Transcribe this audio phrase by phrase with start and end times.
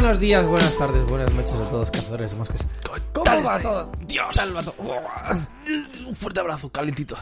[0.00, 2.68] Buenos días, buenas tardes, buenas noches a todos, cazadores de moscas.
[3.12, 3.90] ¿Cómo va todo?
[4.06, 4.28] Dios.
[4.32, 4.76] ¿Tal va todo?
[6.06, 7.16] Un fuerte abrazo, calentito.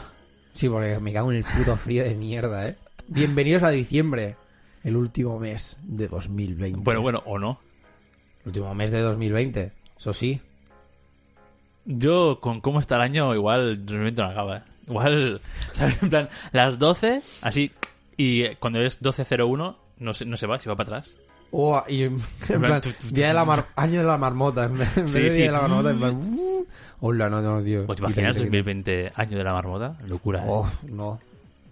[0.52, 2.76] Sí, porque me cago en el puto frío de mierda, ¿eh?
[3.08, 4.36] Bienvenidos a diciembre,
[4.84, 6.80] el último mes de 2020.
[6.82, 7.58] Bueno, bueno, o no.
[8.42, 10.42] El último mes de 2020, eso sí.
[11.86, 14.56] Yo, con cómo está el año, igual 2020 no acaba.
[14.58, 14.62] ¿eh?
[14.86, 15.40] Igual,
[15.72, 16.02] ¿sabes?
[16.02, 17.72] En plan, las 12, así,
[18.18, 21.16] y cuando es 12.01, no se, no se va, se va para atrás.
[21.52, 22.20] Oh, y en
[22.60, 22.80] plan,
[23.10, 25.36] día de la mar- año de la marmota, en vez Sí, de sí.
[25.38, 26.66] día de la marmota, en plan, uh,
[27.00, 27.84] hola, no, no, tío.
[27.86, 29.96] ¿O te imaginas 2020, año de la marmota?
[30.06, 30.48] Locura, ¿eh?
[30.48, 31.18] Oh, no.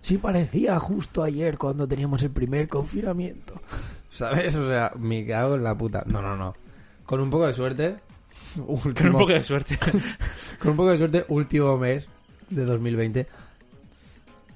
[0.03, 3.61] Sí parecía justo ayer cuando teníamos el primer confinamiento.
[4.11, 4.55] ¿Sabes?
[4.55, 6.05] O sea, me cago en la puta.
[6.07, 6.55] No, no, no.
[7.05, 7.97] Con un poco de suerte.
[8.67, 9.79] último- Con un poco de suerte.
[10.61, 12.09] con un poco de suerte, último mes
[12.49, 13.27] de 2020.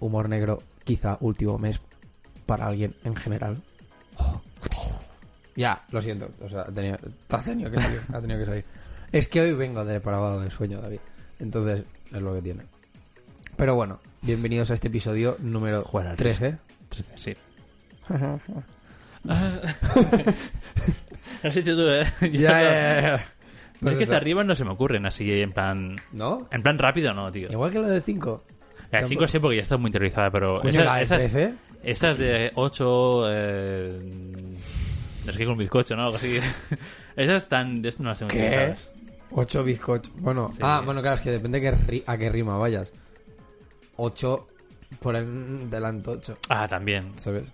[0.01, 1.81] Humor negro, quizá último mes
[2.47, 3.61] para alguien en general.
[4.17, 4.41] Oh,
[5.59, 6.31] Ya, lo siento.
[6.41, 6.97] O sea, ha tenido,
[7.31, 8.01] ha tenido que salir.
[8.13, 8.65] Ha tenido que salir.
[9.11, 11.01] Es que hoy vengo de depravado de sueño, David.
[11.41, 12.63] Entonces, es lo que tiene.
[13.57, 16.59] Pero bueno, bienvenidos a este episodio número Joder, 13.
[16.91, 17.37] 13, sí.
[21.43, 22.05] Has hecho tú, ¿eh?
[22.21, 23.15] Yo- ya, ya, ya.
[23.91, 25.97] Es que hasta arriba no se me ocurren así, en plan...
[26.13, 26.49] ¿No?
[26.51, 27.49] En plan rápido, no, tío.
[27.51, 28.45] Igual que lo del 5.
[28.91, 30.59] La 5 sé porque ya está muy interiorizada, pero...
[30.61, 31.55] Coño, esa- la esas, 13.
[31.85, 33.23] esas de 8...
[33.29, 34.01] Eh,
[35.33, 36.05] sé qué con bizcocho, ¿no?
[36.05, 36.37] Algo así.
[37.17, 37.83] esas están...
[37.99, 38.75] No las tengo ¿Qué?
[39.31, 40.13] 8 bizcochos.
[40.17, 40.59] Bueno, Sí.
[40.63, 42.93] ah, bueno, claro, es que depende que ri- a qué rima vayas.
[43.97, 44.47] 8
[45.01, 47.13] por el delante 8, Ah, también.
[47.19, 47.53] ¿sabes?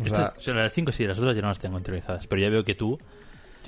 [0.00, 2.26] O sea, o sea, las 5 sí, las otras ya no las tengo interiorizadas.
[2.28, 2.98] Pero ya veo que tú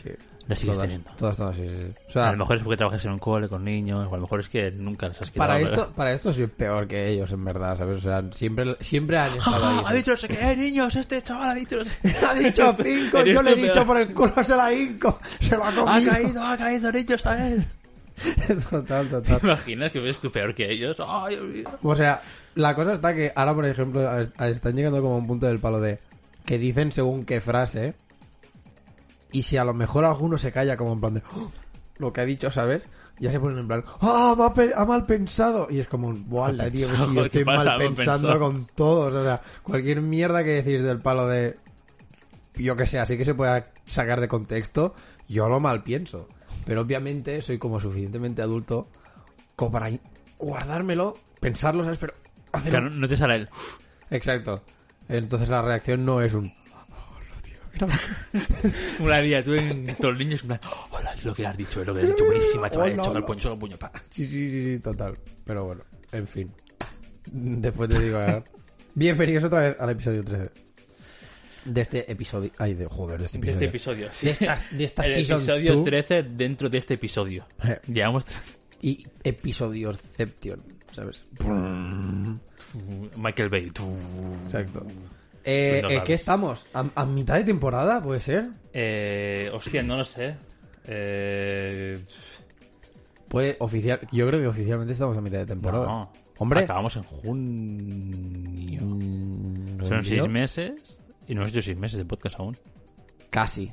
[0.03, 0.11] sí,
[0.51, 1.11] las sigues todas, teniendo.
[1.17, 1.87] todas, todas, sí, sí.
[2.09, 4.17] O sea, a lo mejor es porque trabajas en un cole con niños, o a
[4.17, 5.49] lo mejor es que nunca las has quitado.
[5.49, 5.79] para ¿verdad?
[5.79, 7.97] esto, para esto soy peor que ellos, en verdad, ¿sabes?
[7.97, 9.83] O sea, siempre, siempre han estado ahí.
[9.87, 11.79] ha dicho no sé qué, niños, este chaval ha dicho.
[12.29, 15.57] Ha dicho 5, Eres yo le he dicho por el culo, se la hinco, se
[15.57, 16.13] lo ha Ha comido.
[16.13, 17.65] caído, ha caído, niños, a él.
[18.69, 19.41] total, total.
[19.41, 20.97] ¿Te imaginas que ves tú peor que ellos?
[21.07, 21.71] Ay, Dios mío.
[21.83, 22.21] O sea,
[22.55, 25.81] la cosa está que ahora, por ejemplo, están llegando como a un punto del palo
[25.81, 25.99] de
[26.45, 27.95] que dicen según qué frase
[29.33, 31.51] y si a lo mejor alguno se calla como en plan de "Oh",
[31.99, 32.89] lo que ha dicho, ¿sabes?
[33.19, 35.67] Ya se ponen en plan, ¡ah, me ha, mal pensado!
[35.71, 36.89] Y es como ¡buala, tío!
[36.89, 37.71] Que sí, yo ¿Qué estoy pasa?
[37.71, 38.39] mal pensando pensado.
[38.41, 39.15] con todos.
[39.15, 41.57] O sea, cualquier mierda que decís del palo de.
[42.55, 44.95] Yo que sé, así que se pueda sacar de contexto,
[45.29, 46.29] yo lo mal pienso.
[46.67, 48.89] Pero obviamente soy como suficientemente adulto
[49.57, 49.91] como para
[50.39, 51.99] guardármelo, pensarlo, ¿sabes?
[51.99, 52.15] Pero
[52.53, 53.49] hacer Claro, no te sale el...
[54.11, 54.63] Exacto.
[55.09, 56.53] Entonces la reacción no es un...
[59.01, 60.61] Una día tú en todos los niños, en plan,
[60.91, 63.25] hola, es lo que has dicho, es lo que has dicho, buenísima, chaval, choca el
[63.25, 63.93] puño, choca el puño, pa.
[64.11, 65.19] Sí, sí, sí, sí, total.
[65.45, 66.51] Pero bueno, en fin.
[67.33, 68.21] Después te digo...
[68.21, 68.43] eh,
[68.95, 70.51] Bienvenidos otra vez al episodio 13.
[71.67, 72.51] De este episodio...
[72.59, 74.07] Ay, de joder, de este De episodio.
[74.09, 74.59] este episodio.
[74.71, 74.77] sí.
[74.77, 77.47] De esta, de El episodio two 13 dentro de este episodio.
[77.63, 77.79] Eh.
[77.87, 78.25] Llevamos...
[78.83, 81.27] y episodiosception, ¿sabes?
[83.17, 83.67] Michael Bay.
[83.67, 84.87] Exacto.
[85.45, 86.67] Eh, Windows ¿en ¿Qué estamos?
[86.75, 88.51] ¿A, a mitad de temporada, puede ser?
[88.73, 90.37] Eh, hostia, no lo sé.
[90.85, 92.05] Eh,
[93.29, 94.01] Puede oficial...
[94.11, 95.87] Yo creo que oficialmente estamos a mitad de temporada.
[95.87, 96.13] no.
[96.39, 96.61] Hombre.
[96.61, 98.81] Acabamos en junio.
[98.83, 100.99] Mm, Son seis meses
[101.29, 102.57] y no hemos hecho seis meses de podcast aún.
[103.29, 103.71] Casi.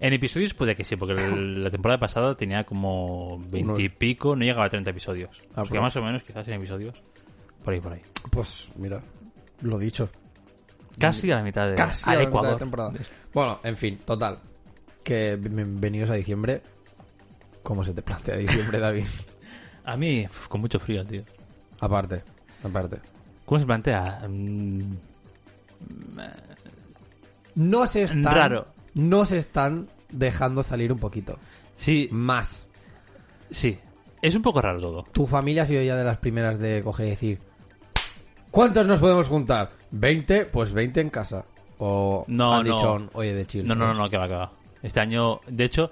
[0.00, 4.68] En episodios puede que sí, porque la temporada pasada tenía como veintipico, no llegaba a
[4.68, 5.30] 30 episodios.
[5.52, 5.80] Ah, Porque pues.
[5.82, 7.02] más o menos quizás en episodios.
[7.64, 8.00] Por ahí, por ahí.
[8.30, 9.02] Pues mira,
[9.62, 10.08] lo dicho.
[11.00, 12.92] Casi a la mitad de Casi a a la mitad de temporada.
[13.32, 14.38] Bueno, en fin, total.
[15.02, 16.62] Que bienvenidos a diciembre.
[17.62, 19.04] ¿Cómo se te plantea diciembre, David?
[19.84, 21.22] A mí, uf, con mucho frío, tío.
[21.80, 22.22] aparte,
[22.62, 22.98] aparte.
[23.44, 24.22] ¿Cómo se plantea?
[24.28, 24.94] Mm,
[27.56, 28.22] No se están...
[28.24, 28.66] Raro.
[28.94, 31.38] No se están dejando salir un poquito.
[31.76, 32.66] Sí, Más.
[33.50, 33.78] sí.
[34.22, 35.02] Es un poco raro todo.
[35.12, 37.38] Tu familia ha sido ya de las primeras de coger y decir...
[38.50, 39.70] ¿Cuántos nos podemos juntar?
[39.92, 40.46] ¿20?
[40.50, 41.44] Pues 20 en casa.
[41.78, 42.74] O No, han no.
[42.74, 43.66] dicho, oye, de chill.
[43.66, 43.98] No, no, no, ¿sabes?
[43.98, 44.52] no, que va, que va.
[44.82, 45.90] Este año, de hecho,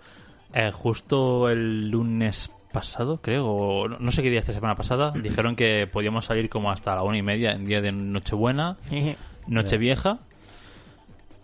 [0.53, 5.57] eh, justo el lunes pasado, creo, o no, sé qué día esta semana pasada, dijeron
[5.57, 8.77] que podíamos salir como hasta la una y media en día de Nochebuena,
[9.47, 10.19] Nochevieja.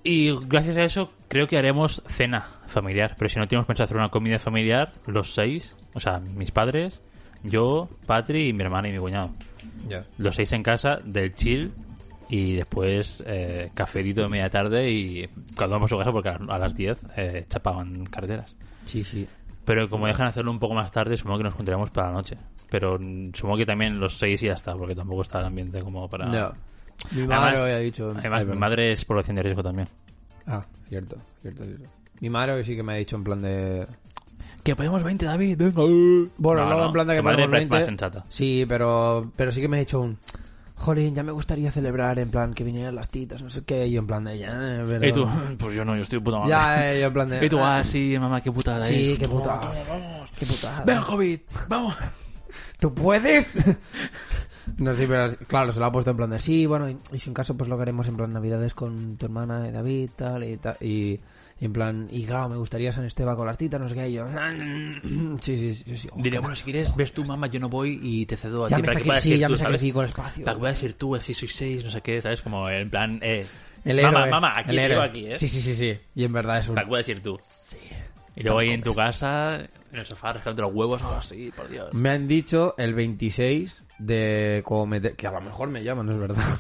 [0.03, 3.15] Y gracias a eso creo que haremos cena familiar.
[3.19, 7.01] Pero si no tenemos pensado hacer una comida familiar, los seis, o sea, mis padres,
[7.43, 9.31] yo, Patri y mi hermana y mi cuñado.
[10.19, 11.73] Los seis en casa, del chill.
[12.29, 16.59] Y después eh, cafetito de media tarde y cuando vamos a su casa porque a
[16.59, 18.57] las 10 eh, chapaban carreteras.
[18.85, 19.27] Sí, sí.
[19.65, 22.37] Pero como dejan hacerlo un poco más tarde, supongo que nos juntaremos para la noche.
[22.71, 22.99] Pero
[23.33, 26.27] supongo que también los seis y ya está, porque tampoco está el ambiente como para...
[26.27, 26.53] No.
[27.13, 28.13] Mi Además- madre había dicho...
[28.17, 29.89] Además, Ay, mi madre es población de riesgo también.
[30.47, 31.85] Ah, cierto, cierto, cierto.
[32.21, 33.87] Mi madre hoy sí que me ha dicho en plan de...
[34.63, 35.61] Que podemos 20, David.
[36.39, 37.75] Bueno, no, en plan de que tu madre 20.
[37.75, 38.25] más sensata.
[38.29, 40.19] Sí, pero, pero sí que me ha dicho un...
[40.85, 43.93] Jolín, ya me gustaría celebrar en plan que vinieran las titas, no sé qué, y
[43.93, 45.09] yo en plan de ya, eh, pero...
[45.09, 45.27] Y tú,
[45.59, 46.51] pues yo no, yo estoy puta madre.
[46.51, 47.47] Ya, eh, yo en plan de...
[47.47, 49.19] Y tú, ah, sí, mamá, qué putada Sí, es.
[49.19, 49.73] qué putada.
[49.89, 50.31] vamos.
[50.39, 50.85] Qué putada.
[50.85, 51.97] Venga, COVID, vamos.
[52.79, 53.57] ¿Tú puedes?
[54.77, 57.19] no, sí, pero claro, se lo ha puesto en plan de sí, bueno, y, y
[57.19, 60.11] si en caso pues lo que haremos en plan navidades con tu hermana y David,
[60.15, 61.19] tal, y tal, y,
[61.61, 64.09] y en plan, y claro, me gustaría San Esteban con las titas, no sé qué,
[64.09, 64.27] y yo,
[65.41, 66.09] sí, sí, sí, sí.
[66.13, 68.69] oh, qué bueno, si quieres, ves tú, mamá, yo no voy y te cedo a
[68.69, 68.83] Ya ti.
[68.83, 70.45] me para saqué, sí, ya me saqué con espacio.
[70.45, 72.43] Para que puedas ir tú, así sois seis, no sé qué, ¿sabes?
[72.43, 73.47] Como en plan, eh.
[73.85, 75.05] El mamá, héroe, mamá, aquí, el héroe.
[75.05, 75.39] aquí, eh.
[75.39, 75.99] Sí, sí, sí, sí.
[76.15, 76.75] Y en verdad es un...
[76.75, 77.39] Para que puedas ir tú.
[77.63, 77.77] Sí.
[78.37, 81.69] Y luego ahí en tu casa, en el sofá, rascándote los huevos, oh, sí, por
[81.69, 81.93] Dios.
[81.93, 85.15] Me han dicho el 26 de como meter...
[85.15, 86.45] Que a lo mejor me llaman, no es verdad.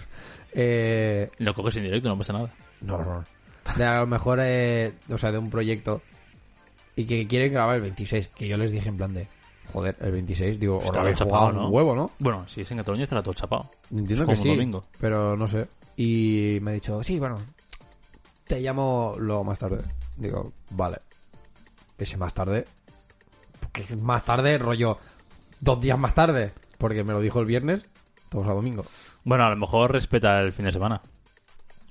[0.56, 2.48] Eh, Lo coges en directo, no pasa nada.
[2.82, 3.24] no, no.
[3.76, 6.02] De a lo mejor, eh, o sea, de un proyecto
[6.96, 8.28] y que quieren grabar el 26.
[8.28, 9.26] Que yo les dije en plan de,
[9.72, 11.68] joder, el 26, digo, Está bien chapado, un ¿no?
[11.68, 12.10] huevo, ¿no?
[12.18, 13.70] Bueno, si es en Cataluña estará todo chapado.
[13.90, 14.84] Entiendo Es que sí, un domingo.
[15.00, 15.66] pero no sé.
[15.96, 17.38] Y me ha dicho, sí, bueno,
[18.46, 19.82] te llamo luego más tarde.
[20.16, 20.98] Digo, vale.
[21.98, 22.66] Ese más tarde,
[23.72, 24.98] que más tarde, rollo,
[25.60, 27.86] dos días más tarde, porque me lo dijo el viernes,
[28.24, 28.84] estamos a domingo.
[29.24, 31.00] Bueno, a lo mejor respeta el fin de semana,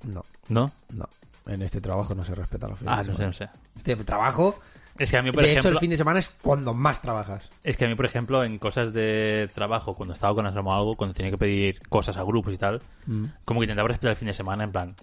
[0.04, 0.72] No, ¿no?
[0.94, 1.08] no.
[1.46, 3.50] En este trabajo no se respeta los fines Ah, de no sé, no sé.
[3.76, 4.60] Este trabajo,
[4.98, 7.02] Es que a mí, por de hecho, ejemplo, el fin de semana es cuando más
[7.02, 7.50] trabajas.
[7.64, 10.80] es que a mí, por ejemplo, en cosas de trabajo, cuando estaba con Asrama o
[10.80, 12.82] algo, cuando tenía que pedir cosas a grupos y tal,
[13.44, 14.96] como que intentaba respetar el fin de semana en plan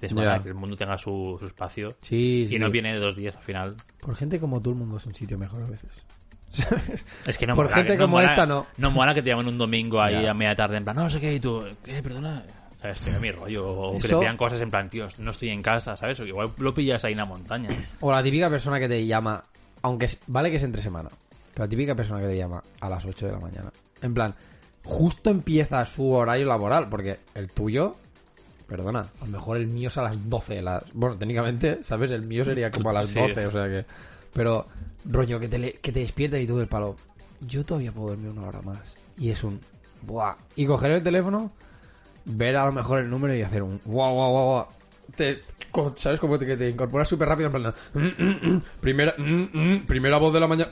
[0.00, 0.42] de semana, Ya.
[0.42, 2.56] que el mundo tenga su, su espacio Sí, sí.
[2.56, 3.74] y no viene de dos días al final.
[4.00, 5.90] Por gente como tú, el mundo es un sitio mejor a veces.
[6.52, 7.04] ¿Sabes?
[7.26, 8.66] Es que no Por mola, gente que- no como mola- esta, no.
[8.78, 11.20] No mola que te llamen un domingo ahí a media tarde en plan, no sé
[11.20, 12.02] qué, y tú, ¿qué?
[12.02, 12.42] Perdona.
[12.80, 13.00] ¿Sabes?
[13.00, 13.66] Tiene mi rollo.
[13.68, 16.18] O que te Eso- pidan cosas en plan, tío, no estoy en casa, ¿sabes?
[16.20, 17.68] O igual lo pillas ahí en la montaña.
[18.00, 19.42] O la típica persona que te llama,
[19.82, 21.10] aunque es- vale que es entre semana,
[21.52, 23.70] pero la típica persona que te llama a las 8 de la mañana.
[24.00, 24.34] En plan,
[24.84, 27.96] justo empieza su horario laboral, porque el tuyo,
[28.66, 30.62] perdona, a lo mejor el mío es a las 12.
[30.62, 32.10] Las, bueno, técnicamente, ¿sabes?
[32.12, 33.18] El mío sería como a las Sí.
[33.20, 33.84] 12, o sea que...
[34.32, 34.66] Pero,
[35.04, 36.96] rollo, que te, le- que te despierta y tú del palo,
[37.40, 38.94] yo todavía puedo dormir una hora más.
[39.18, 39.60] Y es un...
[40.02, 40.34] Buah.
[40.56, 41.50] Y coger el teléfono,
[42.24, 43.80] ver a lo mejor el número y hacer un...
[43.84, 44.66] Guau, guau, guau, guau.
[45.16, 45.42] Te,
[45.94, 46.18] ¿Sabes?
[46.20, 47.74] Como te- que te incorporas súper rápido en plan...
[47.94, 48.62] "Mm, mm, mm".
[48.80, 50.70] primera, mm, mm, primera voz de la mañana...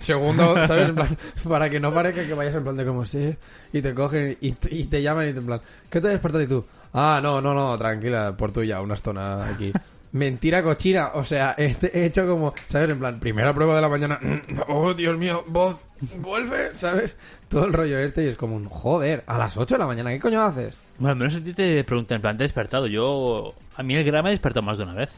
[0.00, 0.88] segundo, ¿sabes?
[0.88, 1.16] En plan,
[1.48, 3.34] para que no parezca que vayas en plan de como sí.
[3.72, 5.60] Y te cogen y, te- y te llaman y te en plan...
[5.88, 6.64] ¿Qué te despertas y tú?
[6.92, 9.72] Ah, no, no, no, tranquila, por tuya, una zona aquí.
[10.12, 12.90] Mentira cochina, o sea, he, he hecho como, ¿sabes?
[12.90, 14.18] En plan, primera prueba de la mañana,
[14.68, 15.78] oh Dios mío, voz,
[16.18, 17.16] vuelve, ¿sabes?
[17.48, 20.10] Todo el rollo este y es como un, joder, a las 8 de la mañana,
[20.10, 20.76] ¿qué coño haces?
[20.98, 22.88] Bueno, al menos a ti te preguntan en plan, ¿te has despertado?
[22.88, 25.10] Yo, a mí el grama me ha despertado más de una vez.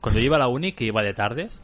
[0.00, 1.60] Cuando yo iba a la uni, que iba de tardes,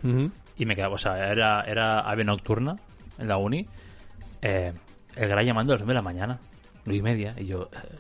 [0.57, 2.77] y me quedaba, o sea, era, era ave nocturna
[3.19, 3.67] en la uni,
[4.43, 4.73] eh,
[5.17, 6.39] el gran llamando a las 9 de la mañana,
[6.85, 7.97] 9 y media, y yo, eh,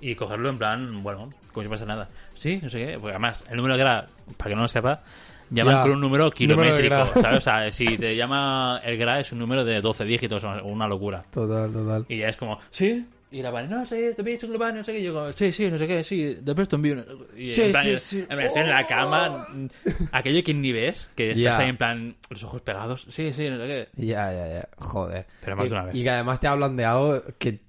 [0.00, 2.08] y cogerlo en plan, bueno, como si no pasa nada.
[2.42, 4.04] Sí, no sé qué, porque además, el número de GRA,
[4.36, 5.00] para que no lo sepa,
[5.48, 7.06] llaman con un número de kilométrico.
[7.22, 7.36] ¿sabes?
[7.36, 11.24] O sea, si te llama el GRA es un número de 12 dígitos, una locura.
[11.30, 12.04] Total, total.
[12.08, 13.06] Y ya es como, ¿sí?
[13.30, 14.98] Y la van, no sé, te que lo van, no sé qué.
[14.98, 16.94] Y yo, como, sí, sí, no sé qué, sí, después te envío.
[16.94, 17.04] una-".
[17.36, 18.18] Y Sí, en plan, sí, sí.
[18.18, 19.66] en plan, estoy en la cama, mm,
[20.10, 23.56] aquello que ni ves, que estás ahí en plan, los ojos pegados, sí, sí, no
[23.58, 24.04] sé qué.
[24.04, 25.26] Ya, ya, ya, joder.
[25.44, 25.94] Pero más y, de una vez.
[25.94, 27.60] Y que además te hablan de algo que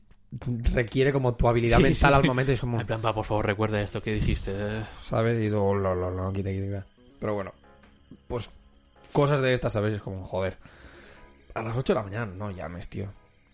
[0.73, 2.15] requiere como tu habilidad Sí, mental sí.
[2.15, 4.51] al momento y es como, En plan, va, por favor, recuerda esto que dijiste.
[5.01, 5.39] ¿sabes?
[5.43, 6.85] Y tú, lo, lo, lo, quita, quita, quita.
[7.19, 7.53] Pero bueno,
[8.27, 8.49] pues
[9.11, 9.93] cosas de estas, ¿sabes?
[9.93, 10.57] Es como, joder.
[11.53, 13.07] A las 8 de la mañana, no llames, tío.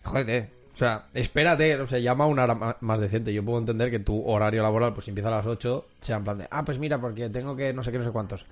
[0.04, 0.50] Jódete.
[0.72, 3.34] O sea, espérate, o sea, llama a una hora más decente.
[3.34, 6.24] Yo puedo entender que tu horario laboral, pues si empieza a las 8, sea en
[6.24, 8.46] plan de, ah, pues mira, porque tengo que no sé qué, no sé cuántos.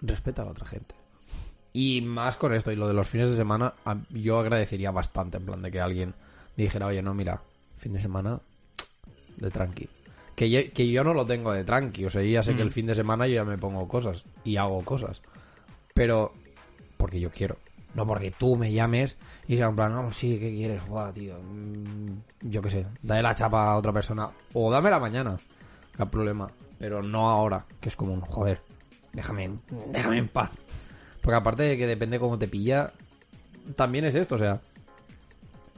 [0.00, 0.94] Respeta a la otra gente.
[1.72, 3.74] Y más con esto, y lo de los fines de semana,
[4.10, 6.14] yo agradecería bastante, en plan de que alguien
[6.62, 7.42] dijera, oye, no, mira,
[7.76, 8.40] fin de semana
[9.36, 9.88] de tranqui.
[10.34, 12.62] Que yo, que yo no lo tengo de tranqui, o sea, yo ya sé que
[12.62, 15.20] el fin de semana yo ya me pongo cosas y hago cosas.
[15.94, 16.32] Pero,
[16.96, 17.58] porque yo quiero.
[17.94, 19.16] No porque tú me llames
[19.48, 20.80] y sea en plan, no, sí, ¿qué quieres?
[20.82, 21.36] Joder, tío.
[21.42, 22.12] mm,
[22.42, 24.30] Yo qué sé, dale la chapa a otra persona.
[24.54, 25.38] O dámela mañana.
[25.96, 26.50] ¿Qué problema?
[26.78, 28.60] Pero no ahora, que es como un joder.
[29.12, 30.50] Déjame, en- déjame en paz.
[31.20, 32.92] Porque aparte de que depende cómo te pilla,
[33.76, 34.60] también es esto, o sea.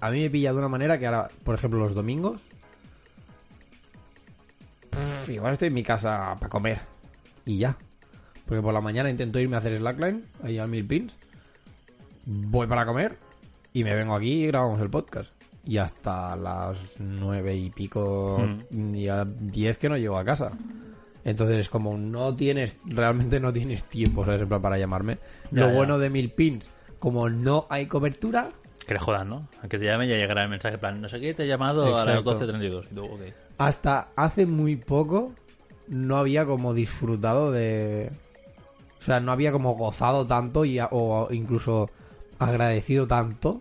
[0.02, 2.42] A mí me pilla de una manera que ahora, por ejemplo, los domingos.
[4.90, 6.80] pff, igual estoy en mi casa para comer.
[7.46, 7.76] Y ya.
[8.44, 11.16] Porque por la mañana intento irme a hacer slackline, ahí al mil pins.
[12.26, 13.16] Voy para comer
[13.72, 15.32] y me vengo aquí y grabamos el podcast.
[15.64, 20.50] Y hasta las nueve y pico, y a diez que no llego a casa.
[21.24, 24.42] Entonces es como no tienes, realmente no tienes tiempo, ¿sabes?
[24.42, 25.18] En plan, para llamarme.
[25.52, 25.74] Ya, Lo ya.
[25.76, 26.68] bueno de mil pins,
[26.98, 28.48] como no hay cobertura,
[28.86, 29.48] Que le jodan, ¿no?
[29.62, 31.46] A que te llame ya llegará el mensaje en plan, no sé qué, te he
[31.46, 32.40] llamado a las Exacto.
[32.46, 32.84] 12.32.
[32.90, 33.20] Y tú, ok.
[33.58, 35.32] hasta hace muy poco
[35.88, 38.10] no había como disfrutado de...
[39.00, 41.90] O sea, no había como gozado tanto y, a- o incluso
[42.38, 43.60] agradecido tanto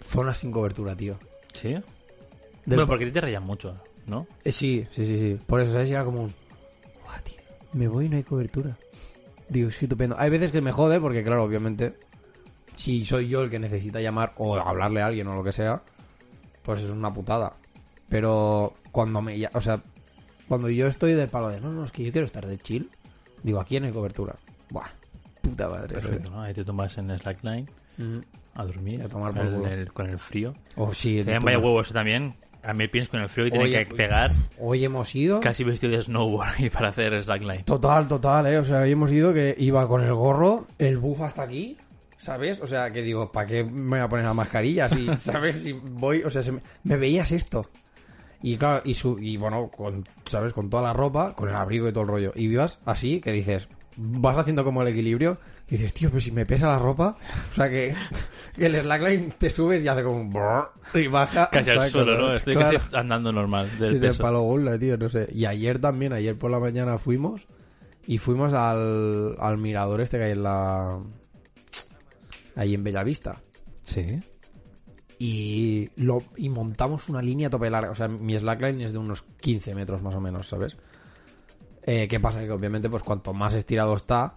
[0.00, 1.16] zonas sin cobertura, tío.
[1.52, 1.70] ¿Sí?
[1.70, 1.82] Del-
[2.66, 3.74] Bueno, porque te rayan mucho,
[4.06, 4.26] ¿no?
[4.44, 5.38] Eh, sí, sí, sí, sí.
[5.46, 5.90] Por eso, ¿sabes?
[5.90, 6.34] Era como un...
[7.04, 7.40] "Buah, tío,
[7.72, 8.76] me voy y no hay cobertura.
[9.48, 10.16] Digo, sí, estupendo.
[10.18, 11.94] Hay veces que me jode porque, claro, obviamente,
[12.74, 15.82] si soy yo el que necesita llamar o hablarle a alguien o lo que sea,
[16.62, 17.54] pues es una putada.
[18.08, 19.48] Pero cuando me...
[19.52, 19.80] O sea,
[20.48, 22.90] cuando yo estoy de palo de, no, no, es que yo quiero estar de chill,
[23.42, 24.36] digo, aquí no hay cobertura.
[24.70, 24.86] Buah,
[25.42, 25.94] puta madre.
[25.94, 26.42] Perfecto, ¿no?
[26.42, 28.18] Ahí te tumbas en Slackline Mm.
[28.56, 28.98] a dormir.
[28.98, 29.66] Y a tomar con, por culo.
[29.68, 30.52] el, el- con el frío.
[30.74, 32.34] Oh, sí, tu vaya huevo eso también.
[32.64, 35.38] A mí piensas con el frío y tiene que pegar Hoy hemos ido...
[35.40, 37.62] casi vestido de snowboard ahí para hacer slackline.
[37.64, 38.58] Total, total, eh.
[38.58, 41.76] O sea, hoy hemos ido que iba con el gorro, el buff hasta aquí,
[42.24, 42.60] ¿sabes?
[42.60, 44.88] O sea, que digo, ¿para qué me voy a poner la mascarilla?
[44.88, 45.62] Si, ¿sabes?
[45.62, 47.66] Si voy, o sea, se me, me veías esto.
[48.42, 50.52] Y claro, y, su, y bueno, con, ¿sabes?
[50.52, 52.32] Con toda la ropa, con el abrigo y todo el rollo.
[52.34, 56.30] Y vivas así, que dices, vas haciendo como el equilibrio, y dices, tío, pero si
[56.30, 57.16] me pesa la ropa,
[57.52, 57.94] o sea, que,
[58.54, 61.48] que el slackline te subes y hace como un brrr, y baja.
[61.50, 62.34] Casi al suelo, ¿no?
[62.34, 62.78] Estoy Claro.
[62.78, 64.22] casi andando normal del peso.
[64.22, 65.26] palo gula, tío, no sé.
[65.32, 67.46] Y ayer también, ayer por la mañana fuimos
[68.06, 70.98] y fuimos al, al mirador este que hay en la...
[72.56, 73.40] Ahí en Bellavista.
[73.82, 74.20] Sí.
[75.18, 77.90] Y, lo, y montamos una línea a tope larga.
[77.90, 80.76] O sea, mi slackline es de unos 15 metros más o menos, ¿sabes?
[81.82, 82.40] Eh, ¿Qué pasa?
[82.40, 84.34] Que obviamente, pues cuanto más estirado está,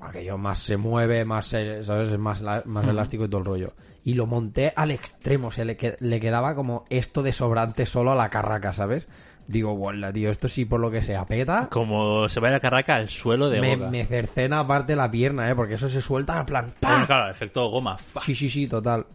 [0.00, 2.10] aquello más se mueve, más, se- ¿sabes?
[2.10, 3.74] Es más, la- más elástico y todo el rollo.
[4.02, 7.86] Y lo monté al extremo, o sea, le, que- le quedaba como esto de sobrante
[7.86, 9.08] solo a la carraca, ¿sabes?
[9.48, 11.68] Digo, bueno, tío, esto sí por lo que sea peta.
[11.70, 13.90] Como se va la carraca al suelo de Me, boca.
[13.90, 15.54] me cercena aparte la pierna, ¿eh?
[15.54, 16.74] Porque eso se suelta en plan...
[16.80, 16.90] ¡pam!
[16.92, 17.96] Bueno, claro, efecto goma.
[18.22, 19.06] Sí, sí, sí, total.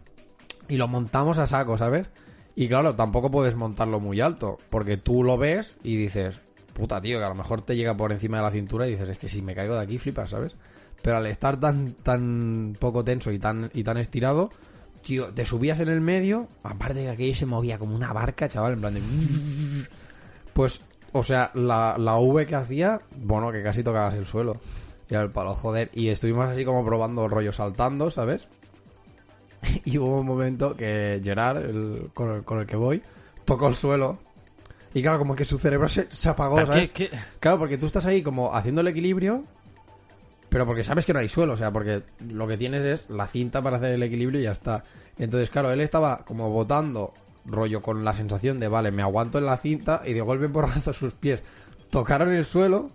[0.70, 2.10] Y lo montamos a saco, ¿sabes?
[2.56, 6.42] Y claro, tampoco puedes montarlo muy alto, porque tú lo ves y dices,
[6.74, 9.10] puta, tío, que a lo mejor te llega por encima de la cintura y dices,
[9.10, 10.56] es que si me caigo de aquí flipas, ¿sabes?
[11.02, 14.52] Pero al estar tan, tan poco tenso y tan, y tan estirado,
[15.02, 18.48] tío, te subías en el medio, aparte de que aquello se movía como una barca,
[18.48, 19.02] chaval, en plan de...
[20.54, 20.82] Pues,
[21.14, 24.58] o sea, la, la V que hacía, bueno, que casi tocabas el suelo.
[25.10, 25.90] Era el palo, joder.
[25.94, 28.48] Y estuvimos así como probando el rollo saltando, ¿sabes?
[29.86, 33.02] Y hubo un momento que Gerard, el, con, el, con el que voy,
[33.46, 34.18] tocó el suelo.
[34.94, 36.90] Y claro, como que su cerebro se, se apagó, ¿Para ¿sabes?
[36.92, 37.18] qué- qué?
[37.40, 39.44] Claro, porque tú estás ahí como haciendo el equilibrio,
[40.50, 43.26] pero porque sabes que no hay suelo, o sea, porque lo que tienes es la
[43.28, 44.84] cinta para hacer el equilibrio y ya está.
[45.18, 47.14] Entonces, claro, él estaba como botando
[47.46, 50.94] rollo con la sensación de, vale, me aguanto en la cinta y de golpe porrazo
[50.94, 51.42] sus pies
[51.90, 52.90] tocaron el suelo,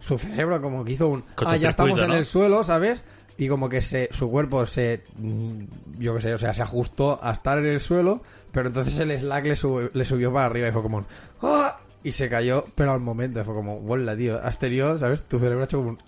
[0.00, 2.14] su cerebro como que hizo un, ah, ya estamos en ¿no?
[2.16, 3.04] el suelo, ¿sabes?
[3.36, 5.62] Y como que se, su cuerpo se, mm,
[5.98, 8.22] yo qué sé, o sea, se ajustó a estar en el suelo,
[8.52, 11.06] pero entonces el slack le, sub- le subió para arriba y fue como un,
[11.42, 11.78] ¡ah!
[12.02, 15.22] Y se cayó, pero al momento fue como, bola, tío, has tenido, ¿sabes?
[15.24, 15.98] Tu cerebro ha hecho como un,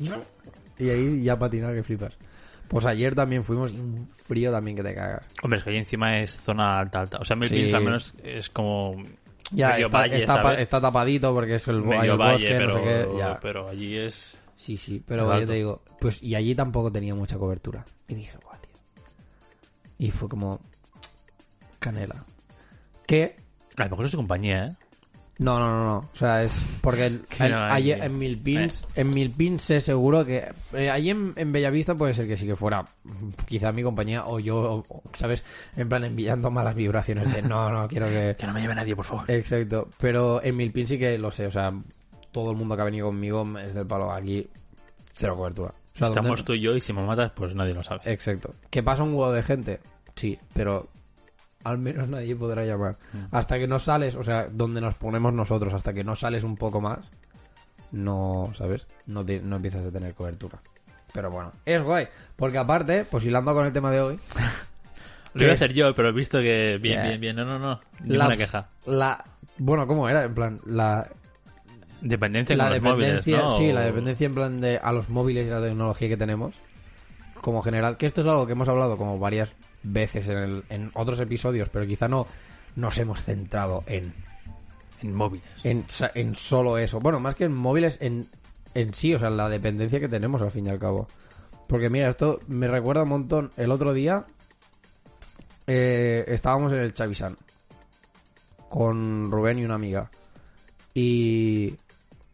[0.78, 2.16] y ahí ya patinado que flipas.
[2.68, 5.28] Pues ayer también fuimos y un frío también que te cagas.
[5.42, 7.18] Hombre, es que ahí encima es zona alta, alta.
[7.18, 7.54] O sea, Mil Sí.
[7.54, 8.96] Pins al menos es como
[9.52, 10.61] Ya, medio está, valle, está, pa- ¿sabes?
[10.61, 13.40] está tapadito porque es el, hay el valle, bosque, pero, no sé qué, ya.
[13.40, 14.37] pero allí es...
[14.56, 17.85] Sí, sí, pero yo te digo, pues y allí tampoco tenía mucha cobertura.
[18.08, 19.04] Y dije, guau, tío.
[19.99, 20.61] Y fue como
[21.78, 22.25] canela.
[23.06, 23.37] Que
[23.78, 24.76] A lo mejor es tu compañía, ¿eh?
[25.38, 28.19] No, no, no, no, o sea, es porque el, Que el- no hay- ayer en
[28.19, 32.47] Milpins, en Milpins sé seguro que eh, allí en, en Bellavista puede ser que sí
[32.47, 32.85] que fuera
[33.47, 35.45] quizá mi compañía o yo, o- ¿sabes?
[35.76, 38.97] En plan enviando malas vibraciones de no, no, quiero que Que no me lleve nadie,
[38.97, 39.31] por favor.
[39.31, 41.73] Exacto, pero en Milpin sí que lo sé, o sea,
[42.33, 44.47] todo el mundo que ha venido conmigo es del palo aquí,
[45.14, 45.71] cero cobertura.
[45.95, 48.00] O sea, Estamos ¿dónde- tú y yo y si me matas, pues nadie lo sabe.
[48.12, 48.55] Exacto.
[48.71, 49.81] ¿Que pasa un huevo de gente?
[50.14, 50.88] Sí, pero
[51.68, 52.96] al menos nadie podrá llamar.
[53.12, 53.35] Mm.
[53.35, 56.56] Hasta que no sales, o sea, donde nos ponemos nosotros, hasta que no sales un
[56.56, 57.11] poco más,
[57.92, 58.87] no, ¿sabes?
[59.06, 60.58] No, te- no empiezas a tener cobertura.
[61.12, 62.06] Pero bueno, es guay.
[62.37, 64.18] Porque aparte, pues hilando con el tema de hoy,
[65.35, 67.37] Lo iba a hacer yo, pero he visto que bien, bien, bien.
[67.37, 67.80] No, no, no.
[68.00, 68.68] Ninguna la, queja.
[68.87, 69.23] la...
[69.58, 70.25] Bueno, ¿cómo era?
[70.25, 71.08] En plan, la,
[72.00, 73.56] Dependencia la con los móviles, dependencia, ¿no?
[73.56, 76.54] sí, la dependencia en plan de a los móviles y la tecnología que tenemos
[77.40, 79.54] como general, que esto es algo que hemos hablado como varias
[79.93, 82.26] veces en, el- en otros episodios, pero quizá no
[82.76, 84.12] nos hemos centrado en,
[85.02, 85.47] En móviles.
[85.64, 87.00] en solo eso.
[87.00, 88.26] Bueno, más que en móviles, en,
[88.75, 91.09] en sí, o sea, la dependencia que tenemos al fin y al cabo.
[91.69, 93.50] Porque mira, esto me recuerda un montón.
[93.57, 94.25] El otro día
[95.66, 97.37] eh, estábamos en el Chavisán
[98.69, 100.11] con Rubén y una amiga.
[100.95, 101.75] Y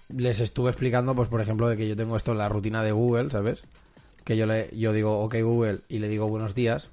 [0.08, 2.92] les estuve explicando, pues por ejemplo, de que yo tengo esto en la rutina de
[2.92, 3.64] Google, ¿sabes?
[4.24, 6.90] Que yo le yo digo, ok Google, y le digo buenos días.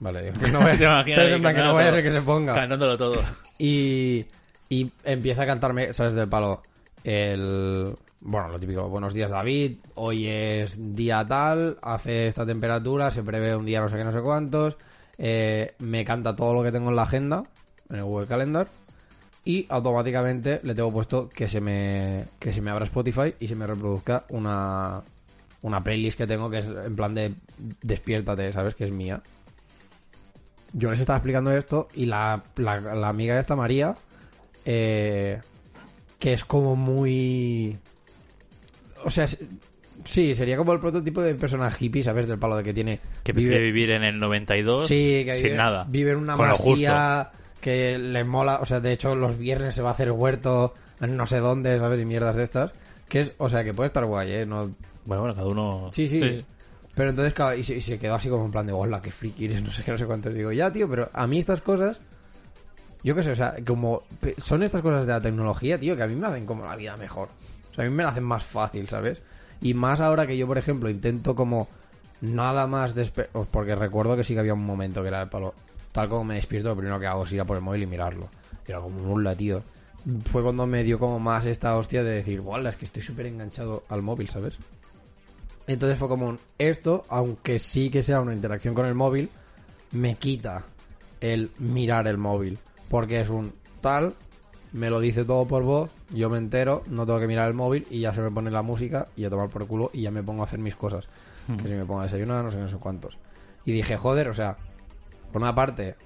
[0.00, 1.32] Vale, digo, que no vaya, ¿sabes?
[1.32, 2.54] En plan, que no vaya a ser que se ponga.
[2.54, 3.16] Cantándolo todo.
[3.58, 4.24] Y,
[4.68, 6.14] y empieza a cantarme, ¿sabes?
[6.14, 6.62] Del palo.
[7.04, 7.94] El.
[8.20, 8.88] Bueno, lo típico.
[8.88, 9.78] Buenos días, David.
[9.94, 11.78] Hoy es día tal.
[11.82, 13.10] Hace esta temperatura.
[13.10, 14.76] Se prevé un día no sé qué, no sé cuántos.
[15.16, 17.44] eh, me canta todo lo que tengo en la agenda.
[17.90, 18.68] En el Google Calendar.
[19.44, 22.24] Y automáticamente le tengo puesto que se me.
[22.38, 25.02] Que se me abra Spotify y se me reproduzca una.
[25.60, 27.32] Una playlist que tengo que es en plan de.
[27.82, 28.74] Despiértate, ¿sabes?
[28.76, 29.20] Que es mía
[30.72, 33.96] yo les estaba explicando esto y la, la, la amiga esta, María,
[34.64, 35.40] eh,
[36.18, 37.76] que es como muy...
[39.04, 39.26] O sea,
[40.04, 42.26] sí, sería como el prototipo de persona hippie, ¿sabes?
[42.26, 43.00] Del palo de que tiene...
[43.22, 45.86] Que vive- vivir en el 92 Sí, que sin vive, nada.
[45.88, 49.90] vive en una masía que le mola, o sea, de hecho los viernes se va
[49.90, 52.00] a hacer huerto en no sé dónde, ¿sabes?
[52.00, 52.72] Y mierdas de estas.
[53.08, 54.46] Que es, o sea, que puede estar guay, ¿eh?
[54.46, 54.70] No,
[55.06, 55.90] Bueno, bueno, cada uno...
[55.92, 56.44] Sí, sí.
[56.98, 59.46] Pero entonces, claro, y se, se quedó así como en plan de, hola, qué friki
[59.62, 60.30] no sé qué, no sé cuánto.
[60.30, 62.00] Y digo, ya, tío, pero a mí estas cosas,
[63.04, 64.02] yo qué sé, o sea, como
[64.38, 66.96] son estas cosas de la tecnología, tío, que a mí me hacen como la vida
[66.96, 67.28] mejor.
[67.70, 69.22] O sea, a mí me la hacen más fácil, ¿sabes?
[69.60, 71.68] Y más ahora que yo, por ejemplo, intento como
[72.20, 75.28] nada más despe pues porque recuerdo que sí que había un momento que era el
[75.28, 75.54] palo.
[75.92, 77.86] Tal como me despierto, lo primero que hago es ir a por el móvil y
[77.86, 78.28] mirarlo.
[78.66, 79.62] Era como un tío.
[80.24, 83.26] Fue cuando me dio como más esta hostia de decir, guau, es que estoy súper
[83.26, 84.58] enganchado al móvil, ¿sabes?
[85.68, 89.28] Entonces fue como un, esto, aunque sí que sea una interacción con el móvil,
[89.92, 90.64] me quita
[91.20, 92.58] el mirar el móvil.
[92.88, 93.52] Porque es un
[93.82, 94.14] tal,
[94.72, 97.86] me lo dice todo por voz, yo me entero, no tengo que mirar el móvil
[97.90, 100.22] y ya se me pone la música y a tomar por culo y ya me
[100.22, 101.06] pongo a hacer mis cosas.
[101.46, 103.18] Que si me pongo a desayunar, no sé, no sé cuántos.
[103.66, 104.56] Y dije, joder, o sea,
[105.30, 105.96] por una parte,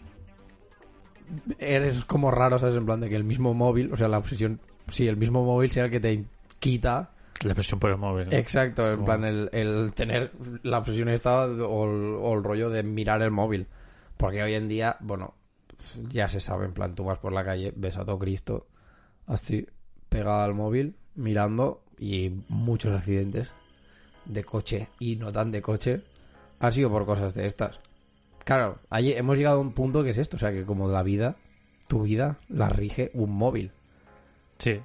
[1.59, 2.75] eres como raro, ¿sabes?
[2.75, 5.71] En plan de que el mismo móvil, o sea, la obsesión, sí, el mismo móvil
[5.71, 6.25] sea el que te
[6.59, 7.13] quita
[7.45, 8.27] La presión por el móvil.
[8.27, 8.33] ¿no?
[8.33, 12.83] Exacto, en plan el, el tener la obsesión esta o el, o el rollo de
[12.83, 13.67] mirar el móvil.
[14.17, 15.35] Porque hoy en día, bueno,
[16.09, 18.67] ya se sabe, en plan tú vas por la calle, ves a todo Cristo
[19.27, 19.67] así,
[20.09, 23.51] pegado al móvil, mirando y muchos accidentes
[24.25, 26.03] de coche y no tan de coche
[26.61, 27.81] ha sido por cosas de estas.
[28.45, 31.03] Claro, ahí hemos llegado a un punto que es esto, o sea que como la
[31.03, 31.37] vida,
[31.89, 33.73] tu vida la rige un móvil.
[34.59, 34.81] Sí.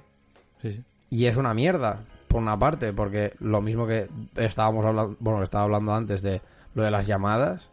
[0.62, 0.84] Sí, sí.
[1.10, 5.44] Y es una mierda, por una parte, porque lo mismo que estábamos hablando, bueno, que
[5.44, 6.40] estaba hablando antes de
[6.74, 7.70] lo de las llamadas,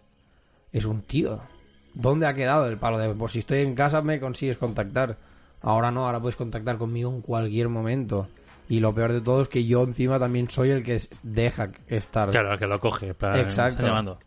[0.72, 1.42] es un tío.
[1.94, 5.18] ¿Dónde ha quedado el palo de, pues si estoy en casa me consigues contactar?
[5.62, 8.28] Ahora no, ahora puedes contactar conmigo en cualquier momento.
[8.68, 12.30] Y lo peor de todo es que yo encima también soy el que deja estar.
[12.30, 13.14] Claro, el que lo coge.
[13.14, 13.78] plan, Exacto.
[13.78, 14.20] Está llamando.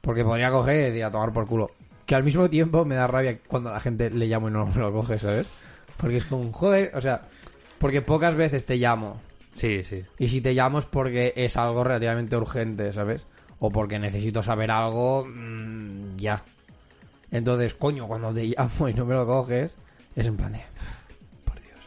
[0.00, 1.70] Porque podría coger y a tomar por culo.
[2.04, 4.66] Que al mismo tiempo me da rabia cuando a la gente le llamo y no
[4.74, 5.48] me lo coge, ¿sabes?
[5.96, 7.22] Porque es como un joder, o sea,
[7.78, 9.20] porque pocas veces te llamo.
[9.52, 10.04] Sí, sí.
[10.18, 13.26] Y si te llamo es porque es algo relativamente urgente, ¿sabes?
[13.58, 16.42] O porque necesito saber algo mm, ya.
[17.30, 19.76] Entonces, coño, cuando te llamo y no me lo coges,
[20.16, 20.62] es en plan de...
[21.44, 21.78] Por Dios.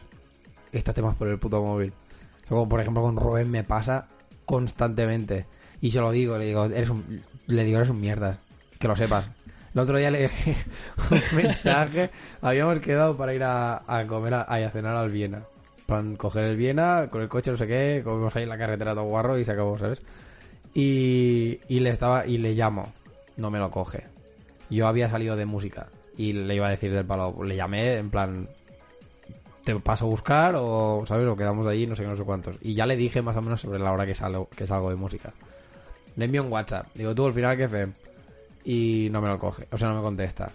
[0.72, 1.92] Estate más por el puto móvil.
[2.48, 4.08] Como por ejemplo con Rubén me pasa
[4.44, 5.46] constantemente.
[5.80, 8.38] Y se lo digo, le digo, eres un, le digo, eres un mierda.
[8.78, 9.28] Que lo sepas.
[9.74, 10.56] El otro día le dejé
[11.10, 12.10] un mensaje.
[12.40, 15.44] Habíamos quedado para ir a, a comer a, a cenar al Viena.
[15.86, 18.94] Para coger el Viena, con el coche, no sé qué, comimos ahí en la carretera
[18.94, 20.00] todo guarro y se acabó, ¿sabes?
[20.72, 22.92] Y, y le estaba, y le llamo.
[23.36, 24.04] No me lo coge.
[24.70, 25.88] Yo había salido de música.
[26.16, 27.42] Y le iba a decir del palo.
[27.44, 28.48] Le llamé en plan.
[29.64, 31.26] Te paso a buscar o, ¿sabes?
[31.26, 32.56] O quedamos allí, no sé qué, no sé cuántos.
[32.60, 34.96] Y ya le dije más o menos sobre la hora que salgo, que salgo de
[34.96, 35.32] música.
[36.16, 36.88] Le envío un WhatsApp.
[36.94, 37.88] Digo, tú al final qué fe.
[38.64, 39.66] Y no me lo coge.
[39.70, 40.50] O sea, no me contesta.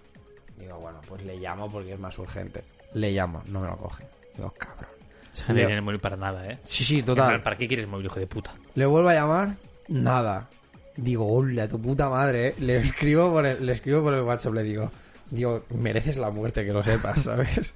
[0.57, 2.63] Digo, bueno, pues le llamo porque es más urgente.
[2.93, 4.05] Le llamo, no me lo coge.
[4.35, 4.98] Digo, cabrón.
[5.33, 6.59] Sea, no tiene el móvil para nada, ¿eh?
[6.63, 7.41] Sí, sí, total.
[7.41, 8.53] ¿Para qué quieres móvil, hijo de puta?
[8.75, 9.55] Le vuelvo a llamar,
[9.87, 10.49] nada.
[10.97, 12.55] Digo, hola, tu puta madre, ¿eh?
[12.59, 14.91] Le escribo por el, le escribo por el WhatsApp, le digo,
[15.31, 17.73] digo, mereces la muerte, que lo sepas, ¿sabes?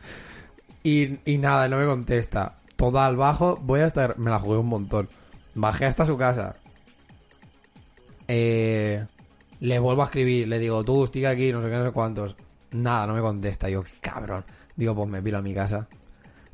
[0.84, 2.56] Y, y nada, no me contesta.
[2.76, 5.08] Toda al bajo, voy a estar, me la jugué un montón.
[5.56, 6.56] Bajé hasta su casa,
[8.28, 9.06] Eh,
[9.60, 12.36] le vuelvo a escribir, le digo, tú, estoy aquí, no sé qué, no sé cuántos.
[12.72, 13.68] Nada, no me contesta.
[13.68, 14.44] Digo, qué cabrón.
[14.76, 15.88] Digo, pues me piro a mi casa.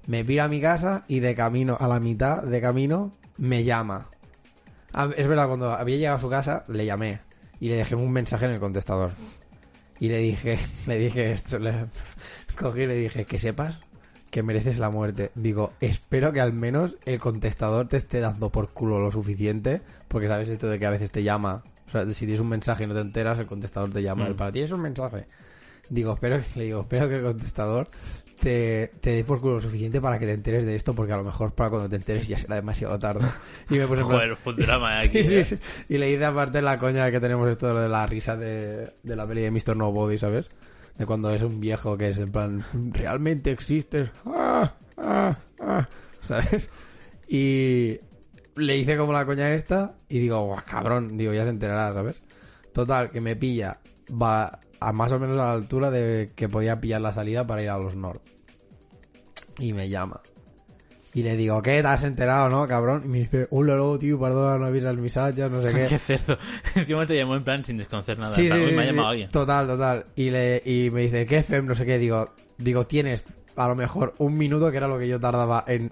[0.10, 4.10] Me piro a mi casa y de camino, a la mitad de camino, me llama.
[4.92, 7.20] Ah, Es verdad, cuando había llegado a su casa, le llamé
[7.60, 9.12] y le dejé un mensaje en el contestador.
[10.00, 11.86] Y le dije, le dije esto, le
[12.60, 13.82] cogí y le dije, que sepas
[14.32, 15.30] que mereces la muerte.
[15.36, 20.28] Digo, espero que al menos el contestador te esté dando por culo lo suficiente, porque
[20.28, 21.64] sabes esto de que a veces te llama.
[21.88, 24.24] O sea, si tienes un mensaje y no te enteras, el contestador te llama.
[24.24, 24.30] Mm.
[24.30, 25.28] El para ti es un mensaje.
[25.88, 27.86] Digo, espero, le digo, espero que el contestador
[28.40, 31.18] te, te dé por culo lo suficiente para que te enteres de esto, porque a
[31.18, 33.26] lo mejor para cuando te enteres ya será demasiado tarde.
[33.70, 35.24] Y me puse Joder, drama aquí.
[35.24, 35.44] Sí, sí, ¿eh?
[35.46, 35.58] sí.
[35.90, 39.28] Y le hice aparte la coña que tenemos esto de la risa de, de la
[39.28, 39.76] peli de Mr.
[39.76, 40.50] Nobody, ¿sabes?
[40.98, 44.10] De cuando es un viejo que es en plan, realmente existes.
[44.26, 45.90] Ah, ah, ah",
[46.22, 46.70] ¿Sabes?
[47.28, 48.00] Y
[48.56, 52.22] le hice como la coña esta y digo, "Buah, cabrón, digo, ya se enterará, ¿sabes?
[52.74, 56.80] Total, que me pilla, va a más o menos a la altura de que podía
[56.80, 58.22] pillar la salida para ir a los North.
[59.58, 60.22] Y me llama.
[61.14, 61.82] Y le digo, ¿qué?
[61.82, 63.02] ¿Te has enterado, no, cabrón?
[63.06, 65.86] Y me dice, hola, luego, tío, perdona, no avisas el mensaje, no sé qué.
[65.88, 66.38] Qué cerdo.
[66.76, 68.36] Encima te llamó en plan sin desconocer nada.
[68.36, 69.30] Sí, En plan, sí, "Uy, sí, me ha llamado alguien.
[69.32, 70.06] Total, total.
[70.16, 71.66] Y, le, y me dice, ¿qué fem?
[71.66, 71.98] No sé qué.
[71.98, 75.92] Digo, digo, tienes a lo mejor un minuto, que era lo que yo tardaba en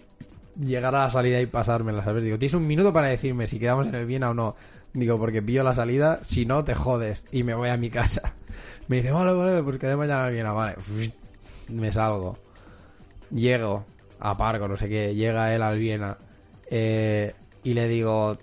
[0.62, 2.24] llegar a la salida y pasármela, ¿sabes?
[2.24, 4.56] Digo, tienes un minuto para decirme si quedamos en el Viena o no.
[4.94, 7.26] Digo, porque pillo la salida, si no, te jodes.
[7.32, 8.36] Y me voy a mi casa.
[8.88, 10.76] Me dice, vale, vale, pues quedé mañana en el Viena, vale.
[11.70, 12.38] Me salgo.
[13.32, 13.86] Llego,
[14.20, 15.14] aparco, no sé qué.
[15.14, 16.18] Llega él al Viena.
[16.70, 18.38] Eh, y le digo,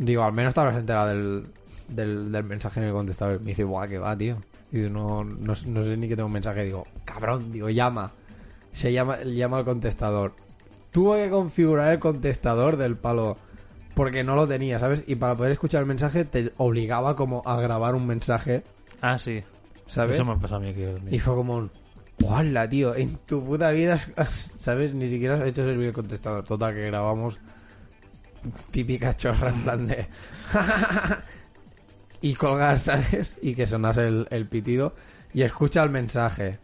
[0.00, 1.46] Digo, al menos te habrás enterado del,
[1.88, 3.38] del, del mensaje en el contestador.
[3.40, 4.38] Me dice, buah, que va, tío.
[4.72, 6.64] Y no, no, no sé ni que tengo un mensaje.
[6.64, 8.10] Digo, cabrón, digo, llama.
[8.72, 10.32] Se llama, llama al contestador.
[10.90, 13.36] Tuve que configurar el contestador del palo
[13.94, 15.04] porque no lo tenía, ¿sabes?
[15.06, 18.62] Y para poder escuchar el mensaje te obligaba como a grabar un mensaje,
[19.00, 19.42] Ah, sí.
[19.86, 20.14] ¿sabes?
[20.16, 20.74] Eso me ha pasado a mí.
[21.10, 21.70] Y fue como un...
[22.24, 22.94] ¡Hola, tío!
[22.94, 24.94] En tu puta vida, has- ¿sabes?
[24.94, 26.44] Ni siquiera has hecho servir el contestador.
[26.44, 27.38] Total, que grabamos
[28.70, 30.06] típica chorra en plan de...
[32.20, 33.36] y colgar, ¿sabes?
[33.42, 34.94] Y que sonase el, el pitido.
[35.32, 36.58] Y escucha el mensaje.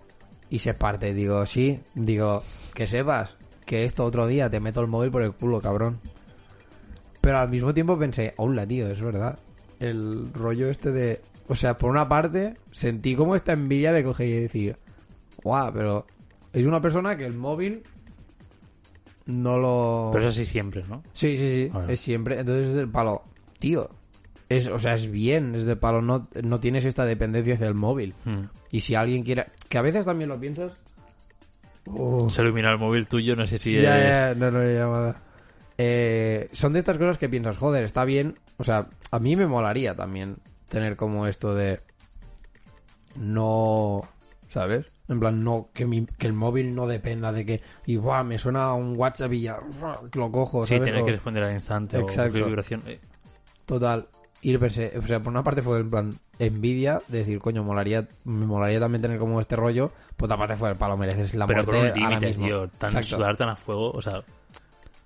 [0.50, 1.14] Y se parte.
[1.14, 1.80] Digo, sí.
[1.94, 2.42] Digo,
[2.74, 5.98] que sepas que esto otro día te meto el móvil por el culo, cabrón.
[7.20, 9.38] Pero al mismo tiempo pensé, hola, tío, es verdad.
[9.80, 11.20] El rollo este de...
[11.48, 14.76] O sea, por una parte, sentí como esta envidia de coger y decir,
[15.42, 16.06] guau, pero
[16.52, 17.82] es una persona que el móvil
[19.26, 20.10] no lo...
[20.12, 21.02] Pero eso sí siempre, ¿no?
[21.12, 21.88] Sí, sí, sí, Bueno.
[21.88, 22.40] es siempre.
[22.40, 23.22] Entonces es del palo,
[23.58, 23.88] tío.
[24.48, 27.74] Es, o sea, es bien, es de palo, no, no tienes esta dependencia hacia el
[27.74, 28.14] móvil.
[28.24, 28.44] Hmm.
[28.70, 29.46] Y si alguien quiere...
[29.68, 30.72] Que a veces también lo piensas...
[31.86, 32.28] Oh.
[32.28, 34.08] Se ilumina el móvil tuyo, no sé si Ya, es...
[34.08, 35.20] ya, no, no, llamada.
[35.78, 38.38] Eh, son de estas cosas que piensas, joder, está bien.
[38.56, 40.36] O sea, a mí me molaría también
[40.68, 41.80] tener como esto de
[43.16, 44.02] no,
[44.48, 44.86] ¿sabes?
[45.08, 48.38] En plan, no que, mi- que el móvil no dependa de que, y buah, me
[48.38, 49.58] suena un WhatsApp y ya
[50.14, 50.88] lo cojo, Sí, ¿sabes?
[50.88, 52.42] tener O- que responder al instante Exacto.
[52.44, 52.82] o vibración.
[52.86, 53.00] Eh,
[53.66, 54.08] Total.
[54.42, 58.06] Y pensé, o sea, por una parte fue en plan envidia de decir, coño, molaría,
[58.24, 59.90] me molaría también tener como este rollo.
[60.16, 62.46] Por otra parte fue el palo, mereces la Pero con muerte un ahora mismo.
[62.46, 62.68] tío.
[62.68, 63.16] Tan Exacto.
[63.16, 64.22] sudar tan a fuego, o sea...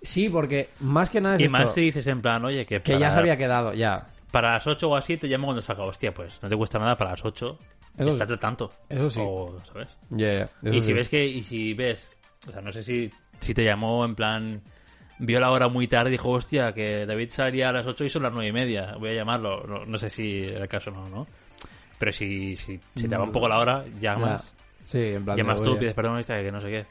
[0.02, 2.80] Sí, porque más que nada es Y esto, más si dices en plan, oye, que,
[2.80, 4.06] que para, ya se había quedado, ya.
[4.30, 5.84] Para las 8 o así te llamo cuando salga.
[5.84, 7.58] Hostia, pues no te cuesta nada para las 8.
[7.98, 8.16] Eso sí.
[8.16, 8.70] Estate tanto.
[8.88, 9.20] Eso sí.
[9.22, 9.96] O, ¿sabes?
[10.10, 10.92] Ya, y si sí.
[10.92, 11.26] ves que...
[11.26, 12.18] Y si ves...
[12.46, 14.62] O sea, no sé si, si te llamó en plan...
[15.18, 18.08] Vio la hora muy tarde y dijo, hostia, que David salía a las 8 y
[18.08, 18.94] son las 9 y media.
[18.98, 19.64] Voy a llamarlo.
[19.66, 21.26] No, no sé si era el caso o no, ¿no?
[21.98, 24.54] Pero si, si, si te va un poco la hora, llamas.
[24.56, 24.86] Ya.
[24.86, 25.36] Sí, en plan.
[25.36, 26.86] Llamas tú, pides perdón, que no sé qué.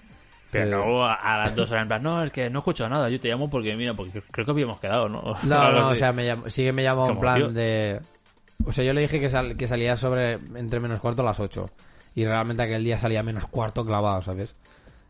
[0.51, 2.89] Pero acabó a, a las dos horas en plan, no, es que no he escuchado
[2.89, 5.21] nada, yo te llamo porque, mira, porque creo que habíamos quedado, ¿no?
[5.43, 7.49] No, no, o sea, me llamó, sí que me llamó en plan tío.
[7.49, 7.99] de.
[8.65, 11.39] O sea, yo le dije que, sal- que salía sobre entre menos cuarto a las
[11.39, 11.69] 8.
[12.15, 14.55] Y realmente aquel día salía menos cuarto clavado, ¿sabes?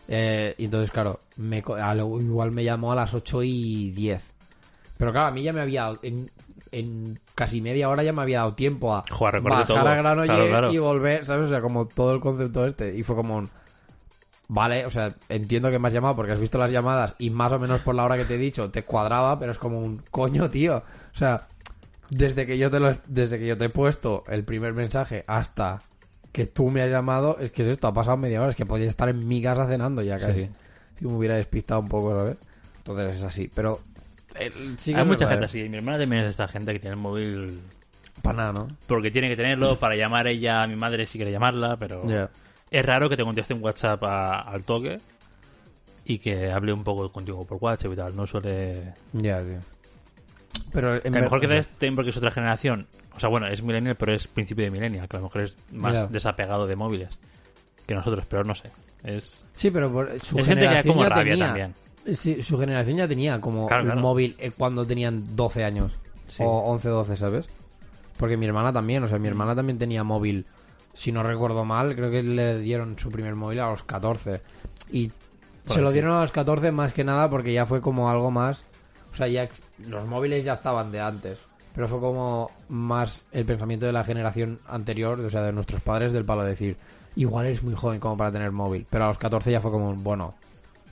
[0.08, 4.34] Eh, y entonces, claro, me, a lo- igual me llamó a las 8 y 10.
[4.98, 6.00] Pero claro, a mí ya me había dado.
[6.04, 6.30] En,
[6.72, 9.78] en casi media hora ya me había dado tiempo a Joder, bajar todo.
[9.80, 10.72] a Granollers Claro, claro.
[10.74, 11.46] y volver, ¿sabes?
[11.48, 12.96] O sea, como todo el concepto este.
[12.96, 13.50] Y fue como un.
[14.52, 17.52] Vale, o sea, entiendo que me has llamado porque has visto las llamadas y más
[17.54, 20.02] o menos por la hora que te he dicho te cuadraba, pero es como un
[20.10, 20.78] coño, tío.
[21.14, 21.48] O sea,
[22.10, 25.84] desde que yo te lo, desde que yo te he puesto el primer mensaje hasta
[26.32, 28.66] que tú me has llamado, es que es esto, ha pasado media hora, es que
[28.66, 30.46] podría estar en mi casa cenando ya casi.
[30.46, 30.50] Sí.
[30.98, 32.38] Si me hubiera despistado un poco, ¿sabes?
[32.80, 33.82] Entonces es así, pero
[34.40, 35.70] eh, sí que Hay mucha gente así.
[35.70, 37.60] Mi hermana también es de esta gente que tiene el móvil
[38.24, 38.68] Para nada, ¿no?
[38.88, 42.32] porque tiene que tenerlo para llamar ella a mi madre si quiere llamarla, pero Ya.
[42.72, 45.00] Es raro que te conteste un WhatsApp a- al toque
[46.06, 48.16] y que hable un poco contigo por WhatsApp y tal.
[48.16, 48.94] No suele...
[49.14, 49.60] Ya, tío.
[50.72, 52.88] Pero en Que a lo mejor quizás también porque es otra generación.
[53.16, 55.58] O sea, bueno, es millennial, pero es principio de millennial, que a lo mejor es
[55.72, 56.08] más Ya.
[56.08, 57.20] desapegado de móviles
[57.86, 58.70] que nosotros, pero no sé.
[59.04, 61.74] Es, Sí, pero por- su es gente que generación como ya rabia tenía, también.
[62.16, 65.92] Sí, su generación ya tenía como Claro, un móvil eh, cuando tenían 12 años.
[66.28, 66.44] Sí.
[66.46, 67.48] O 11, 12, ¿sabes?
[68.18, 70.46] Porque mi hermana también, o sea, mi hermana también tenía móvil.
[71.00, 74.42] Si no recuerdo mal, creo que le dieron su primer móvil a los 14.
[74.92, 78.10] Y Por se lo dieron a los 14 más que nada porque ya fue como
[78.10, 78.66] algo más...
[79.10, 79.48] O sea, ya
[79.88, 81.40] los móviles ya estaban de antes.
[81.74, 86.12] Pero fue como más el pensamiento de la generación anterior, o sea, de nuestros padres,
[86.12, 86.76] del palo de decir,
[87.16, 88.86] igual es muy joven como para tener móvil.
[88.90, 90.36] Pero a los 14 ya fue como, bueno,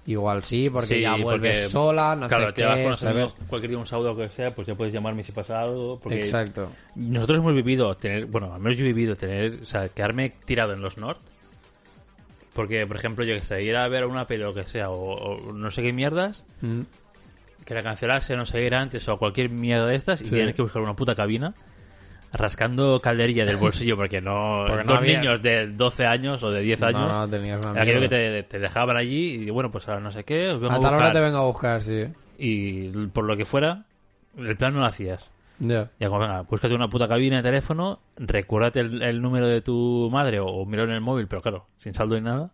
[0.07, 2.89] igual sí, porque Sí, ya vuelves porque, sola, no claro, sé te qué, vas con
[2.89, 3.15] los ¿sabes?
[3.15, 5.99] amigos cualquier día un sábado o que sea, pues ya puedes llamarme si pasa algo.
[6.01, 6.71] Porque Exacto.
[6.95, 10.73] nosotros hemos vivido tener, bueno, al menos yo he vivido tener, o sea, quedarme tirado
[10.73, 11.17] en los Nord.
[12.53, 15.13] Porque, por ejemplo, yo que sé, ir a ver una peli o que sea, o,
[15.13, 16.81] o no sé qué mierdas, Mm.
[17.65, 20.61] que la cancelase, no sé, ir antes o cualquier mierda de estas, y tienes que
[20.63, 21.53] buscar una puta cabina,
[22.33, 24.65] rascando calderilla del bolsillo, porque no.
[24.67, 27.01] Porque no dos había- niños de 12 años o de 10 años.
[27.01, 30.11] No, no, tenías una aquello que te, te dejaban allí y bueno, pues ahora no
[30.11, 32.05] sé qué, os vengo A a tal hora te vengo a buscar, sí.
[32.37, 33.85] Y por lo que fuera,
[34.37, 35.31] el plan no lo hacías.
[35.59, 35.89] Ya.
[35.99, 40.07] Ya como, venga, búscate una puta cabina de teléfono, recuérdate el, el número de tu
[40.11, 42.51] madre o, o en el móvil, pero claro, sin saldo ni nada,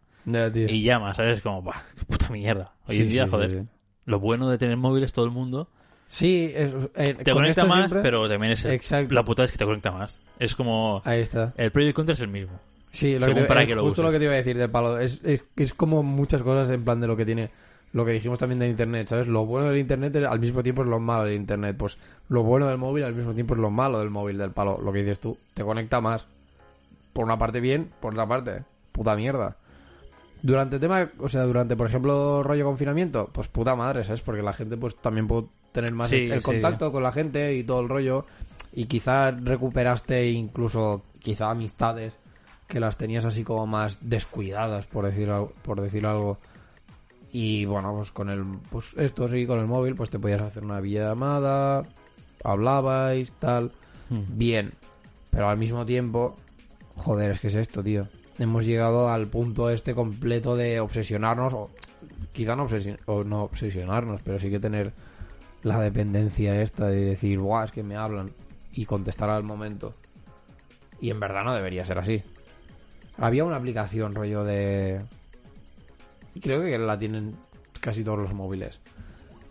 [0.54, 0.68] tío.
[0.70, 1.42] y llamas, ¿sabes?
[1.42, 2.72] Como, bah, qué puta mierda.
[2.88, 3.62] Hoy Sí, en día, sí, joder, sí.
[4.06, 5.68] lo bueno de tener móviles todo el mundo,
[6.14, 8.64] Sí, es, eh, te con conecta más, siempre- pero también es...
[8.66, 9.16] el- Exacto.
[9.16, 10.22] La putada es que te conecta más.
[10.38, 11.02] Es como...
[11.06, 11.54] Ahí está.
[11.58, 12.60] El pro y el contra es el mismo.
[12.92, 14.38] Sí, lo Según que te- para es qué lo justo lo que te iba a
[14.38, 15.00] decir de palo.
[15.00, 17.50] Es, es, es como muchas cosas en plan de lo que tiene,
[17.94, 19.26] lo que dijimos también del internet, ¿sabes?
[19.28, 21.76] Lo bueno del internet al mismo tiempo es lo malo del internet.
[21.80, 21.98] Pues
[22.30, 24.80] lo bueno del móvil al mismo tiempo es lo malo del móvil, del palo.
[24.84, 26.28] Lo que dices tú, te conecta más.
[27.14, 29.56] Por una parte bien, por otra parte, puta mierda.
[30.44, 34.22] Durante tema, o sea, durante, por ejemplo, rollo confinamiento, pues puta madre, ¿sabes?
[34.22, 36.46] Porque la gente pues también puede tener más Sí, el sí.
[36.46, 38.26] contacto con la gente y todo el rollo.
[38.72, 42.18] Y quizás recuperaste incluso, quizá amistades
[42.68, 45.30] que las tenías así como más descuidadas, por decir,
[45.62, 46.38] por decir algo.
[47.32, 50.64] Y bueno, pues con el, pues esto sí, con el móvil, pues te podías hacer
[50.64, 51.84] una videollamada,
[52.44, 53.72] hablabais, tal.
[54.10, 54.22] Hmm.
[54.30, 54.74] Bien.
[55.30, 56.36] Pero al mismo tiempo,
[56.96, 58.08] joder, es que es esto, tío.
[58.40, 61.70] Hemos llegado al punto este completo de obsesionarnos, o
[62.32, 64.94] quizá no, obsesi- o no obsesionarnos, pero sí que tener
[65.64, 68.32] la dependencia esta de decir, guau, es que me hablan
[68.74, 69.94] y contestar al momento.
[71.02, 72.22] Y en verdad no debería ser así.
[73.18, 75.02] Había una aplicación rollo de...
[76.36, 77.36] Y creo que la tienen
[77.80, 78.82] casi todos los móviles.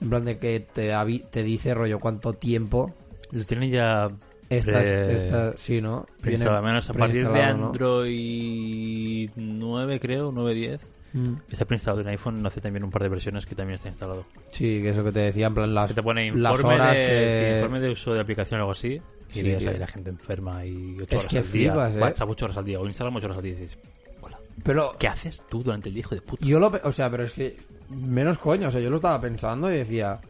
[0.00, 0.92] En plan de que te,
[1.30, 2.92] te dice rollo cuánto tiempo
[3.30, 4.10] Lo tienen ya
[4.48, 6.06] estas, pre- estas sí, ¿no?
[6.22, 7.66] Viene menos a partir de preinstalado, ¿no?
[7.68, 10.80] Android 9, creo, 9.10.
[11.12, 11.34] Mm.
[11.50, 14.24] Está preinstalado en iPhone, hace también un par de versiones que también está instalado.
[14.50, 16.96] Sí, que eso que te decía, en plan las, Que te pone las informe, horas
[16.96, 17.48] de, que...
[17.50, 19.00] sí, informe de uso de aplicación o algo así.
[19.30, 22.00] Y Sí, ves ahí la gente enferma y 8 Es horas que al flipas, día.
[22.00, 22.02] ¿eh?
[22.04, 23.52] WhatsApp 8 horas al día o Instagram 8 horas al día.
[23.52, 23.78] Y dices,
[24.20, 26.46] hola, Pero ¿qué haces tú durante el día, hijo de puta?
[26.46, 26.70] yo lo...
[26.84, 27.56] O sea, pero es que...
[27.90, 30.20] Menos coño, o sea, yo lo estaba pensando y decía...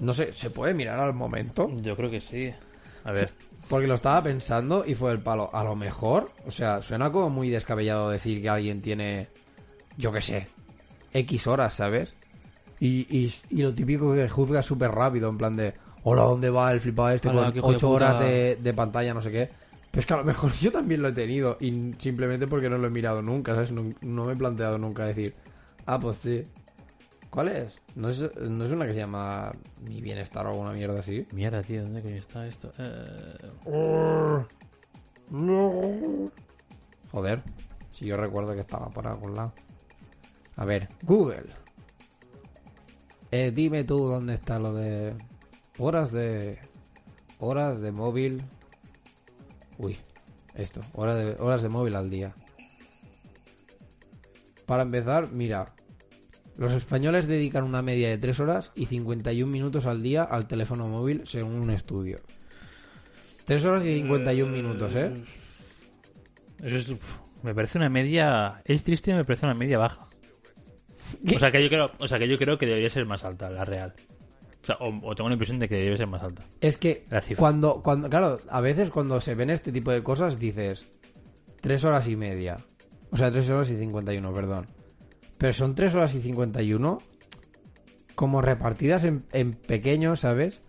[0.00, 1.68] No sé, ¿se puede mirar al momento?
[1.82, 2.52] Yo creo que sí.
[3.04, 3.32] A ver.
[3.68, 5.50] Porque lo estaba pensando y fue el palo.
[5.52, 9.28] A lo mejor, o sea, suena como muy descabellado decir que alguien tiene,
[9.98, 10.48] yo qué sé,
[11.12, 12.14] X horas, ¿sabes?
[12.80, 16.72] Y, y, y lo típico que juzga súper rápido, en plan de, hola, ¿dónde va
[16.72, 17.94] el flipado este Hola, con qué hijo de 8 puta".
[17.96, 19.50] horas de, de pantalla, no sé qué?
[19.90, 22.78] Pero es que a lo mejor yo también lo he tenido y simplemente porque no
[22.78, 23.72] lo he mirado nunca, ¿sabes?
[23.72, 25.34] No, no me he planteado nunca decir,
[25.86, 26.46] ah, pues sí.
[27.30, 27.78] ¿Cuál es?
[27.94, 31.26] ¿No es, no es una que se llama Mi Bienestar o alguna mierda así?
[31.32, 32.72] Mierda, tío, ¿dónde coño está esto?
[32.78, 34.44] Eh...
[37.12, 37.42] Joder,
[37.92, 39.52] si yo recuerdo que estaba por algún lado.
[40.58, 41.46] A ver, Google.
[43.30, 45.14] Eh, dime tú dónde está lo de
[45.78, 46.58] horas de
[47.38, 48.42] horas de móvil.
[49.78, 49.96] Uy,
[50.54, 52.34] esto, horas de horas de móvil al día.
[54.66, 55.74] Para empezar, mira,
[56.56, 60.88] los españoles dedican una media de 3 horas y 51 minutos al día al teléfono
[60.88, 62.18] móvil según un estudio.
[63.44, 65.22] 3 horas y 51 minutos, ¿eh?
[66.60, 66.98] Eso es,
[67.44, 68.60] me parece una media.
[68.64, 70.07] Es triste, me parece una media baja.
[71.34, 73.50] O sea que yo creo, o sea que yo creo que debería ser más alta,
[73.50, 73.94] la real.
[74.62, 76.42] O sea, o, o tengo la impresión de que debería ser más alta.
[76.60, 77.40] Es que La cifra.
[77.40, 80.86] cuando, cuando, claro, a veces cuando se ven este tipo de cosas dices
[81.60, 82.56] tres horas y media.
[83.10, 84.66] O sea, tres horas y 51, perdón.
[85.38, 86.98] Pero son tres horas y 51
[88.14, 90.60] como repartidas en, en pequeños, ¿sabes?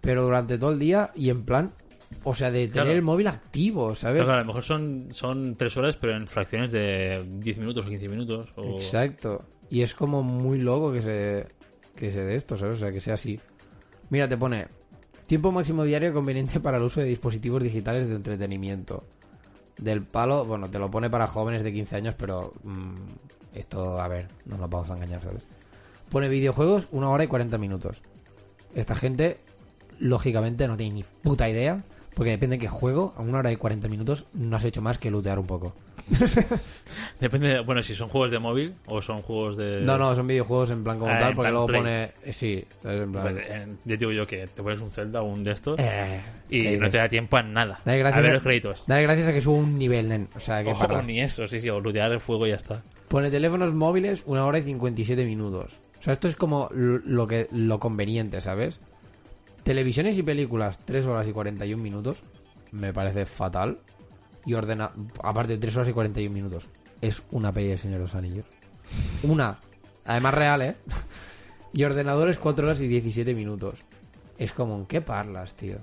[0.00, 1.72] Pero durante todo el día y en plan,
[2.22, 2.90] o sea, de tener Claro.
[2.92, 4.22] el móvil activo, ¿sabes?
[4.22, 7.88] Claro, a lo mejor son, son tres horas, pero en fracciones de 10 minutos o
[7.88, 8.52] 15 minutos.
[8.56, 8.76] O...
[8.76, 9.44] Exacto.
[9.72, 11.46] Y es como muy loco que se
[11.96, 12.76] que se de esto, ¿sabes?
[12.76, 13.40] O sea, que sea así.
[14.10, 14.68] Mira, te pone
[15.26, 19.02] Tiempo máximo diario conveniente para el uso de dispositivos digitales de entretenimiento.
[19.78, 24.08] Del palo, bueno, te lo pone para jóvenes de 15 años, pero mm, esto, a
[24.08, 25.44] ver, no nos vamos a engañar, ¿sabes?
[26.10, 28.02] Pone videojuegos una hora y 40 minutos.
[28.74, 29.38] Esta gente,
[29.98, 31.82] lógicamente, no tiene ni puta idea,
[32.14, 34.98] porque depende de qué juego, a una hora y 40 minutos no has hecho más
[34.98, 35.72] que lootear un poco.
[37.20, 39.80] Depende, de- bueno, si son juegos de móvil o son juegos de...
[39.82, 41.80] No, no, son videojuegos en plan como Ah, tal, porque luego Play.
[41.80, 42.10] pone...
[42.32, 43.02] Sí, ¿sabes?
[43.02, 43.22] En plan...
[43.34, 43.46] Pues,
[43.84, 46.76] ya digo yo que te pones un Zelda o un de estos Eh, y ¿qué
[46.78, 47.80] no te da tiempo a nada.
[47.84, 48.84] Dale gracias a ver a- los créditos.
[48.86, 50.28] Dale gracias a que subo un nivel, nen.
[50.34, 52.56] O sea, que Ojo, para- ni eso, sí, sí, o lootear el fuego y ya
[52.56, 52.82] está.
[53.08, 55.72] Pone teléfonos móviles una hora y 57 minutos.
[56.00, 58.80] O sea, esto es como lo que lo conveniente, ¿sabes?
[59.62, 62.18] Televisiones y películas 3 horas y 41 minutos.
[62.72, 63.78] Me parece fatal.
[64.44, 64.90] Y ordena...
[65.22, 66.66] Aparte, 3 horas y 41 minutos.
[67.00, 68.46] Es una peli del Señor de los Anillos.
[69.22, 69.58] Una.
[70.04, 70.76] Además real, ¿eh?
[71.74, 73.76] Y ordenadores 4 horas y 17 minutos.
[74.36, 75.78] Es como, ¿en qué parlas, tío?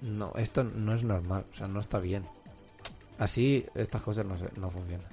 [0.00, 1.44] No, esto no es normal.
[1.52, 2.24] O sea, no está bien.
[3.18, 5.06] Así, estas cosas no, se- no funcionan.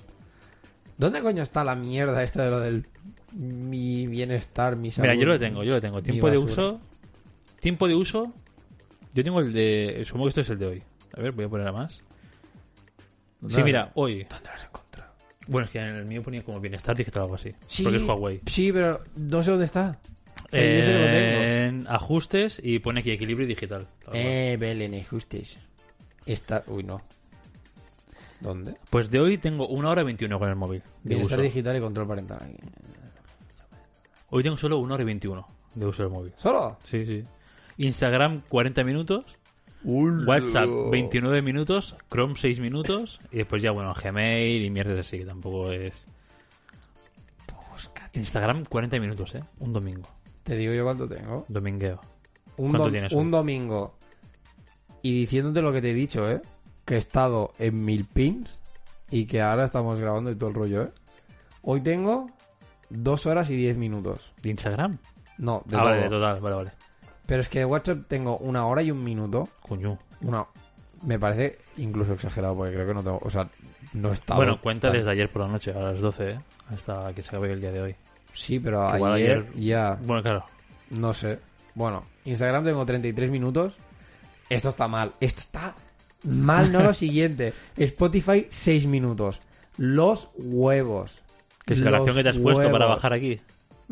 [0.97, 2.87] ¿Dónde coño está la mierda esta de lo del
[3.33, 5.09] mi bienestar, mi salud?
[5.09, 6.01] Mira, yo lo tengo, yo lo tengo.
[6.01, 6.79] Tiempo de uso.
[7.59, 8.33] Tiempo de uso.
[9.13, 10.03] Yo tengo el de.
[10.05, 10.83] Supongo que esto es el de hoy.
[11.15, 12.01] A ver, voy a poner a más.
[13.39, 14.23] ¿Dónde Sí, mira, hoy.
[14.29, 15.11] ¿Dónde lo has encontrado?
[15.47, 17.53] Bueno, es que en el mío ponía como bienestar digital o algo así.
[17.67, 18.41] Sí, Porque es Huawei.
[18.47, 19.99] Sí, pero no sé dónde está.
[20.51, 21.43] Eh, yo sé que lo tengo.
[21.43, 23.87] En ajustes y pone aquí equilibrio digital.
[24.13, 25.57] Eh, Belén, justes.
[26.25, 26.63] Está...
[26.67, 27.01] Uy, no.
[28.39, 28.75] ¿Dónde?
[28.89, 30.81] Pues de hoy tengo una hora y 21 con el móvil.
[31.03, 31.43] De Bienestar uso.
[31.43, 32.39] digital y control parental.
[32.41, 32.57] aquí.
[34.29, 36.33] Hoy tengo solo una hora y 21 de uso del móvil.
[36.37, 36.77] ¿Solo?
[36.83, 37.23] Sí, sí.
[37.77, 39.25] Instagram 40 minutos.
[39.83, 41.95] WhatsApp 29 minutos.
[42.09, 43.19] Chrome 6 minutos.
[43.31, 46.05] Y después ya, bueno, Gmail y mierdas así, que tampoco es.
[48.13, 49.43] Instagram 40 minutos, ¿eh?
[49.59, 50.09] Un domingo.
[50.43, 51.45] Te digo yo cuánto tengo.
[51.47, 51.99] Domingueo.
[52.57, 53.31] Un, ¿Cuánto dom- tienes un hoy?
[53.31, 53.95] domingo.
[55.03, 56.41] Y diciéndote lo que te he dicho, ¿eh?
[56.85, 58.61] Que he estado en mil pins
[59.11, 60.89] y que ahora estamos grabando y todo el rollo, ¿eh?
[61.61, 62.31] Hoy tengo
[62.89, 64.31] dos horas y diez minutos.
[64.41, 64.97] ¿De Instagram?
[65.37, 65.89] No, de ah, todo.
[65.91, 66.71] vale, de total, vale, vale.
[67.27, 69.47] Pero es que de WhatsApp tengo una hora y un minuto.
[69.61, 69.99] Coño.
[70.21, 70.45] Una...
[71.03, 73.19] Me parece incluso exagerado porque creo que no tengo...
[73.21, 73.47] O sea,
[73.93, 74.35] no está...
[74.35, 76.39] Bueno, cuenta desde ayer por la noche, a las 12, ¿eh?
[76.73, 77.95] Hasta que se acabe el día de hoy.
[78.33, 79.99] Sí, pero ayer, ayer- ya...
[80.01, 80.45] Bueno, claro.
[80.89, 81.37] No sé.
[81.75, 83.73] Bueno, Instagram tengo 33 minutos.
[84.49, 85.11] Esto está mal.
[85.19, 85.75] Esto está
[86.23, 87.53] mal, no lo siguiente.
[87.75, 89.41] Spotify 6 minutos.
[89.77, 91.21] Los huevos.
[91.65, 93.39] Que es la canción que te has puesto para bajar aquí.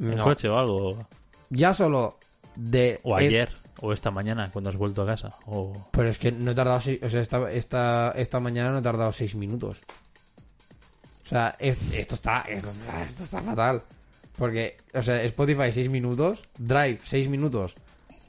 [0.01, 0.23] En No.
[0.23, 1.05] coche o algo.
[1.49, 2.17] Ya solo
[2.55, 2.99] de...
[3.03, 3.49] O ayer.
[3.81, 5.35] O esta mañana, cuando has vuelto a casa.
[5.45, 5.73] O...
[5.91, 6.79] pero es que no he tardado...
[6.79, 9.77] seis- O sea, esta, esta, esta mañana no he tardado 6 minutos.
[11.25, 13.03] O sea, es- esto está, esto está...
[13.03, 13.81] Esto está fatal.
[14.37, 16.39] Porque, o sea, Spotify 6 minutos.
[16.57, 17.75] Drive 6 minutos.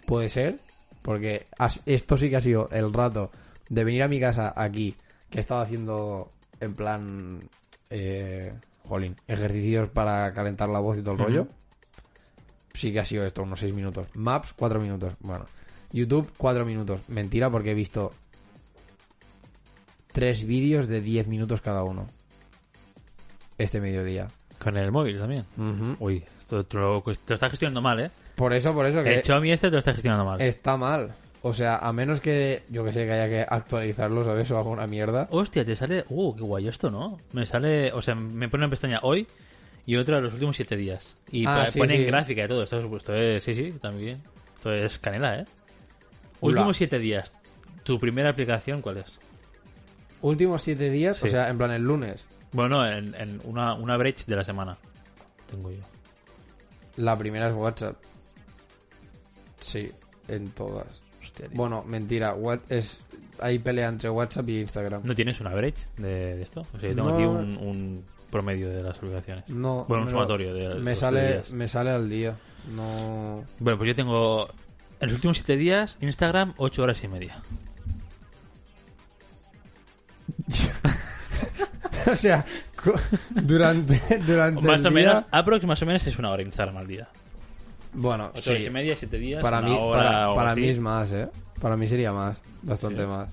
[0.07, 0.59] Puede ser.
[1.03, 3.31] Porque has- esto sí que ha sido el rato
[3.69, 4.95] de venir a mi casa aquí.
[5.31, 7.49] Que he estado haciendo en plan...
[7.91, 8.53] Eh,
[8.89, 11.49] jolín, ejercicios para calentar la voz y todo el rollo.
[12.77, 14.07] Sí que ha sido esto, unos 6 minutos.
[14.15, 15.15] Maps, 4 minutos.
[15.21, 15.47] Bueno.
[15.93, 17.09] YouTube, 4 minutos.
[17.09, 18.13] Mentira porque he visto
[20.13, 22.07] tres vídeos de 10 minutos cada uno.
[23.59, 24.29] Este mediodía.
[24.59, 25.45] Con el móvil también.
[25.99, 28.11] Uy, esto te lo, te lo estás gestionando mal, ¿eh?
[28.35, 30.41] Por eso, por eso que El Xiaomi este te lo está gestionando mal.
[30.43, 31.13] está mal.
[31.43, 34.51] O sea, a menos que, yo que sé, que haya que actualizarlo, ¿sabes?
[34.51, 35.29] O alguna mierda.
[35.31, 36.05] Hostia, te sale...
[36.09, 37.19] Uh, qué guay esto, ¿no?
[37.33, 37.93] Me sale...
[37.93, 39.27] O sea, me pone una pestaña hoy
[39.87, 41.17] y otra los últimos siete días.
[41.31, 42.07] Y Ah, sí, pone en sí.
[42.07, 42.63] gráfica y todo.
[42.65, 43.43] Esto es, esto es...
[43.43, 44.21] Sí, sí, también.
[44.57, 45.45] Esto es canela, ¿eh?
[46.41, 47.33] Últimos siete días.
[47.85, 49.07] ¿Tu primera aplicación cuál es?
[50.23, 52.27] Últimos 7 días, o sea, en plan el lunes.
[52.53, 54.77] Bueno, en, en una, una break de la semana.
[55.49, 55.83] Tengo yo.
[56.97, 57.97] La primera es WhatsApp.
[59.61, 59.91] Sí,
[60.29, 60.87] en todas.
[61.23, 61.49] Hostia.
[61.53, 62.35] Bueno, mentira.
[62.35, 62.99] What es
[63.41, 65.03] Hay pelea entre WhatsApp y Instagram.
[65.05, 66.61] ¿No tienes una break de, de esto?
[66.75, 67.15] O sea, yo tengo No.
[67.17, 69.49] aquí un, un promedio de las aplicaciones.
[69.49, 69.85] No.
[69.89, 71.51] Bueno, un sumatorio de Me sale, días.
[71.53, 72.35] me sale al día.
[72.75, 73.45] No.
[73.59, 74.49] Bueno, pues yo tengo
[75.01, 77.41] en los últimos siete días Instagram ocho horas y media.
[82.13, 82.45] o sea,
[83.31, 86.77] durante, durante Más el o día- menos, aprox más o menos es una hora Instagram
[86.77, 87.09] al día.
[87.97, 88.51] Bueno, Ocho sí.
[88.51, 91.29] horas y media, siete días, Para mí, para, para mí es más, ¿eh?
[91.61, 92.39] Para mí sería más.
[92.63, 93.07] Bastante Sí.
[93.09, 93.29] más.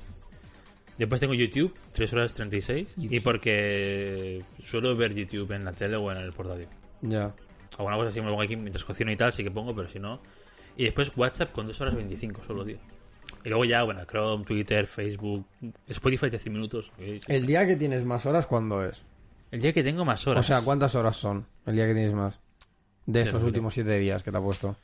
[0.97, 2.93] Después tengo YouTube, 3 horas 36.
[2.97, 6.67] Y porque suelo ver YouTube en la tele o en el portátil.
[7.01, 7.33] Ya.
[7.77, 9.99] Alguna cosa así me pongo aquí mientras cocino y tal, sí que pongo, pero si
[9.99, 10.19] no.
[10.77, 12.77] Y después WhatsApp con 2 horas 25 solo, tío.
[13.43, 15.45] Y luego ya, bueno, Chrome, Twitter, Facebook,
[15.87, 16.91] Spotify 13 minutos.
[17.27, 19.01] El día que tienes más horas, ¿cuándo es?
[19.51, 20.45] El día que tengo más horas.
[20.45, 22.39] O sea, ¿cuántas horas son el día que tienes más?
[23.05, 24.77] De estos últimos siete días que te ha puesto.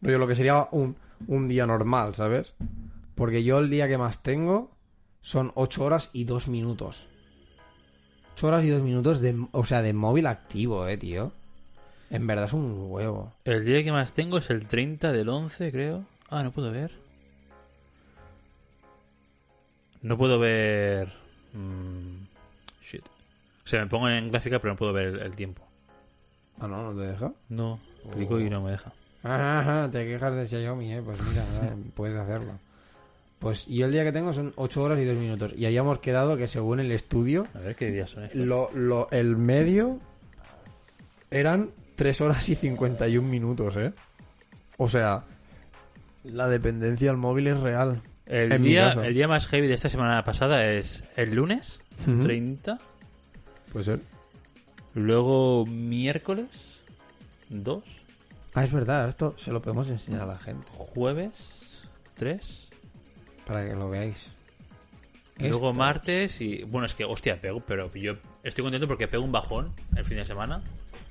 [0.00, 2.54] Yo lo que sería un, un día normal, ¿sabes?
[3.14, 4.70] Porque yo el día que más tengo
[5.20, 7.06] son 8 horas y 2 minutos.
[8.34, 11.32] 8 horas y 2 minutos de, o sea, de móvil activo, eh, tío.
[12.10, 13.32] En verdad es un huevo.
[13.44, 16.04] El día que más tengo es el 30 del 11, creo.
[16.30, 16.92] Ah, no puedo ver.
[20.00, 21.12] No puedo ver...
[21.52, 22.24] mm,
[22.82, 23.04] shit.
[23.64, 25.67] O sea, me pongo en gráfica, pero no puedo ver el, el tiempo.
[26.60, 27.32] Ah, no, no te deja.
[27.48, 27.78] No,
[28.12, 28.92] clico y no me deja.
[29.22, 31.02] Ajá, te quejas de Xiaomi, eh.
[31.04, 32.52] Pues mira, eh, puedes hacerlo.
[33.38, 35.52] Pues yo el día que tengo son 8 horas y 2 minutos.
[35.56, 38.40] Y hayamos quedado que según el estudio, A ver qué días son estos.
[38.40, 40.00] lo, lo, el medio
[41.30, 43.92] eran 3 horas y 51 minutos, ¿eh?
[44.76, 45.24] O sea,
[46.24, 48.02] la dependencia al móvil es real.
[48.26, 52.20] El día, el día más heavy de esta semana pasada es el lunes, Ujú.
[52.24, 52.78] 30.
[53.72, 54.00] Puede ser.
[54.98, 56.48] Luego miércoles,
[57.50, 57.84] 2.
[58.54, 61.86] Ah, es verdad, esto se lo podemos enseñar a la gente Jueves,
[62.16, 62.68] 3.
[63.46, 64.28] para que lo veáis.
[65.38, 66.64] Luego Esto- martes y...
[66.64, 70.16] Bueno, es que, hostia, pego, pero yo estoy contento porque pego un bajón el fin
[70.16, 70.60] de semana.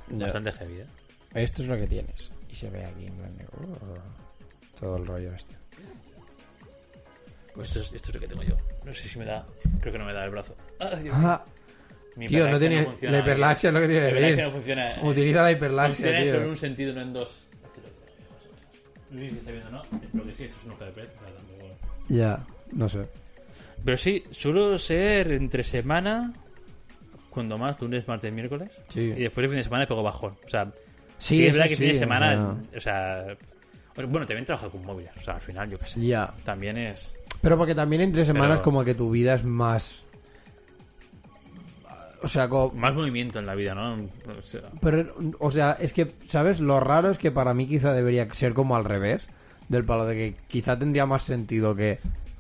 [0.09, 0.25] Ya.
[0.25, 0.85] Bastante heavy, ¿eh?
[1.33, 2.29] Esto es lo que tienes.
[2.51, 5.55] Y se ve aquí en plan de- uh, todo el rollo este.
[7.55, 8.57] Pues esto es, esto es lo que tengo yo.
[8.83, 9.45] No sé si me da...
[9.79, 10.55] Creo que no me da el brazo.
[10.79, 11.27] Ah, Dios mío.
[11.29, 11.45] Ah,
[12.18, 12.84] Mi tío, no hiperlaxia tiene...
[12.86, 14.53] funciona, la hiperlaxia es lo que tiene que hiperlaxia no decir.
[14.61, 14.91] funciona.
[14.91, 14.99] eh.
[15.03, 16.49] Utiliza la hiperlaxia, Funciona solo en tío.
[16.51, 17.47] un sentido, no en dos.
[19.11, 19.84] No sé si está viendo, ¿no?
[20.13, 21.78] Lo que sí, esto es un de tampoco-
[22.09, 23.07] Ya, no sé.
[23.86, 26.34] Pero sí, suelo ser entre semana,
[27.30, 28.82] cuando más, lunes, martes, miércoles.
[28.89, 29.01] Sí.
[29.01, 30.36] Y después el fin de semana pego bajón.
[30.45, 30.65] O sea,
[31.20, 33.26] Sí, sí, es verdad que el fin de sí, semana, o sea...
[33.28, 35.11] o sea, Bueno, también trabajo con móviles.
[35.18, 36.01] O sea, al final, yo qué sé.
[36.01, 36.32] Ya.
[36.43, 37.15] También es...
[37.41, 40.03] Pero porque también entre semanas Pero- como que tu vida es más...
[42.22, 42.74] O sea, como...
[42.74, 43.93] Más movimiento en la vida, ¿no?
[43.93, 46.59] O sea, Pero, o sea, es que, ¿sabes?
[46.59, 49.30] Lo raro es que para mí quizá debería ser como al revés.
[49.70, 51.99] Del palo de que quizá tendría más sentido que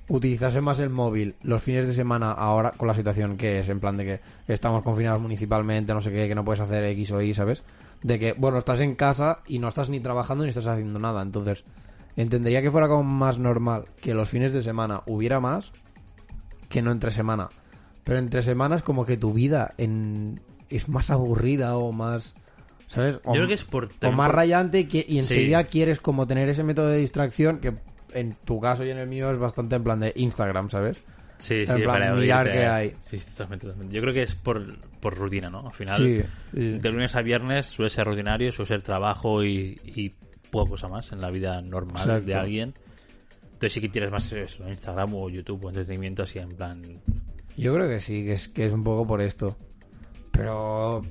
[0.09, 3.79] utilizase más el móvil los fines de semana ahora con la situación que es, en
[3.79, 7.21] plan de que estamos confinados municipalmente, no sé qué, que no puedes hacer X o
[7.21, 7.63] Y, ¿sabes?
[8.03, 11.21] De que, bueno, estás en casa y no estás ni trabajando ni estás haciendo nada.
[11.21, 11.65] Entonces,
[12.15, 15.73] entendería que fuera como más normal que los fines de semana hubiera más
[16.69, 17.49] que no entre semana.
[18.07, 20.39] Pero entre semanas como que tu vida en...
[20.69, 22.33] es más aburrida o más...
[22.87, 23.19] ¿Sabes?
[23.25, 23.89] O, Yo creo que es por...
[24.01, 25.69] o más rayante y, que, y enseguida Sí.
[25.71, 27.73] quieres como tener ese método de distracción que
[28.13, 31.03] en tu caso y en el mío es bastante en plan de Instagram, ¿sabes?
[31.37, 32.95] Sí, en sí, plan, para mirar qué hay.
[33.03, 33.93] Sí, sí, totalmente, totalmente.
[33.93, 35.67] Yo creo que es por, por rutina, ¿no?
[35.67, 36.21] Al final, Sí,
[36.53, 36.79] sí.
[36.79, 40.15] de lunes a viernes suele ser rutinario, suele ser trabajo y, y
[40.49, 42.25] poca cosa más en la vida normal Exacto.
[42.25, 42.73] de alguien.
[43.43, 44.31] Entonces sí que tienes más.
[44.31, 47.01] Instagram o YouTube o entretenimiento así en plan...
[47.57, 49.57] Yo creo que sí, que es, que es un poco por esto.
[50.31, 51.01] Pero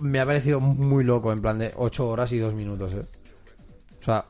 [0.00, 3.04] me ha parecido muy loco, en plan de 8 horas y 2 minutos, ¿eh?
[4.00, 4.26] O sea,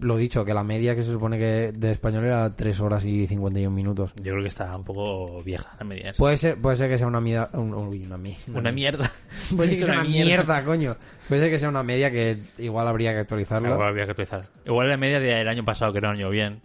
[0.00, 3.26] lo dicho, que la media que se supone que de español era 3 horas y
[3.26, 4.12] 51 minutos.
[4.16, 6.10] Yo creo que está un poco vieja la media.
[6.10, 6.18] esa.
[6.18, 7.18] Puede ser, puede ser que sea una
[7.52, 9.10] un- uy, una, mi- Una mierda.
[9.56, 10.96] Puede ser que sea una mierda, coño.
[11.28, 13.70] Puede ser que sea una media que igual habría que actualizarla.
[13.70, 14.46] Igual habría que actualizar.
[14.64, 16.60] Igual la media del año pasado que era un año bien.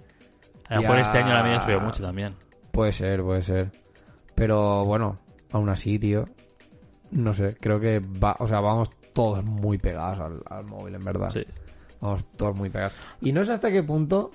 [0.69, 2.33] A lo mejor este año la media subió mucho también.
[2.71, 3.71] Puede ser, puede ser.
[4.35, 5.19] Pero bueno,
[5.51, 6.27] aún así, tío.
[7.11, 11.03] No sé, creo que va, o sea, vamos todos muy pegados al, al móvil, en
[11.03, 11.29] verdad.
[11.31, 11.43] Sí.
[11.99, 12.93] Vamos todos muy pegados.
[13.21, 14.31] Y no sé hasta qué punto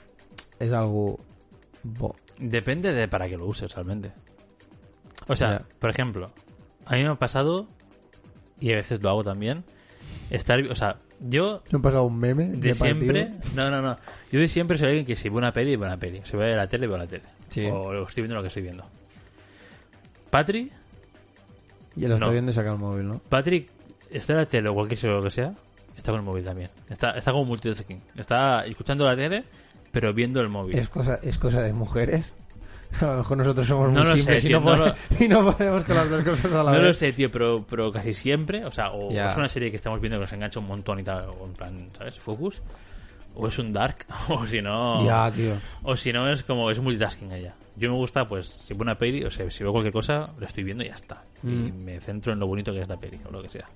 [0.60, 1.18] es algo.
[1.82, 4.12] bo- Depende de para qué lo uses realmente.
[5.26, 6.30] O sea, por ejemplo,
[6.84, 7.66] a mí me ha pasado,
[8.60, 9.64] y a veces lo hago también,
[10.30, 13.54] estar, o sea, yo Me ha pasado un meme de, de siempre, partido.
[13.56, 13.96] no, no, no,
[14.30, 16.54] yo de siempre soy alguien que si ve una peli, ve una peli, si ve
[16.54, 17.66] la tele, veo la tele, Sí.
[17.66, 18.84] o estoy viendo lo que estoy viendo.
[20.30, 20.70] Patri,
[21.96, 22.32] Y lo está No.
[22.32, 23.20] viendo y saca el móvil, ¿no?
[23.28, 23.70] Patrick
[24.10, 25.54] está en la tele o cualquier cosa lo que sea,
[25.96, 26.70] está con el móvil también.
[26.90, 28.02] Está, está como multitasking.
[28.16, 29.44] Está escuchando la tele,
[29.92, 30.76] pero viendo el móvil.
[30.78, 32.34] Es cosa, es cosa de mujeres.
[33.00, 35.52] A lo mejor nosotros somos No muy lo sé, simples y, no no y no
[35.52, 36.82] podemos con las dos cosas a la No vez.
[36.82, 39.28] lo sé, tío, pero, pero casi siempre, o sea, o Ya.
[39.30, 41.52] es una serie que estamos viendo que nos engancha un montón y tal, o en
[41.54, 42.18] plan, ¿sabes?
[42.18, 42.60] Focus.
[43.36, 45.04] O es un Dark, o si no...
[45.04, 45.52] Ya, tío.
[45.82, 47.54] O si no, es como, es multitasking ella.
[47.76, 50.46] Yo me gusta, pues, si veo una peli, o sea, si veo cualquier cosa, lo
[50.46, 51.22] estoy viendo y ya está.
[51.42, 51.84] Y Mm.
[51.84, 53.68] me centro en lo bonito que es la peli, o lo que sea.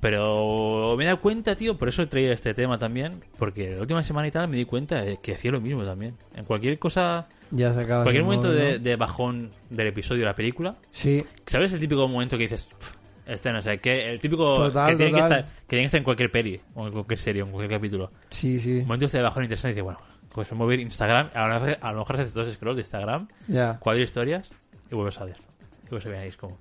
[0.00, 3.82] Pero me he dado cuenta, tío, por eso he traído este tema también, porque la
[3.82, 6.16] última semana y tal me di cuenta que hacía lo mismo también.
[6.34, 8.02] En cualquier cosa, Ya se acaba.
[8.02, 12.38] cualquier momento de, de bajón del episodio de la película, Sí, ¿sabes el típico momento
[12.38, 12.92] que dices, "Pff,
[13.26, 15.98] este no sé, que el típico Total, que, tiene que, estar, que tiene que estar
[15.98, 18.10] en cualquier peli, o en cualquier serie, o en cualquier capítulo?
[18.30, 18.80] sí, sí.
[18.82, 20.00] Momentos de bajón interesante y dices, bueno,
[20.32, 22.82] pues voy a ir Instagram, a lo mejor, a lo mejor haces dos scrolls de
[22.82, 23.78] Instagram, Ya.
[23.80, 24.52] cuatro historias
[24.90, 25.36] y vuelves a ver.
[25.84, 26.58] Y vuelves a ver ahí, es como...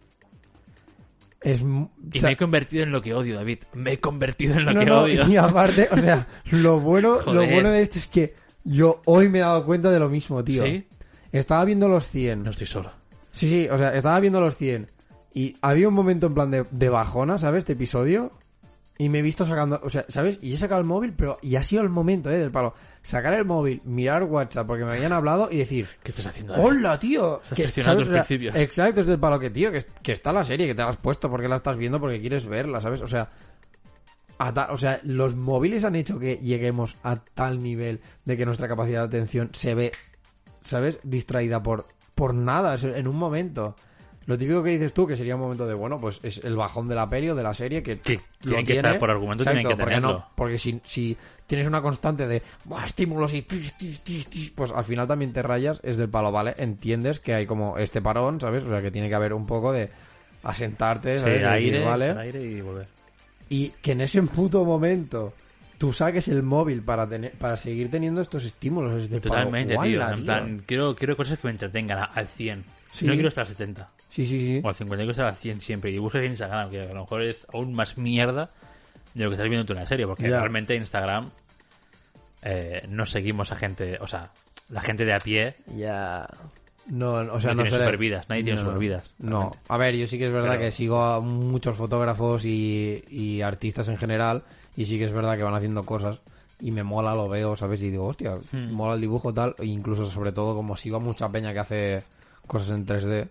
[1.41, 1.89] Es, Y o
[2.19, 3.59] sea, me he convertido en lo que odio, David.
[3.73, 5.25] Me he convertido en lo no, que no, odio.
[5.29, 8.33] y aparte, o sea, lo bueno, lo bueno de esto es que
[8.65, 10.63] yo hoy me he dado cuenta de lo mismo, tío.
[10.63, 10.85] ¿Sí?
[11.31, 12.43] Estaba viendo los 100.
[12.43, 12.91] No estoy solo.
[13.31, 14.89] Sí, sí, o sea, estaba viendo los 100
[15.39, 17.59] y había un momento en plan de, de bajona, ¿sabes?
[17.59, 18.31] Este episodio.
[18.97, 20.37] Y me he visto sacando, o sea, ¿sabes?
[20.41, 22.37] Y he sacado el móvil, pero y ha sido el momento, ¿eh?
[22.37, 22.73] Del palo.
[23.01, 26.55] Sacar el móvil, mirar WhatsApp porque me habían hablado y decir, ¿Qué estás haciendo?
[26.55, 27.41] ¡Hola, tío!
[27.41, 28.07] Estás Que, traicionando ¿sabes?
[28.07, 28.55] tus O sea, principios.
[28.57, 30.97] Exacto, es del palo que, tío, que, que está la serie, que te la has
[30.97, 33.01] puesto porque la estás viendo, porque quieres verla, ¿sabes?
[33.01, 33.29] O sea,
[34.69, 38.99] o sea, los móviles han hecho que lleguemos a tal nivel de que nuestra capacidad
[39.07, 39.91] de atención se ve,
[40.61, 40.99] ¿sabes?
[41.03, 41.85] Distraída por,
[42.15, 43.75] por nada, en un momento.
[44.29, 46.87] Lo típico que dices tú, que sería un momento de, bueno, pues es el bajón
[46.87, 48.87] de la peli o de la serie que Sí, tienen que tiene.
[48.89, 50.13] estar por argumento, tienen que porque tenerlo.
[50.19, 51.17] no, porque si, si
[51.47, 55.33] tienes una constante de "Buah, estímulos y tis, tis, tis, tis", pues al final también
[55.33, 56.53] te rayas, es del palo, ¿vale?
[56.59, 58.63] Entiendes que hay como este parón, ¿sabes?
[58.65, 59.89] O sea, que tiene que haber un poco de
[60.43, 61.35] asentarte, Sí, ¿sabes?
[61.35, 62.09] Y decir, aire, ¿vale?
[62.11, 62.87] aire y volver.
[63.49, 65.33] Y que en ese puto momento
[65.79, 69.69] tú saques el móvil para tener para seguir teniendo estos estímulos, es de palo, Totalmente,
[69.73, 69.77] tío.
[69.77, 70.23] "Guala, En tío".
[70.25, 72.63] plan, quiero, quiero cosas que me entretengan al 100.
[72.91, 73.07] Sí.
[73.07, 73.89] No quiero estar al 70.
[74.09, 74.61] Sí, sí, sí.
[74.63, 75.91] O al 50, quiero estar al 100 siempre.
[75.91, 78.49] Y buscas en Instagram, que a lo mejor es aún más mierda
[79.13, 80.05] de lo que estás viendo tú en la serie.
[80.07, 80.39] Porque Ya.
[80.39, 81.29] realmente en Instagram
[82.41, 84.31] eh, no seguimos a gente, o sea,
[84.69, 85.55] la gente de a pie.
[85.75, 86.27] Ya.
[86.87, 90.07] No, o sea, No tiene suele- supervidas, nadie tiene No, supervidas, No, a ver, yo
[90.07, 94.41] sí que es verdad Pero- que sigo a muchos fotógrafos y, y artistas en general
[94.75, 96.21] y sí que es verdad que van haciendo cosas
[96.59, 97.81] y me mola, lo veo, ¿sabes?
[97.83, 98.71] Y digo, hostia, Hmm.
[98.73, 102.03] mola el dibujo tal, e incluso sobre todo como sigo a mucha peña que hace
[102.47, 103.29] cosas en 3D,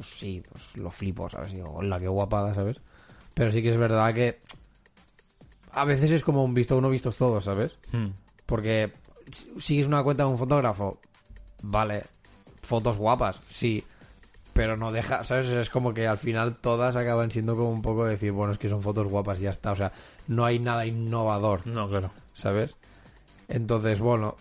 [0.00, 1.52] pues sí, pues lo flipo, ¿sabes?
[1.52, 2.80] Digo, hola, qué guapada, ¿sabes?
[3.34, 4.40] Pero sí que es verdad que
[5.72, 7.78] a veces es como un visto uno, vistos todos, ¿sabes?
[7.92, 8.08] Hmm.
[8.46, 8.92] Porque
[9.30, 10.98] si- sigues una cuenta de un fotógrafo,
[11.62, 12.04] vale,
[12.62, 13.84] fotos guapas, sí,
[14.52, 15.46] pero no deja, ¿sabes?
[15.46, 18.58] Es como que al final todas acaban siendo como un poco de decir, bueno, es
[18.58, 19.92] que son fotos guapas y ya está, o sea,
[20.28, 22.10] no hay nada innovador, No, claro.
[22.34, 22.76] ¿sabes?
[23.48, 24.36] Entonces, bueno,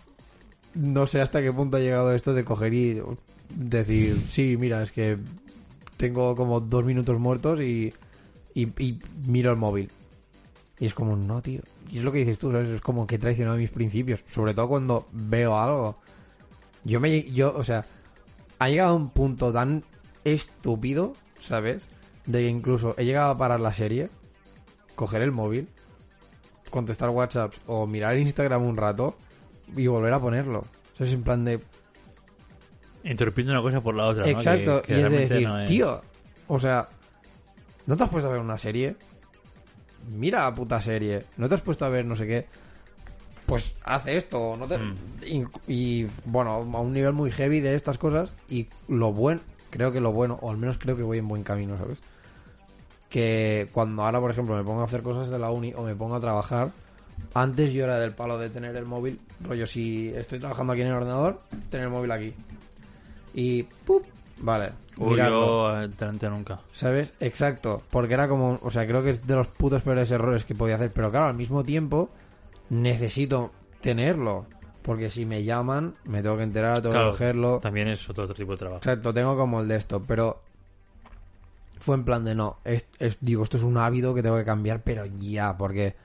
[0.74, 3.02] no sé hasta qué punto ha llegado esto de coger y
[3.56, 5.18] decir, sí, mira, es que
[6.00, 7.94] tengo como dos minutos muertos y,
[8.56, 9.92] y, miro el móvil.
[10.80, 11.60] Y es como, no, tío.
[11.92, 12.70] Y es lo que dices tú, ¿sabes?
[12.70, 14.24] Es como que he traicionado mis principios.
[14.26, 15.98] Sobre todo cuando veo algo.
[16.86, 17.30] Yo me...
[17.34, 17.86] Yo, o sea,
[18.60, 19.84] ha llegado a un punto tan
[20.24, 21.90] estúpido, ¿sabes?
[22.26, 24.10] De que incluso he llegado a parar la serie,
[24.96, 25.68] coger el móvil,
[26.70, 29.18] contestar WhatsApp o mirar Instagram un rato
[29.76, 30.64] y volver a ponerlo.
[30.94, 31.60] Eso es en plan de...
[33.04, 34.24] Interrumpiendo una cosa por la otra.
[34.24, 34.30] ¿no?
[34.30, 36.02] Exacto, Que- que y es de decir, no es- tío,
[36.48, 36.88] o sea,
[37.86, 38.96] ¿no te has puesto a ver una serie?
[40.12, 42.46] Mira la puta serie, ¿no te has puesto a ver no sé qué?
[43.46, 44.78] Pues hace esto, no te...
[44.78, 44.96] Mm.
[45.26, 49.92] y, y, bueno, a un nivel muy heavy de estas cosas y lo bueno, creo
[49.92, 52.00] que lo bueno, o al menos creo que voy en buen camino, ¿sabes?
[53.10, 55.96] Que cuando ahora, por ejemplo, me pongo a hacer cosas de la uni o me
[55.96, 56.70] pongo a trabajar,
[57.34, 60.90] antes yo era del palo de tener el móvil, rollo, si estoy trabajando aquí en
[60.90, 61.42] el ordenador,
[61.72, 62.34] tener el móvil aquí.
[63.34, 64.04] Y, ¡pup!
[64.42, 66.62] Vale, Uy, yo eh, delante nunca.
[66.72, 67.14] ¿Sabes?
[67.20, 67.84] Exacto.
[67.90, 70.76] Porque era como, o sea, creo que es de los putos peores errores que podía
[70.76, 70.92] hacer.
[70.94, 72.10] Pero claro, al mismo tiempo,
[72.70, 73.52] necesito
[73.82, 74.46] tenerlo.
[74.82, 77.60] Porque si me llaman, me tengo que enterar, tengo Claro, que cogerlo.
[77.60, 78.78] También es otro tipo de trabajo.
[78.78, 80.02] Exacto, tengo como el de esto.
[80.08, 80.42] Pero
[81.80, 82.58] fue en plan de no.
[82.64, 85.96] Es, es- digo, esto es un hábito que tengo que cambiar, pero ya, porque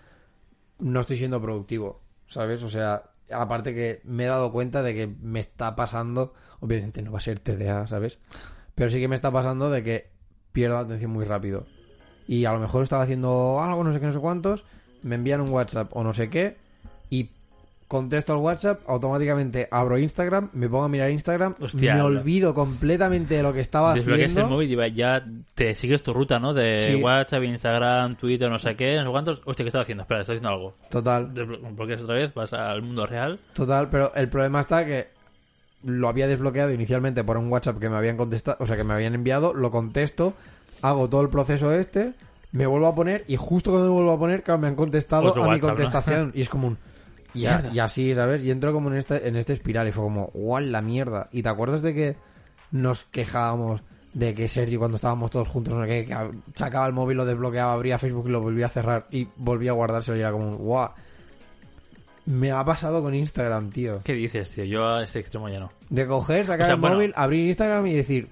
[0.80, 2.00] no estoy siendo productivo.
[2.26, 2.62] ¿Sabes?
[2.64, 3.02] O sea,
[3.34, 6.34] aparte que me he dado cuenta de que me está pasando.
[6.60, 8.18] Obviamente no va a ser TDA, ¿sabes?
[8.74, 10.10] Pero sí que me está pasando de que
[10.52, 11.66] pierdo la atención muy rápido.
[12.26, 14.64] Y a lo mejor estaba haciendo algo, no sé qué, no sé cuántos.
[15.02, 16.56] Me envían un WhatsApp o no sé qué.
[17.10, 17.32] Y
[17.88, 23.34] contesto al WhatsApp, automáticamente abro Instagram, me pongo a mirar Instagram, Hostia, me olvido completamente
[23.36, 24.48] de lo que estaba Desbloqueas haciendo.
[24.48, 25.24] el móvil y va- ya
[25.54, 26.54] te sigues tu ruta, ¿no?
[26.54, 27.02] De Sí.
[27.02, 29.42] WhatsApp, Instagram, Twitter, no sé qué, no sé cuántos.
[29.44, 30.02] Hostia, ¿qué estaba haciendo?
[30.02, 30.72] Espera, estoy haciendo algo.
[30.90, 33.38] Total, Desbloqueas otra vez, vas al mundo real.
[33.52, 35.08] total, pero el problema está que
[35.82, 38.94] lo había desbloqueado inicialmente por un WhatsApp que me habían contestado, o sea, que me
[38.94, 40.32] habían enviado, lo contesto,
[40.80, 42.14] hago todo el proceso este,
[42.52, 45.24] me vuelvo a poner y justo cuando me vuelvo a poner, claro, me han contestado
[45.28, 45.74] Otro a mi WhatsApp, ¿no?
[45.74, 46.78] contestación y es como un
[47.34, 47.74] y, a- Mierda.
[47.74, 48.42] y así, ¿sabes?
[48.44, 51.42] Y entro como en este en este espiral y fue como, "Guau, la mierda." ¿Y
[51.42, 52.16] te acuerdas de que
[52.70, 53.82] nos quejábamos
[54.12, 57.72] de que Sergio cuando estábamos todos juntos, no que ab- sacaba el móvil, lo desbloqueaba,
[57.72, 60.56] abría Facebook y lo volvía a cerrar y volvía a guardárselo y era como, un,
[60.58, 60.90] "Guau."
[62.26, 64.00] Me ha pasado con Instagram, tío.
[64.02, 64.64] ¿Qué dices, tío?
[64.64, 65.70] Yo a ese extremo ya no.
[65.90, 66.96] De coger, sacar O sea, el bueno.
[66.96, 68.28] móvil, abrir Instagram y decir,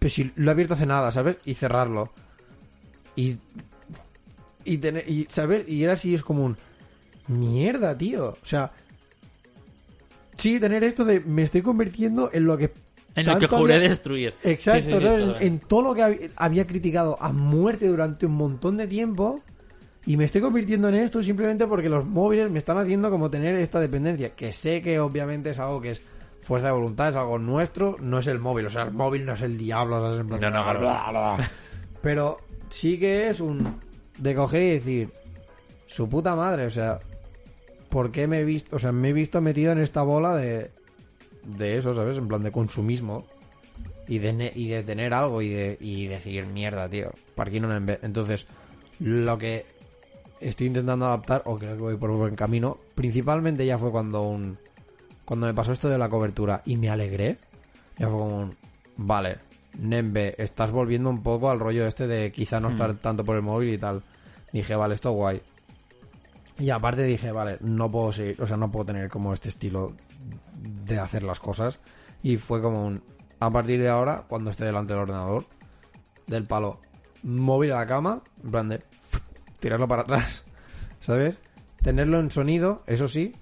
[0.00, 1.36] pues si lo he abierto hace nada, ¿sabes?
[1.44, 2.10] Y cerrarlo.
[3.14, 3.36] Y.
[4.64, 5.08] Y tener.
[5.08, 5.68] Y, ¿sabes?
[5.68, 6.56] Y era así, es como un.
[7.28, 8.36] Mierda, tío.
[8.42, 8.72] O sea.
[10.36, 11.20] Sí, tener esto de.
[11.20, 12.72] Me estoy convirtiendo en lo que
[13.14, 14.34] En el que juré había- destruir.
[14.42, 15.02] Exacto, Sí, sí, sí, ¿sabes?
[15.20, 15.46] totalmente.
[15.46, 19.42] en todo lo que hab- había criticado a muerte durante un montón de tiempo
[20.06, 23.54] y me estoy convirtiendo en esto simplemente porque los móviles me están haciendo como tener
[23.56, 26.02] esta dependencia, que sé que obviamente es algo que es
[26.40, 29.34] fuerza de voluntad, es algo nuestro, no es el móvil, o sea, el móvil no
[29.34, 31.50] es el diablo, No, no, bla, bla, bla.
[32.00, 32.38] pero
[32.70, 33.62] sí que es un
[34.16, 35.10] de coger y decir
[35.86, 36.98] su puta madre, o sea,
[37.90, 40.70] ¿por qué me he visto, o sea, me he visto metido en esta bola de
[41.44, 42.18] de eso, ¿sabes?
[42.18, 43.24] En plan de consumismo
[44.06, 47.12] y de, ne- y de tener algo y de y decir mierda, tío.
[47.34, 47.98] ¿Para no me?
[48.02, 48.46] Entonces,
[48.98, 49.64] lo que
[50.40, 54.58] estoy intentando adaptar, o creo que voy por buen camino, principalmente ya fue cuando un
[55.24, 57.38] cuando me pasó esto de la cobertura y me alegré.
[57.98, 58.56] Ya fue como un
[58.96, 59.36] vale,
[59.78, 63.42] Nembe, estás volviendo un poco al rollo este de quizá no estar tanto por el
[63.42, 64.02] móvil y tal.
[64.52, 65.40] Dije, vale, esto guay.
[66.60, 69.94] Y aparte dije, vale, no puedo seguir, o sea, no puedo tener como este estilo
[70.60, 71.80] de hacer las cosas.
[72.22, 73.02] Y fue como un,
[73.40, 75.46] a partir de ahora, cuando esté delante del ordenador,
[76.26, 76.80] del palo,
[77.22, 78.82] móvil a la cama, en plan de
[79.58, 80.44] tirarlo para atrás,
[81.00, 81.38] ¿sabes?
[81.82, 83.34] Tenerlo en sonido, eso sí,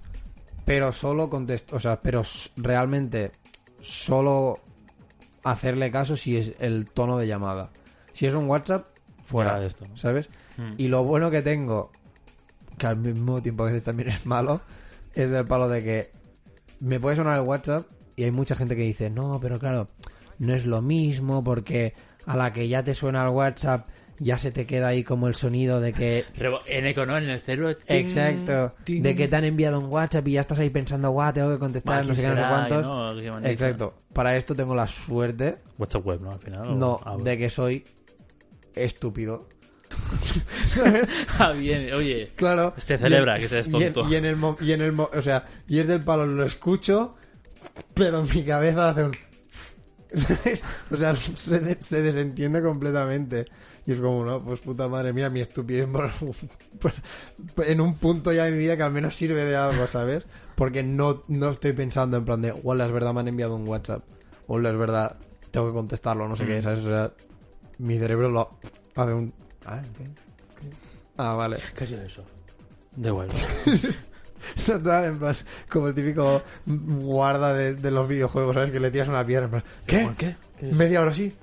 [0.63, 2.21] pero solo contest o sea, pero
[2.55, 3.33] realmente
[3.81, 4.59] solo
[5.43, 7.69] hacerle caso si es el tono de llamada.
[8.13, 8.87] Si es un WhatsApp,
[9.23, 9.85] fuera de esto.
[9.95, 10.29] ¿sabes?
[10.57, 10.73] Hmm.
[10.77, 11.91] Y lo bueno que tengo,
[12.79, 14.61] que al mismo tiempo a veces también es malo,
[15.13, 16.11] es del palo de que
[16.79, 19.89] me puede sonar el WhatsApp y hay mucha gente que dice, no, pero claro,
[20.39, 21.93] no es lo mismo porque
[22.25, 23.87] a la que ya te suena el WhatsApp
[24.21, 27.17] ya se te queda ahí como el sonido de que Pero en eco, ¿no?
[27.17, 27.75] En el cerebro.
[27.77, 28.73] ting, Exacto.
[28.83, 29.01] ting.
[29.01, 31.59] De que te han enviado un WhatsApp y ya estás ahí pensando, guau, tengo que
[31.59, 33.45] contestar, ¿quién no sé qué, no sé cuántos.
[33.45, 33.93] Exacto.
[34.13, 36.31] Para esto tengo la suerte, WhatsApp web, ¿no?
[36.31, 36.77] Al final.
[36.77, 37.23] no, Ah, bueno.
[37.23, 37.85] de que soy
[38.75, 39.47] estúpido.
[41.39, 41.93] Ah, bien.
[41.93, 42.31] Oye.
[42.35, 42.73] Claro.
[42.77, 44.11] Este celebra en- que seas y en- tonto.
[44.11, 47.15] Y en, el, mo- y en el, o sea, y es del palo, lo escucho,
[47.93, 49.11] pero mi cabeza hace un...
[50.15, 50.63] ¿sabes?
[50.91, 53.45] O sea, se, de- se desentiende completamente.
[53.85, 56.11] Y es como, no, pues puta madre, mira mi estupidez por-
[57.55, 60.25] por- en un punto ya de mi vida que al menos sirve de algo, ¿sabes?
[60.55, 63.67] Porque no, no estoy pensando en plan de, hola, es verdad, me han enviado un
[63.67, 64.03] WhatsApp.
[64.47, 65.15] Hola, es verdad,
[65.51, 66.47] tengo que contestarlo, no sé Mm.
[66.47, 66.79] qué, ¿sabes?
[66.79, 67.11] O sea,
[67.79, 68.59] mi cerebro lo
[68.95, 69.33] hace un...
[69.69, 70.03] Ah, ¿qué?
[70.03, 70.75] ¿Qué?
[71.17, 71.57] Ah, vale.
[71.75, 72.23] ¿Qué ha sido eso?
[72.95, 73.29] Da igual.
[74.65, 75.35] Total, en plan,
[75.69, 78.71] como el típico guarda de, de los videojuegos, ¿sabes?
[78.71, 79.99] Que le tiras una piedra, en plan, ¿qué?
[79.99, 80.35] ¿Por qué?
[80.61, 81.33] ¿Media hora así?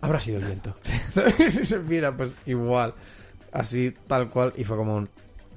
[0.00, 0.74] Habrá sido el viento.
[1.48, 2.94] Se mira, pues igual.
[3.52, 4.52] Así, tal cual.
[4.56, 5.08] Y fue como un...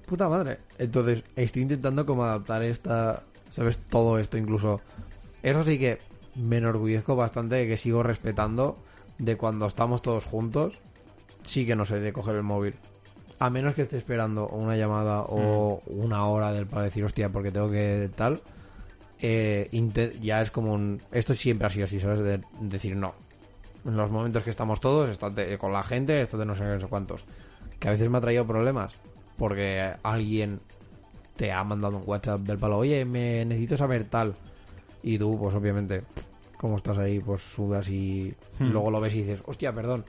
[0.06, 0.60] Puta madre.
[0.78, 3.24] Entonces, estoy intentando como adaptar esta...
[3.50, 3.78] ¿Sabes?
[3.78, 4.82] Todo esto incluso...
[5.42, 6.00] Eso sí que
[6.36, 8.78] me enorgullezco bastante de que sigo respetando
[9.18, 10.74] de cuando estamos todos juntos.
[11.46, 12.76] Sí que no sé de coger el móvil.
[13.40, 17.52] A menos que esté esperando una llamada o una hora del para decir, hostia, porque
[17.52, 18.42] tengo que tal.
[19.20, 19.70] eh,
[20.22, 21.02] ya es como un...
[21.12, 22.20] Esto siempre ha sido así, ¿sabes?
[22.20, 23.14] De decir no.
[23.86, 26.80] En los momentos que estamos todos, estate con la gente, estate no sé qué, no
[26.80, 27.24] sé cuántos.
[27.80, 28.96] Que a veces me ha traído problemas
[29.38, 30.60] porque alguien
[31.36, 34.36] te ha mandado un WhatsApp del palo, oye, me necesito saber tal.
[35.02, 36.04] Y tú, pues obviamente,
[36.58, 38.70] como estás ahí, pues sudas y Hmm.
[38.72, 40.06] luego lo ves y dices, hostia, perdón.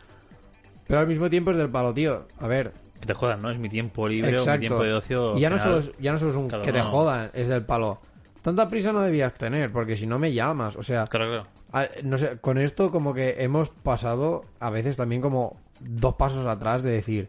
[0.86, 2.26] Pero al mismo tiempo es del palo, tío.
[2.40, 3.50] A ver, Que te jodan, ¿no?
[3.50, 5.36] Es mi tiempo libre o mi tiempo de ocio.
[5.36, 7.48] Y ya no, solo es, ya no solo es un que te uno- jodan, es
[7.48, 8.00] del palo.
[8.42, 10.76] Tanta prisa no debías tener, porque si no me llamas.
[10.76, 11.46] O sea, Claro, claro.
[11.72, 16.46] a- no sé, con esto como que hemos pasado a veces también como dos pasos
[16.46, 17.28] atrás de decir,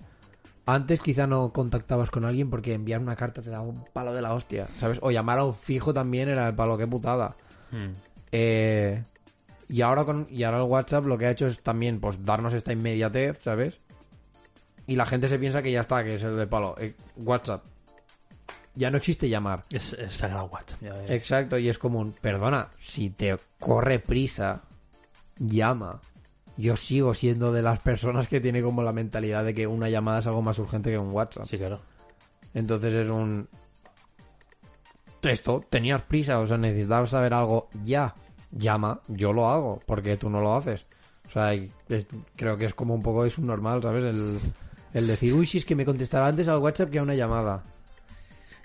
[0.66, 4.22] antes quizá no contactabas con alguien porque enviar una carta te daba un palo de
[4.22, 5.00] la hostia, ¿sabes?
[5.02, 7.36] O llamar a un fijo también era el palo, qué putada.
[7.72, 7.94] Hmm.
[8.32, 9.04] Eh,
[9.68, 12.54] y ahora con y ahora el WhatsApp lo que ha hecho es también pues darnos
[12.54, 13.80] esta inmediatez, ¿sabes?
[14.88, 16.76] Y la gente se piensa que ya está, que es el de palo.
[16.78, 17.64] Eh, WhatsApp.
[18.76, 19.64] Ya no existe llamar.
[19.72, 20.82] Es, es sagrado WhatsApp.
[20.82, 21.06] ya.
[21.08, 24.64] Exacto, y es como un, perdona, si te corre prisa,
[25.40, 26.02] llama.
[26.58, 30.20] Yo sigo siendo de las personas que tiene como la mentalidad de que una llamada
[30.20, 31.48] es algo más urgente que un WhatsApp.
[31.48, 31.82] Sí, claro.
[32.54, 33.48] Entonces es un...
[35.22, 38.14] Esto, tenías prisa, o sea, necesitabas saber algo ya.
[38.58, 40.88] Llama, yo lo hago, porque tú no lo haces.
[41.28, 41.70] O sea, es-
[42.36, 44.04] creo que es como un poco es un normal, ¿sabes?
[44.06, 44.40] El,
[44.94, 47.64] el decir, uy, si es que me contestará antes al WhatsApp que a una llamada.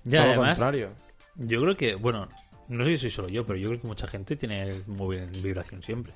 [0.05, 0.91] Ya, Todo lo además, contrario.
[1.37, 2.29] yo creo que, bueno,
[2.69, 5.21] no sé si soy solo yo, pero yo creo que mucha gente tiene el móvil
[5.21, 6.13] en vibración siempre.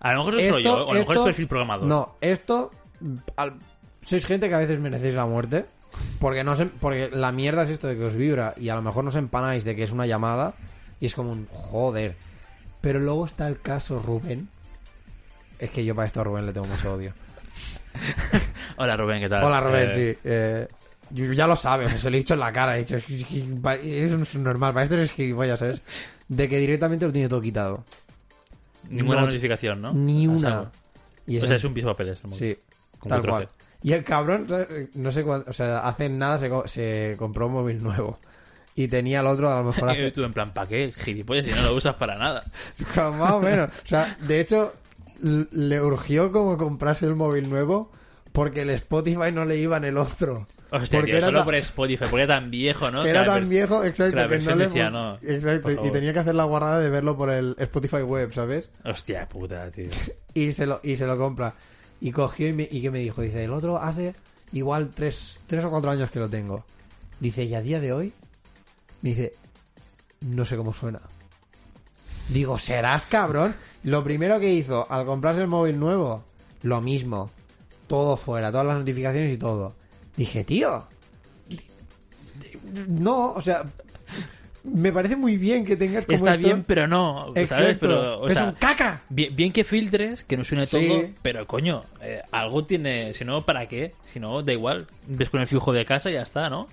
[0.00, 1.86] A lo mejor solo Esto- yo, o a lo mejor es perfil programador.
[1.86, 2.70] No, esto.
[3.36, 3.54] al-
[4.04, 5.64] sois gente que a veces merecéis la muerte.
[6.20, 8.82] Porque no se- porque la mierda es esto de que os vibra y a lo
[8.82, 10.54] mejor no os empanáis de que es una llamada
[11.00, 12.14] y es como un joder.
[12.88, 14.48] Pero luego está el caso Rubén.
[15.58, 17.12] Es que yo para esto a Rubén le tengo mucho odio.
[18.78, 19.44] Hola Rubén, ¿qué tal?
[19.44, 20.20] Hola Rubén, Eh, sí.
[20.24, 20.68] Eh,
[21.10, 22.76] yo- ya lo sabes, se lo he dicho en la cara.
[22.76, 25.82] He dicho, es, es es normal, para esto es gilipollas, ¿sabes?
[26.28, 27.84] De que directamente lo tiene todo quitado.
[28.88, 29.92] Ninguna No- notificación, ¿no?
[29.92, 30.70] Ni A una.
[31.26, 32.22] Y O sea, es un piso de papeles.
[32.38, 32.56] Sí,
[33.06, 33.48] tal cual.
[33.82, 34.46] Y el cabrón,
[34.94, 38.18] no sé cuándo, o sea, hace nada se, co- se compró un móvil nuevo.
[38.78, 40.10] Y tenía el otro, a lo mejor Y hace...
[40.12, 40.92] tú en plan, ¿para qué?
[40.96, 42.44] Gilipollas, si no lo usas para nada.
[42.94, 43.70] Más o menos.
[43.70, 44.72] O sea, de hecho,
[45.20, 47.90] le urgió como comprarse el móvil nuevo
[48.30, 50.46] porque el Spotify no le iba en el otro.
[50.70, 53.04] Hostia, porque tío, era solo ta- por Spotify, porque era tan viejo, ¿no?
[53.04, 54.66] Era tan viejo, exacto, que no le...
[54.66, 58.02] decía, no, exacto, por y tenía que hacer la guarrada de verlo por el Spotify
[58.02, 58.70] web, ¿sabes?
[58.84, 59.88] Hostia puta, tío.
[60.34, 61.52] y se lo, y se lo compra.
[62.00, 64.14] Y cogió y, me, y que me dijo, dice, el otro hace
[64.52, 66.64] igual tres, tres o cuatro años que lo tengo.
[67.18, 68.12] Dice, y a día de hoy,
[69.02, 69.32] me dice,
[70.20, 71.00] no sé cómo suena.
[72.28, 73.54] Digo, ¿serás cabrón?
[73.84, 76.24] Lo primero que hizo al comprarse el móvil nuevo,
[76.62, 77.30] lo mismo.
[77.86, 79.74] Todo fuera, todas las notificaciones y todo.
[80.16, 80.86] Dije, tío.
[82.88, 83.64] No, o sea,
[84.64, 87.78] me parece muy bien que tengas como Está esto- bien, pero no, ¿sabes?
[87.78, 89.02] Pero, o es sea, un caca.
[89.08, 90.86] bien, bien que filtres, que no suene Sí.
[90.86, 93.94] todo, pero coño, eh, algo tiene, si no, ¿para qué?
[94.04, 96.68] Si no, da igual, ves con el fijo de casa y ya está, ¿no?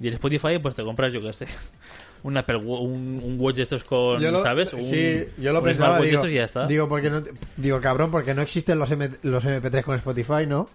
[0.00, 1.46] Y el Spotify, pues te compras, yo qué sé,
[2.22, 4.72] un Apple, un, un Watch de estos con, Yo lo- ¿sabes?
[4.72, 6.66] Un, sí, yo lo un pensaba, de digo, estos y ya está.
[6.66, 7.22] digo, porque no,
[7.56, 10.68] digo, cabrón, porque no existen los, M- los MP3 con Spotify, ¿no?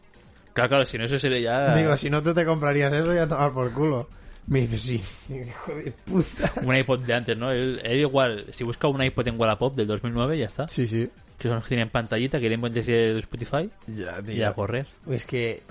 [0.53, 3.17] Claro, claro, si no, eso sería ya Digo, si no tú te comprarías eso y
[3.17, 4.07] a tomar por culo.
[4.45, 5.01] Me dice, sí,
[5.33, 6.51] hijo de puta.
[6.63, 7.49] un iPod de antes, ¿no?
[7.51, 10.67] Él, él igual, si busca un iPod en Wallapop del 2009, ya está.
[10.67, 11.09] Sí, sí.
[11.37, 14.85] Que son los que tienen pantallita, que le encuentres el Spotify Ya, y a correr.
[15.09, 15.63] Es que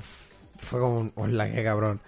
[0.58, 2.00] fue como un, hola, qué cabrón.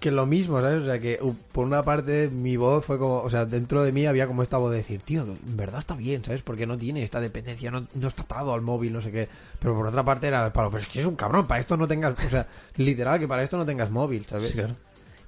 [0.00, 0.82] Que lo mismo, ¿sabes?
[0.82, 3.92] O sea, que uh, por una parte mi voz fue como, o sea, dentro de
[3.92, 6.42] mí había como esta voz de decir, tío, en verdad está bien, ¿sabes?
[6.42, 9.28] Porque no tiene esta dependencia, no, no está atado al móvil, no sé qué.
[9.58, 11.76] Pero por otra parte era el palo, pero es que es un cabrón, para esto
[11.78, 14.50] no tengas, o sea, literal, que para esto no tengas móvil, ¿sabes?
[14.50, 14.76] Sí, claro.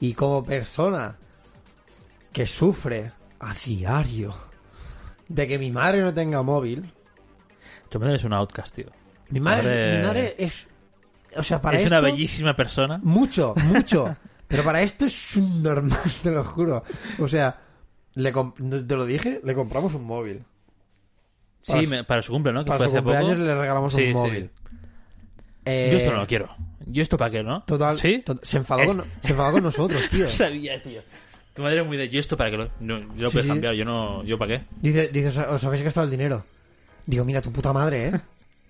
[0.00, 1.16] Y como persona
[2.32, 3.10] que sufre
[3.40, 4.34] a diario
[5.28, 6.92] de que mi madre no tenga móvil,
[7.88, 8.86] Tu madre es un outcast, tío.
[9.30, 10.66] mi madre, Madre- mi madre es,
[11.36, 11.94] o sea, para es esto...
[11.98, 13.00] una bellísima persona.
[13.02, 14.14] Mucho, mucho.
[14.49, 16.82] Pero para esto es un normal, te lo juro.
[17.18, 17.59] O sea,
[18.14, 20.42] le te lo dije, le compramos un móvil.
[21.66, 22.64] Para Sí, su- me- para su cumple, ¿no?
[22.64, 23.42] Que Para fue su hace cumpleaños poco.
[23.44, 24.12] le regalamos Sí, un sí.
[24.14, 24.51] móvil.
[25.64, 26.49] Eh, Yo esto no lo quiero.
[26.86, 27.62] ¿Yo esto para qué, no?
[27.64, 28.22] Total, ¿Sí?
[28.24, 30.30] to- se, enfadó Es- con, se enfadó con nosotros, tío.
[30.30, 31.03] Sabía, tío.
[31.55, 32.70] Tu madre es muy de yo esto para qué lo...
[32.80, 34.22] No, yo lo Sí, puedes cambiar, yo no...
[34.24, 34.64] ¿Yo para qué?
[34.80, 36.44] Dice, dice, "¿Os- ¿os habéis gastado el dinero?
[37.05, 38.20] Digo, mira, tu puta madre, ¿eh?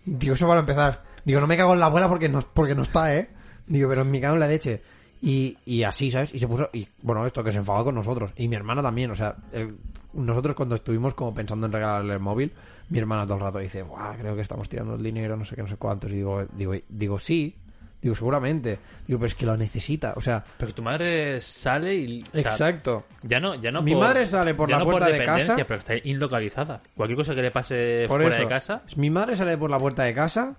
[0.04, 1.04] Digo, eso para empezar.
[1.24, 3.28] Digo, no me cago en la abuela porque no, porque no está, ¿eh?
[3.66, 4.80] Digo, pero me cago en la leche.
[5.20, 6.32] Y, y así, ¿sabes?
[6.34, 8.30] Y se puso, y bueno, esto que se enfadó con nosotros.
[8.36, 9.76] Y mi hermana también, o sea, el-
[10.12, 12.52] nosotros cuando estuvimos como pensando en regalarle el móvil,
[12.88, 15.56] mi hermana todo el rato dice, Buah, creo que estamos tirando el dinero, no sé
[15.56, 16.10] qué, no sé cuántos.
[16.12, 17.56] Y digo, digo, digo, sí.
[18.00, 18.78] Digo, seguramente.
[19.08, 20.12] Digo, pero es que lo necesita.
[20.14, 22.22] O sea, Pero que tu madre sale y...
[22.22, 23.04] o sea, exacto.
[23.24, 25.56] Ya no, ya no Mi por- madre sale por la no puerta de casa.
[25.66, 26.80] pero está inlocalizada.
[26.94, 28.82] Cualquier cosa que le pase Por fuera eso, de casa...
[28.94, 30.54] Mi madre sale por la puerta de casa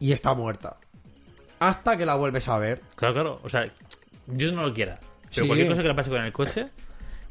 [0.00, 0.76] y está muerta.
[1.60, 2.80] Hasta que la vuelves a ver.
[2.96, 3.40] Claro, claro.
[3.42, 3.64] O sea,
[4.26, 4.98] Dios no lo quiera.
[5.34, 5.46] Pero Sí.
[5.46, 6.66] cualquier cosa que le pase con el coche,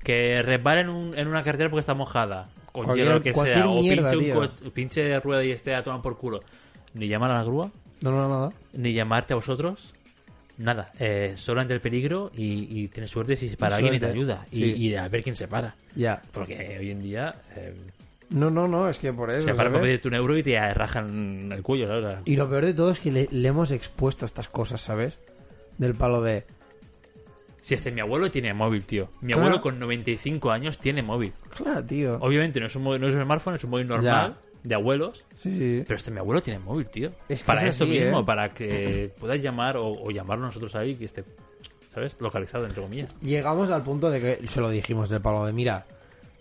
[0.03, 3.67] que repare en, un- en una carretera porque está mojada, con Cualquier- hielo que sea,
[3.69, 6.43] o mierda, pinche, un pinche rueda y esté a tomar por culo.
[6.93, 7.71] Ni llamar a la grúa,
[8.01, 8.51] No, no, nada.
[8.73, 9.93] ni llamarte a vosotros.
[10.57, 13.99] Nada, eh, solo ante el peligro y, y tienes suerte si se para alguien y
[13.99, 14.45] te ayuda.
[14.51, 15.75] Y, y a ver quién se para.
[15.95, 16.21] Ya.
[16.31, 17.73] Porque hoy en día eh,
[18.31, 19.41] No, no, no, es que por eso.
[19.49, 22.17] se para para pedirte un euro y te rajan el cuello, ¿sabes?
[22.25, 25.19] Y lo peor de todo es que le, le hemos expuesto estas cosas, ¿sabes?
[25.77, 26.45] Del palo de.
[27.61, 29.09] Si este mi abuelo tiene móvil, tío.
[29.21, 29.47] Mi Claro.
[29.47, 31.33] abuelo con 95 años tiene móvil.
[31.55, 32.17] Claro, tío.
[32.21, 35.25] Obviamente no es un, móvil- no es un smartphone, es un móvil normal de abuelos.
[35.35, 35.83] Sí, sí.
[35.87, 37.11] Pero este mi abuelo tiene móvil, tío.
[37.29, 38.23] Es que para es esto así, mismo, ¿eh?
[38.23, 41.23] para que puedas llamar o, o llamarlo nosotros ahí que esté,
[41.93, 42.17] ¿sabes?
[42.21, 43.15] Localizado, entre comillas.
[43.21, 45.85] Llegamos al punto de que se lo dijimos del palo de, mira,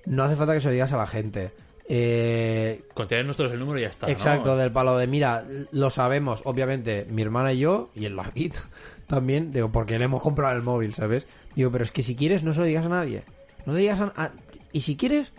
[0.06, 1.52] no hace falta que se lo digas a la gente.
[1.88, 4.06] Eh, Con tener nosotros el número ya está.
[4.06, 4.12] ¿no?
[4.12, 8.54] Exacto, del palo de, mira, lo sabemos, obviamente, mi hermana y yo, y el David
[9.06, 11.26] también, digo, porque le hemos comprado el móvil, ¿sabes?
[11.54, 13.22] Digo, pero es que si quieres, no se lo digas a nadie.
[13.66, 14.12] No le digas a...
[14.16, 14.32] a-
[14.72, 15.32] y si quieres,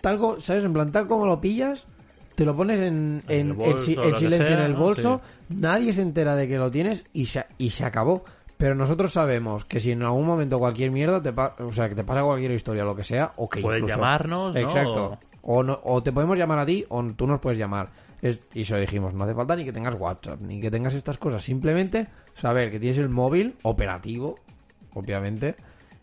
[0.00, 0.64] tal co- ¿sabes?
[0.64, 1.86] En plan, tal como lo pillas,
[2.34, 4.78] te lo pones en, En en, bolso, lo silencio sea, en el ¿no?
[4.80, 5.20] bolso,
[5.50, 8.24] nadie se entera de que lo tienes y se, y se acabó.
[8.56, 11.94] Pero nosotros sabemos que si en algún momento cualquier mierda, te pa- o sea, que
[11.94, 14.60] te pasa cualquier historia, lo que sea, o que Puedes incluso- llamarnos, ¿no?
[14.60, 15.18] Exacto.
[15.42, 17.90] O, no, o te podemos llamar a ti o tú nos puedes llamar.
[18.20, 21.18] Es, y se dijimos, no hace falta ni que tengas WhatsApp, ni que tengas estas
[21.18, 21.42] cosas.
[21.42, 24.36] Simplemente saber que tienes el móvil operativo,
[24.94, 25.56] obviamente,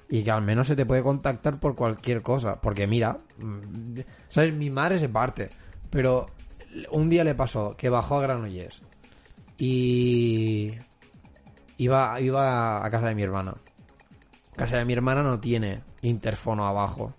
[0.10, 2.60] y que al menos se te puede contactar por cualquier cosa.
[2.60, 4.54] Porque mira, mm, ¿sabes?
[4.54, 5.50] Mi madre se parte.
[5.90, 6.28] Pero
[6.92, 8.84] un día le pasó que bajó a Granollers
[9.58, 10.72] y
[11.78, 13.56] iba, iba a casa de mi hermana.
[14.56, 17.14] Casa de mi hermana no tiene interfono abajo.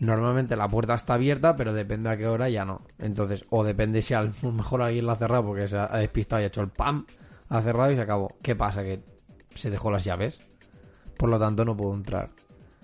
[0.00, 2.82] Normalmente la puerta está abierta, pero depende a qué hora ya no.
[2.98, 6.40] Entonces, o depende si a lo mejor alguien la ha cerrado porque se ha despistado
[6.40, 7.06] y ha hecho el pam,
[7.48, 8.36] ha cerrado y se acabó.
[8.42, 8.82] ¿Qué pasa?
[8.82, 9.00] Que
[9.54, 10.40] se dejó las llaves.
[11.16, 12.30] Por lo tanto, no pudo entrar.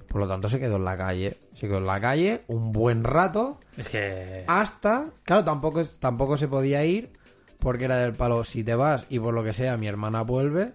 [0.09, 1.39] Por lo tanto, se quedó en la calle.
[1.55, 4.45] Se quedó en la calle un buen rato Es que...
[4.47, 5.07] hasta...
[5.25, 7.13] Claro, tampoco, tampoco se podía ir
[7.61, 10.73] porque era del palo, si te vas y por lo que sea mi hermana vuelve,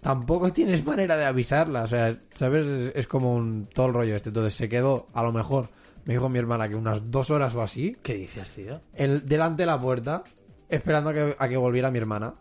[0.00, 1.82] tampoco tienes manera de avisarla.
[1.82, 2.66] O sea, ¿sabes?
[2.66, 4.30] Es, es como un todo el rollo este.
[4.30, 5.68] Entonces se quedó, a lo mejor,
[6.04, 8.80] me dijo mi hermana que unas dos horas o así, ¿Qué dices, tío?
[8.94, 10.24] el, delante de la puerta,
[10.68, 12.34] esperando a que, a que volviera mi hermana.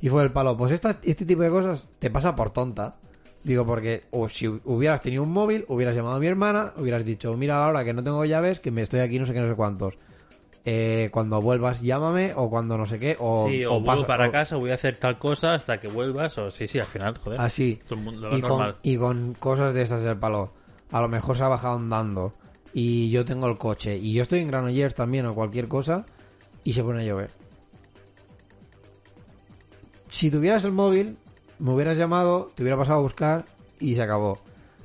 [0.00, 2.96] Y fue el palo, pues esta- este tipo de cosas te pasa por tonta.
[3.44, 7.36] Digo, porque o si hubieras tenido un móvil, hubieras llamado a mi hermana, hubieras dicho,
[7.36, 9.54] mira ahora que no tengo llaves, que me estoy aquí no sé qué, no sé
[9.56, 9.94] cuántos.
[10.64, 14.28] Eh, cuando vuelvas llámame o cuando no sé qué o, sí, o, o pasa- para
[14.28, 17.18] o- casa, voy a hacer tal cosa hasta que vuelvas, o sí, sí, al final,
[17.18, 17.40] joder.
[17.40, 17.80] así.
[17.88, 20.52] Todo el mundo, lo y con, y con cosas de estas del palo.
[20.92, 22.34] A lo mejor se ha bajado andando
[22.72, 26.06] y yo tengo el coche y yo estoy en Granollers también o cualquier cosa
[26.62, 27.30] y se pone a llover.
[30.10, 31.16] Si tuvieras el móvil
[31.58, 33.44] me hubieras llamado te hubiera pasado a buscar
[33.80, 34.38] y se acabó.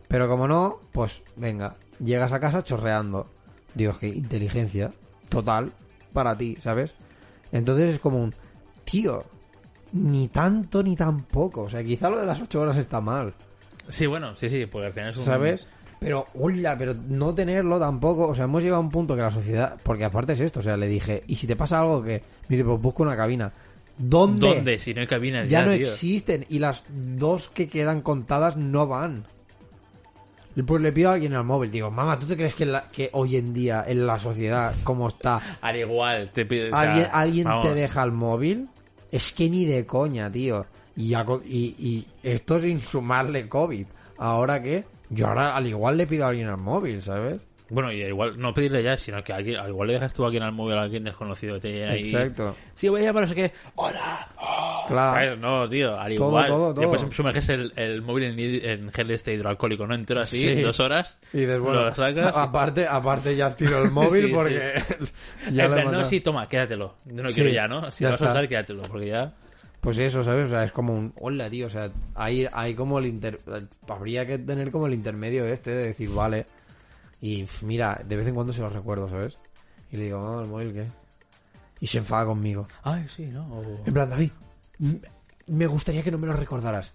[0.07, 3.27] Pero como no pues venga llegas a casa chorreando.
[3.75, 4.91] Digo que inteligencia
[5.29, 5.71] total
[6.13, 6.95] para ti sabes
[7.51, 8.33] entonces es como un
[8.83, 9.23] tío
[9.93, 13.33] ni tanto ni tampoco o sea quizá lo de las ocho horas está mal
[13.89, 15.23] Sí, bueno, sí, sí, porque al final es un...
[15.23, 15.67] ¿Sabes?
[15.99, 18.27] Pero, hola, pero no tenerlo tampoco.
[18.27, 19.77] O sea, hemos llegado a un punto que la sociedad.
[19.81, 22.21] Porque aparte es esto, o sea, le dije, ¿y si te pasa algo que.?
[22.49, 23.51] Me dice, pues busco una cabina.
[23.97, 24.47] ¿Dónde?
[24.55, 24.77] ¿Dónde?
[24.77, 25.87] Si no hay cabinas Ya, ya, no tío.
[25.87, 26.45] existen.
[26.49, 29.25] Y las dos que quedan contadas no van.
[30.57, 31.71] Y Pues le pido a alguien al móvil.
[31.71, 35.07] Digo, mamá, ¿tú te crees que, la- que hoy en día, en la sociedad, como
[35.07, 36.71] está, Al igual, te pide...
[36.71, 37.65] o sea, alguien, alguien vamos.
[37.67, 38.67] te deja el móvil?
[39.11, 40.65] Es que ni de coña, tío.
[40.95, 43.85] Y, y, y esto sin sumarle COVID.
[44.17, 44.83] ¿Ahora qué?
[45.11, 47.39] Yo ahora al igual le pido a alguien al móvil, ¿sabes?
[47.69, 50.27] Bueno, y igual, no pedirle ya, sino que alguien, al igual le dejas tú a
[50.27, 51.59] alguien al móvil a alguien desconocido.
[51.59, 51.99] Te ahí...
[52.09, 52.55] Exacto.
[52.75, 53.51] Sí, voy a llamar, no sé qué.
[53.75, 54.27] ¡Hola!
[54.87, 55.11] Claro.
[55.11, 55.39] ¿Sabes?
[55.39, 56.47] No, tío, al Todo, igual.
[56.47, 56.89] todo, todo.
[56.89, 59.95] Después sumerges el, el móvil en, en gel este hidroalcohólico, ¿no?
[59.95, 60.61] Entero así, Sí.
[60.61, 61.19] dos horas.
[61.33, 62.33] Y bueno, lo sacas.
[62.35, 64.73] aparte, aparte ya tiro el móvil Sí, porque
[65.53, 66.95] ya no, sí, toma, quédatelo.
[67.05, 67.91] No quiero ya, ¿no?
[67.91, 69.33] Si ya vas a usar, quédatelo, porque ya...
[69.81, 70.47] Pues eso, ¿sabes?
[70.47, 71.13] O sea, es como un...
[71.19, 73.37] Hola, tío, o sea, hay, hay como el inter...
[73.87, 76.45] Habría que tener como el intermedio este de decir, vale.
[77.21, 79.37] Y mira, de vez en cuando se lo recuerdo, ¿sabes?
[79.91, 80.85] Y le digo, no, el móvil, ¿qué?
[81.79, 82.67] Y se enfada conmigo.
[82.83, 83.45] Ay, sí, ¿no?
[83.51, 84.31] O- En plan, David,
[85.47, 86.93] me gustaría que no me lo recordaras.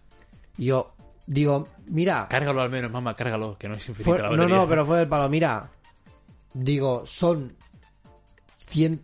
[0.59, 0.95] Y yo
[1.27, 2.27] digo, mira...
[2.29, 5.09] Cárgalo al menos, mamá, cárgalo, que no es fue- la no, no, pero fue del
[5.09, 5.29] palo.
[5.29, 5.71] Mira,
[6.55, 7.55] digo, son
[8.67, 9.01] 100...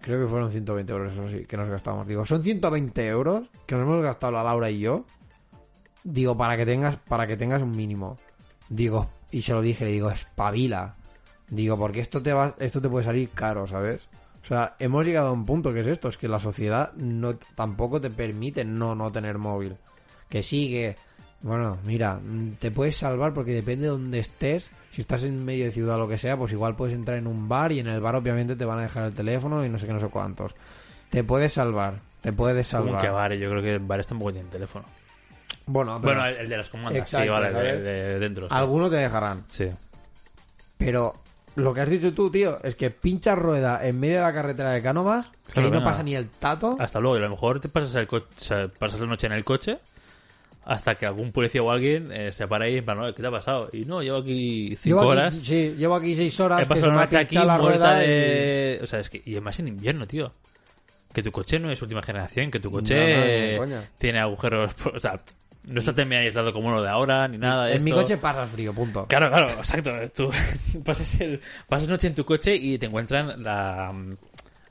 [0.00, 2.06] Creo que fueron 120 euros, eso sí, que nos gastamos.
[2.06, 5.04] Digo, son 120 euros que nos hemos gastado la Laura y yo.
[6.04, 8.18] Digo, para que tengas, para que tengas un mínimo.
[8.68, 10.94] Digo, y se lo dije, le digo, espabila.
[11.48, 14.02] Digo, porque esto te va, esto te puede salir caro, ¿sabes?
[14.44, 17.34] O sea, hemos llegado a un punto que es esto, es que la sociedad no
[17.54, 19.74] tampoco te permite no no tener móvil.
[20.28, 20.96] Que sí, que
[21.40, 24.70] bueno, mira, mm, te puedes salvar porque depende de donde estés.
[24.92, 27.26] Si estás en medio de ciudad o lo que sea, pues igual puedes entrar en
[27.26, 29.78] un bar y en el bar obviamente te van a dejar el teléfono y no
[29.78, 30.54] sé qué, no sé cuántos.
[31.08, 33.00] Te puedes salvar, te puedes salvar.
[33.00, 34.84] que bares, yo creo que bares tampoco tienen teléfono.
[35.66, 38.46] Bueno, pero Bueno, el, el de las comandas, sí, Exacto, vale, de, de dentro.
[38.48, 38.54] sí.
[38.54, 39.44] algunos te dejarán.
[39.48, 39.70] Sí.
[40.76, 41.14] Pero
[41.56, 44.70] lo que has dicho tú, tío, es que pinchas rueda en medio de la carretera
[44.70, 46.76] de Cánovas, que ahí no pasa ni el tato.
[46.78, 49.26] Hasta luego, y a lo mejor te pasas, el coche, o sea, pasas la noche
[49.26, 49.78] en el coche
[50.66, 53.28] hasta que algún policía o alguien eh, se para ahí en plan, "Oye, ¿qué te
[53.28, 53.68] ha pasado?
[53.72, 55.36] Y no, llevo aquí cinco Llevo aquí- horas.
[55.36, 56.60] sí, llevo aquí seis horas.
[56.60, 58.80] He que pasado me una noche aquí la rueda y- de...
[58.82, 59.20] O sea, es que...
[59.26, 60.32] Y además en invierno, tío.
[61.12, 63.82] Que tu coche no es última generación, que tu coche No, no, coña.
[63.98, 64.72] tiene agujeros...
[64.94, 65.20] O sea,
[65.66, 68.16] no está tan bien aislado como uno de ahora, ni nada de En mi coche
[68.18, 69.06] pasas frío, punto.
[69.06, 69.90] Claro, claro, exacto.
[70.14, 70.30] Tú
[70.84, 73.92] pasas, el, pasas noche en tu coche y te encuentran la,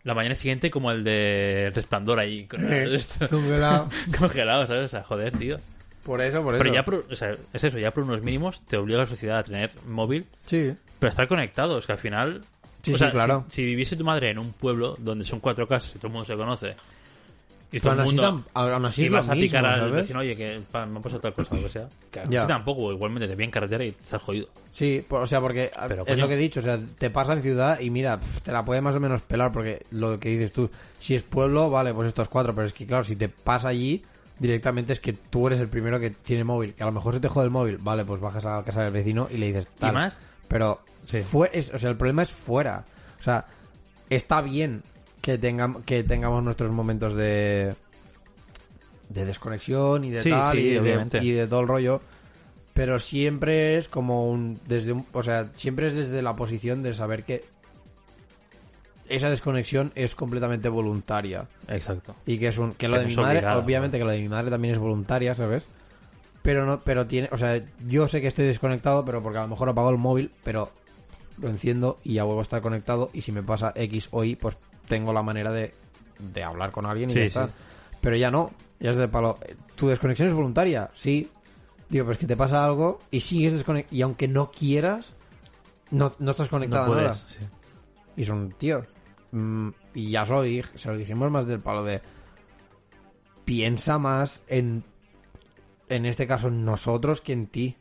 [0.04, 2.48] la mañana siguiente como el de Resplandor ahí.
[3.30, 3.90] Congelado.
[4.20, 4.86] congelado, ¿sabes?
[4.86, 5.58] O sea, joder, tío.
[6.04, 6.64] Por eso, por eso.
[6.64, 9.38] Pero ya por, o sea, es eso, ya por unos mínimos te obliga la sociedad
[9.40, 10.74] a tener móvil, Sí.
[11.00, 12.42] pero a estar conectados, que al final...
[12.82, 13.46] Sí, o sí, sea, claro.
[13.48, 16.14] Si, si viviese tu madre en un pueblo donde son cuatro casas y todo el
[16.14, 16.76] mundo se conoce
[17.74, 18.46] y todo Pero el aún así mundo...
[18.54, 21.34] aún así y a picar mismo, al vecino, oye, que pa, me ha pasado tal
[21.34, 21.90] cosa, o lo que sea.
[22.12, 22.42] Que a Ya.
[22.44, 24.48] ti tampoco, igualmente te vi en carretera y estás jodido.
[24.72, 26.22] Sí, por- o sea, porque Pero, es coño.
[26.22, 28.80] lo que he dicho, o sea, te pasa en ciudad y mira, te la puede
[28.82, 30.70] más o menos pelar porque lo que dices tú,
[31.00, 34.04] si es pueblo, vale, pues estos cuatro, pero es que claro, si te pasa allí,
[34.40, 37.20] directamente es que tú eres el primero que tiene móvil, que a lo mejor se
[37.20, 39.68] te jode el móvil, vale, pues bajas a la casa del vecino y le dices
[39.80, 39.94] tal.
[39.94, 40.20] más?
[40.48, 41.20] Pero, Sí.
[41.20, 42.86] fue- es- o sea, el problema es fuera.
[43.20, 43.46] O sea,
[44.10, 44.84] está bien
[45.24, 47.74] que, tengam- que tengamos nuestros momentos de
[49.10, 51.24] de desconexión y de Sí, tal sí, y, de, obviamente.
[51.24, 52.02] y de todo el rollo
[52.74, 54.60] Pero siempre es como un.
[54.68, 57.44] Desde un, o sea, siempre es desde la posición de saber que
[59.10, 61.46] esa desconexión es completamente voluntaria.
[61.68, 62.16] Exacto.
[62.26, 62.74] Y que es un.
[62.74, 64.80] Que lo Que de mi madre, obligado, obviamente que lo de mi madre también es
[64.80, 65.66] voluntaria, ¿sabes?
[66.42, 67.30] Pero no, pero tiene.
[67.32, 70.32] O sea, yo sé que estoy desconectado, pero porque a lo mejor apago el móvil,
[70.44, 70.72] pero
[71.40, 73.12] lo enciendo y ya vuelvo a estar conectado.
[73.14, 74.58] Y si me pasa X o Y, pues
[74.88, 75.74] tengo la manera de,
[76.20, 77.28] de hablar con alguien y Sí, ya sí.
[77.28, 77.50] está.
[78.02, 79.38] Pero ya no, ya es de palo.
[79.76, 81.30] Tu desconexión es voluntaria, sí.
[81.90, 83.96] Digo, pues que te pasa algo y sigues desconectado.
[83.96, 85.14] Y aunque no quieras,
[85.92, 87.14] no, no estás conectado No a nada.
[87.14, 87.38] sí.
[88.18, 88.86] Y son, tío.
[89.32, 92.02] mm, y ya se lo, dije, se lo dijimos más del palo de.
[93.46, 94.84] Piensa más en.
[95.90, 97.78] En este caso, en nosotros que en ti.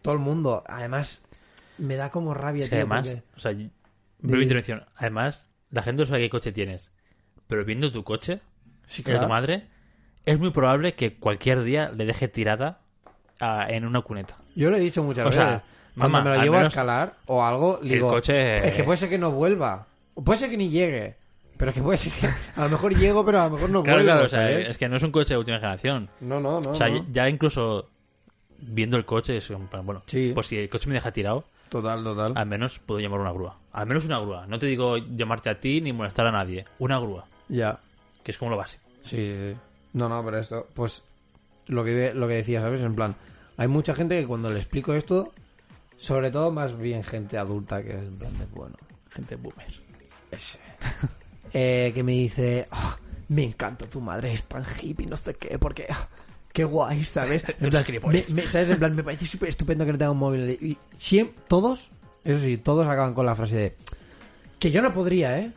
[0.00, 0.62] Todo el mundo.
[0.66, 1.20] Además,
[1.78, 2.78] me da como rabia, Sí, tío.
[2.80, 3.52] además, porque- o sea,
[4.20, 4.84] breve intervención.
[4.96, 6.92] Además, la gente no sabe qué coche tienes.
[7.48, 8.38] Pero viendo tu coche,
[8.86, 9.66] Sí, es tu madre,
[10.24, 12.78] es muy probable que cualquier día le deje tirada
[13.68, 14.36] en una cuneta.
[14.54, 15.42] Yo lo he dicho muchas O veces.
[15.42, 15.62] sea,
[15.98, 18.08] Cuando mamá, me lo llevo a escalar o algo, digo.
[18.10, 19.86] coche- Es que puede ser que no vuelva.
[20.24, 21.16] Puede ser que ni llegue.
[21.56, 22.26] Pero es que puede ser que.
[22.56, 24.12] A lo mejor llego, pero a lo mejor no Claro, vuelvo.
[24.12, 26.08] claro, o sea, es que no es un coche de última generación.
[26.20, 26.70] No, no, no.
[26.70, 27.04] o sea, no.
[27.12, 27.88] ya incluso
[28.58, 30.32] viendo el coche, es plan, bueno, Sí.
[30.34, 32.32] pues si el coche me deja tirado, Total, total.
[32.36, 33.58] al menos puedo llamar una grúa.
[33.72, 34.46] Al menos una grúa.
[34.46, 36.66] No te digo llamarte a ti ni molestar a nadie.
[36.78, 37.80] Una grúa, Ya.
[38.22, 38.82] que es como lo básico.
[39.00, 39.56] Sí, sí, sí.
[39.94, 41.02] No, no, pero esto, pues,
[41.68, 42.80] lo que, lo que decía, ¿sabes?
[42.82, 43.16] En plan,
[43.56, 45.32] hay mucha gente que cuando le explico esto,
[45.96, 48.76] sobre todo más bien gente adulta, que es en plan de, bueno,
[49.10, 49.66] Gente boomer.
[50.30, 50.58] ese,
[51.52, 52.96] eh, que me dice, "Ah,
[53.28, 56.08] me encanta tu madre, es tan hippie, no sé qué, porque, ah,
[56.52, 57.44] qué guay, ¿sabes?
[57.60, 58.70] En plan, me- me- ¿sabes?
[58.70, 60.50] En plan, me parece súper estupendo que no tenga un móvil.
[60.60, 61.90] Y siempre, todos,
[62.24, 63.76] eso sí, todos acaban con la frase de,
[64.58, 65.50] que yo no podría, ¿eh?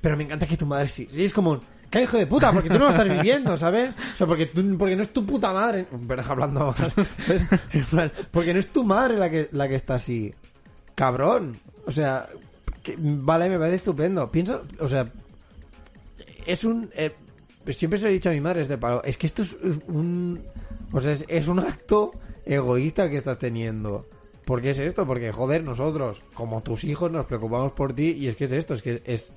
[0.00, 1.08] Pero me encanta que tu madre sí.
[1.12, 1.60] Sí, es como, un,
[1.90, 2.52] ¿qué hijo de puta?
[2.52, 3.94] Porque tú no lo estás viviendo, ¿sabes?
[4.14, 5.86] O sea, porque, tú, porque no es tu puta madre.
[6.06, 7.42] Pero hablando mal, ¿sabes?
[7.72, 10.32] En plan, porque no es tu madre la que, la que está así.
[10.94, 11.58] Cabrón.
[11.86, 12.26] O sea,
[12.82, 14.30] que- vale, me parece estupendo.
[14.30, 15.10] Pienso, o sea,
[16.46, 16.90] es un...
[16.94, 17.12] eh,
[17.72, 19.02] siempre se lo he dicho a mi madre, es de palo.
[19.04, 19.56] Es que esto es
[19.88, 20.42] un...
[20.92, 22.12] O sea, es, es un acto
[22.44, 24.06] egoísta que estás teniendo.
[24.44, 25.06] ¿Por qué es esto?
[25.06, 28.74] Porque, joder, nosotros, como tus hijos, nos preocupamos por ti y es que es esto,
[28.74, 29.32] es que es...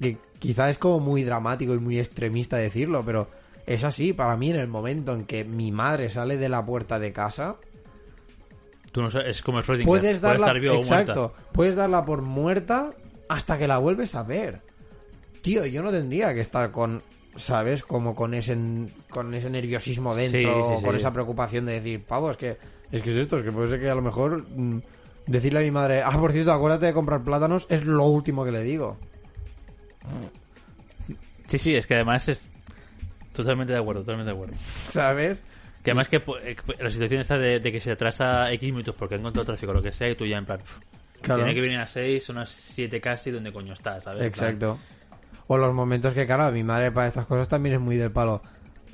[0.00, 3.28] Que quizá es como muy dramático y muy extremista decirlo, pero
[3.66, 4.12] es así.
[4.12, 7.56] Para mí, en el momento en que mi madre sale de la puerta de casa,
[8.92, 9.84] Tú no sabes, es como el Schrödinger.
[9.84, 10.46] puedes puede darla...
[10.46, 11.52] estar viva o exacto, muerta.
[11.52, 12.90] puedes darla por muerta
[13.28, 14.62] hasta que la vuelves a ver.
[15.42, 17.02] Tío, yo no tendría que estar con...
[17.36, 17.82] ¿Sabes?
[17.82, 18.56] Como con ese,
[19.08, 20.84] con ese nerviosismo dentro, Sí, sí, sí.
[20.84, 22.56] con esa preocupación de decir, pavo, es que
[22.90, 24.80] es que es esto, es que puede ser que a lo mejor mm,
[25.26, 28.50] decirle a mi madre, ah, por cierto, acuérdate de comprar plátanos, es lo último que
[28.52, 28.96] le digo.
[31.48, 32.50] Sí, sí, es que además es
[33.32, 34.56] totalmente de acuerdo, totalmente de acuerdo.
[34.84, 35.42] ¿Sabes?
[35.82, 38.94] Que además que eh, que la situación está de, de que se atrasa X minutos
[38.98, 40.58] porque ha encontrado tráfico o lo que sea y tú ya en plan...
[40.60, 40.78] pff,
[41.22, 41.42] Claro.
[41.42, 44.00] Tiene que venir a 6, son las 7 casi, ¿dónde coño está?
[44.00, 44.20] ¿sabes?
[44.20, 44.78] Plan, Exacto.
[45.52, 48.40] O los momentos que, claro, mi madre para estas cosas también es muy del palo.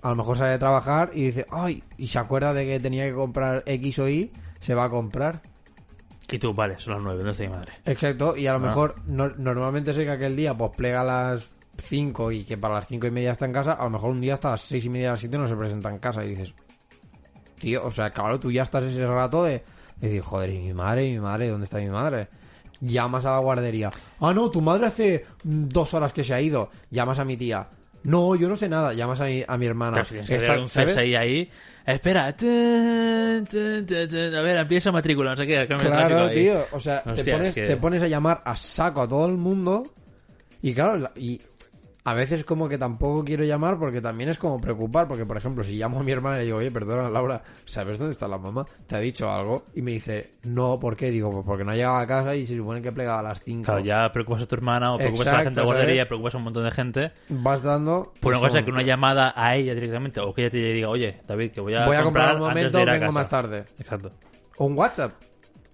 [0.00, 3.04] A lo mejor sale de trabajar y dice, ay, y se acuerda de que tenía
[3.04, 5.42] que comprar X o Y, se va a comprar.
[6.30, 7.72] Y tú, vale, son las 9, ¿dónde está mi madre?
[7.84, 8.68] Exacto, y a lo Ah.
[8.68, 12.76] mejor no- normalmente sé que aquel día pues plega a las 5 y que para
[12.76, 14.82] las 5 y media está en casa, a lo mejor un día hasta las 6
[14.86, 16.54] y media a las 7 no se presenta en casa y dices,
[17.58, 19.62] tío, o sea, claro, tú ya estás ese rato de
[20.00, 21.06] decir, joder, ¿y mi madre?
[21.06, 21.48] ¿Y mi madre?
[21.50, 22.28] ¿Dónde está mi madre?
[22.80, 23.90] Llamas a la guardería.
[24.20, 26.70] Ah, no, tu madre hace mm, dos horas que se ha ido.
[26.90, 27.68] Llamas a mi tía.
[28.04, 28.92] No, yo no sé nada.
[28.94, 30.04] Llamas a mi, a mi hermana.
[30.08, 30.68] Pero si Está- un
[31.16, 31.50] ahí.
[31.84, 32.36] Espera.
[32.36, 34.34] Tun, tun, tun, tun.
[34.34, 35.66] A ver, esa matrícula, no sé qué.
[35.66, 36.34] Claro, tráfico ahí.
[36.34, 36.58] tío.
[36.72, 39.26] O sea, te, Hostia, pones, es que- te pones a llamar a saco a todo
[39.26, 39.92] el mundo.
[40.62, 41.40] Y claro, la- y
[42.06, 45.08] a veces como que tampoco quiero llamar porque también es como preocupar.
[45.08, 47.98] Porque, por ejemplo, si llamo a mi hermana y le digo, oye, perdona, Laura, ¿sabes
[47.98, 48.64] dónde está la mamá?
[48.86, 49.64] ¿Te ha dicho algo?
[49.74, 51.10] Y me dice, no, ¿por qué?
[51.10, 53.42] Digo, pues porque no ha llegado a casa y se supone que plega a las
[53.42, 53.64] 5.
[53.64, 56.38] Claro, ya preocupas a tu hermana o preocupas a la gente de guardería, preocupas a
[56.38, 57.12] un montón de gente.
[57.28, 58.04] Vas dando...
[58.04, 60.58] Por pues, una cosa como, que una llamada a ella directamente o que ella te
[60.58, 62.88] diga, oye, David, que voy a, Voy a comprar comprar un antes momento, de ir
[62.88, 63.18] a vengo casa".
[63.18, 63.64] más tarde.
[63.80, 64.12] Exacto.
[64.58, 65.12] O un WhatsApp.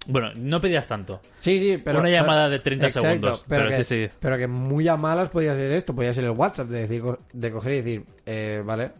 [0.06, 1.20] Bueno, no pedías tanto.
[1.34, 2.00] Sí, sí, pero...
[2.00, 4.12] Una llamada de 30 exacto, segundos, Pero, pero que, sí, sí.
[4.18, 5.94] pero que muy a malas podría ser esto.
[5.94, 8.92] Podría ser el WhatsApp de decir de coger y decir, eh, vale,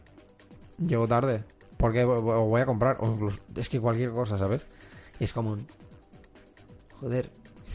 [0.79, 1.45] llego tarde.
[1.77, 2.99] Porque voy a comprar.
[3.01, 4.67] O incluso, es que cualquier cosa, ¿sabes?
[5.19, 5.67] Es como un...
[7.01, 7.31] Joder.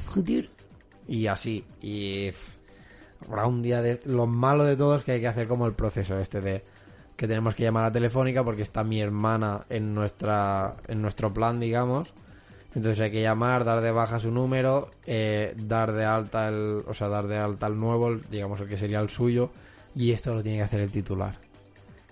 [0.07, 0.49] Joder.
[1.07, 1.65] Y así.
[1.81, 2.31] Y...
[3.27, 3.99] Habrá un día de...
[4.05, 6.63] Lo malo de todo es que hay que hacer como el proceso este de...
[7.17, 11.59] Que tenemos que llamar a Telefónica porque está mi hermana en nuestra en nuestro plan,
[11.59, 12.13] digamos.
[12.77, 16.93] Entonces hay que llamar, dar de baja su número, eh, dar de alta el, o
[16.93, 19.49] sea, dar de alta el nuevo, digamos el que sería el suyo,
[19.95, 21.39] y esto lo tiene que hacer el titular.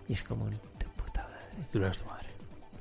[0.10, 0.58] Y es como, de
[0.98, 1.86] puta madre.
[1.86, 2.28] Eres tu madre.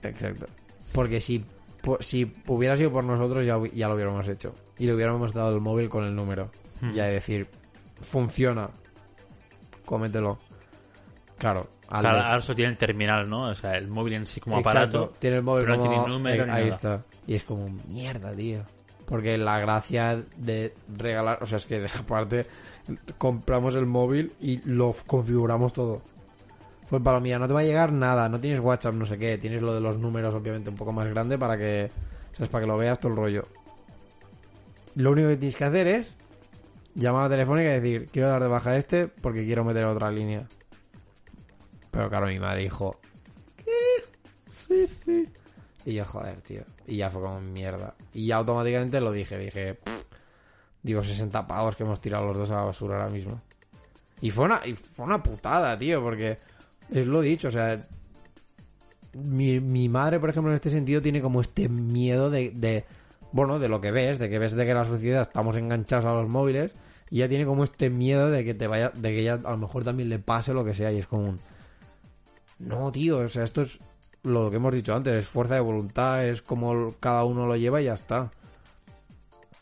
[0.02, 0.46] Exacto.
[0.94, 1.44] Porque si,
[1.82, 4.54] po- si hubiera sido por nosotros, ya, ya lo hubiéramos hecho.
[4.78, 6.50] Y le hubiéramos dado el móvil con el número.
[6.80, 6.92] Hmm.
[6.94, 7.46] Ya de decir,
[8.00, 8.70] funciona.
[9.84, 10.38] Cómetelo.
[11.36, 13.48] Claro, al Claro, ahora solo tiene el terminal, ¿no?
[13.48, 15.12] O sea, el móvil en sí como Exacto, aparato.
[15.18, 16.74] Tiene el móvil pero no tiene número ni ahí nada.
[16.74, 17.02] está.
[17.26, 18.62] Y es como, mierda, tío.
[19.06, 21.42] Porque la gracia de regalar...
[21.42, 22.46] O sea, es que aparte
[23.18, 26.02] compramos el móvil y lo configuramos todo.
[26.86, 29.38] Fue para mira, no te va a llegar nada, no tienes WhatsApp, no sé qué.
[29.38, 31.90] Tienes lo de los números, obviamente, un poco más grande para que...
[32.32, 32.48] ¿Sabes?
[32.50, 33.46] Para que lo veas todo el rollo.
[34.96, 36.16] Lo único que tienes que hacer es
[36.94, 39.84] llamar a la telefónica y decir, quiero dar de baja a este porque quiero meter
[39.84, 40.46] otra línea.
[41.94, 43.00] Pero claro, mi madre dijo,
[43.56, 43.70] ¿qué?
[44.48, 45.28] Sí, sí.
[45.86, 46.62] Y yo, joder, tío.
[46.88, 47.94] Y ya fue como mierda.
[48.12, 49.78] Y ya automáticamente lo dije, dije,
[50.82, 53.40] digo, 60 pavos que hemos tirado los dos a la basura ahora mismo.
[54.20, 56.36] Y fue una, y fue una putada, tío, porque
[56.90, 57.80] es lo dicho, o sea,
[59.12, 62.84] mi, mi madre, por ejemplo, en este sentido, tiene como este miedo de, de,
[63.30, 66.14] bueno, de lo que ves, de que ves de que la sociedad estamos enganchados a
[66.14, 66.74] los móviles,
[67.08, 69.58] y ella tiene como este miedo de que te vaya, de que ella a lo
[69.58, 71.40] mejor también le pase lo que sea, y es como un,
[72.58, 73.78] no, tío, o sea, esto es
[74.22, 77.80] lo que hemos dicho antes, es fuerza de voluntad, es como cada uno lo lleva
[77.80, 78.30] y ya está.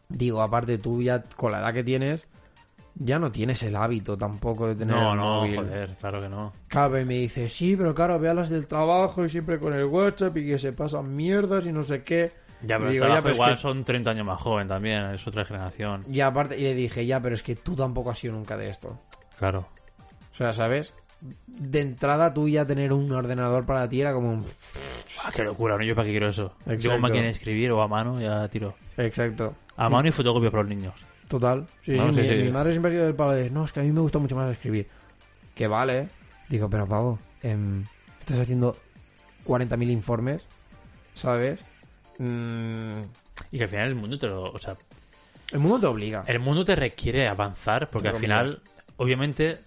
[0.09, 2.26] Digo, aparte tú ya con la edad que tienes,
[2.95, 5.57] ya no tienes el hábito tampoco de tener No, el no, móvil.
[5.57, 6.53] joder, claro que no.
[6.68, 9.72] Claro, y me dice, sí, pero claro, ve a las del trabajo y siempre con
[9.72, 12.30] el WhatsApp y que se pasan mierdas y no sé qué.
[12.61, 15.45] Ya, pero digo, pero es igual que- son 30 años más joven también, es otra
[15.45, 16.05] generación.
[16.09, 18.68] Y aparte, y le dije, ya, pero es que tú tampoco has sido nunca de
[18.68, 18.99] esto.
[19.38, 19.66] Claro.
[20.30, 20.93] O sea, ¿sabes?
[21.46, 24.46] De entrada tú ya tener un ordenador para ti era como un...
[25.24, 25.84] Ah, qué locura, ¿no?
[25.84, 26.54] Yo para qué quiero eso.
[26.66, 26.90] Yo Exacto.
[26.90, 28.74] con máquina de escribir o a mano ya tiro.
[28.96, 29.54] Exacto.
[29.76, 30.94] A mano y fotocopia para los niños.
[31.28, 31.66] Total.
[31.82, 32.34] Sí, sí, sí, mi, sí.
[32.34, 34.18] mi madre siempre ha sido del palo de, no, es que a mí me gusta
[34.18, 34.88] mucho más escribir.
[35.54, 36.08] Que vale.
[36.48, 37.84] Digo, pero pavo, em,
[38.18, 38.76] estás haciendo
[39.46, 40.46] 40.000 informes,
[41.14, 41.60] ¿sabes?
[42.18, 43.02] Mm,
[43.50, 44.44] Y que al final el mundo te lo...
[44.50, 44.76] O sea,
[45.52, 46.24] el mundo te obliga.
[46.26, 48.60] el mundo te requiere avanzar porque al final,
[48.96, 49.58] obviamente,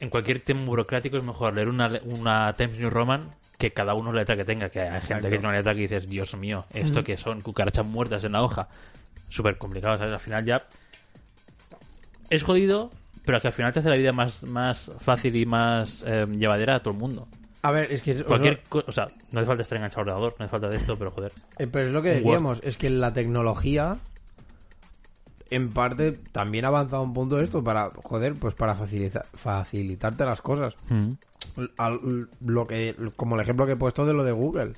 [0.00, 4.12] en cualquier tema burocrático es mejor leer una, una Times New Roman que cada uno
[4.12, 4.68] la letra que tenga.
[4.68, 5.24] Que hay gente Exacto.
[5.24, 7.40] que tiene una letra que dices, Dios mío, ¿esto que son?
[7.40, 8.68] Cucarachas muertas en la hoja.
[9.28, 10.12] Súper complicado, ¿sabes?
[10.12, 10.64] Al final ya...
[12.30, 12.90] Es jodido,
[13.24, 16.76] pero que al final te hace la vida más, más fácil y más eh, llevadera
[16.76, 17.28] a todo el mundo.
[17.62, 18.22] A ver, es que...
[18.24, 20.76] Cualquier co- o sea, no hace falta estar enganchado al ordenador, no hace falta de
[20.76, 21.32] esto, pero joder.
[21.58, 22.16] Eh, pero es lo que Word.
[22.18, 23.96] decíamos, es que la tecnología
[25.50, 30.40] en parte también ha avanzado un punto esto para, joder, pues para facilitar, facilitarte las
[30.40, 30.74] cosas.
[31.76, 34.72] Al- lo que, como el ejemplo que he puesto de lo de Google.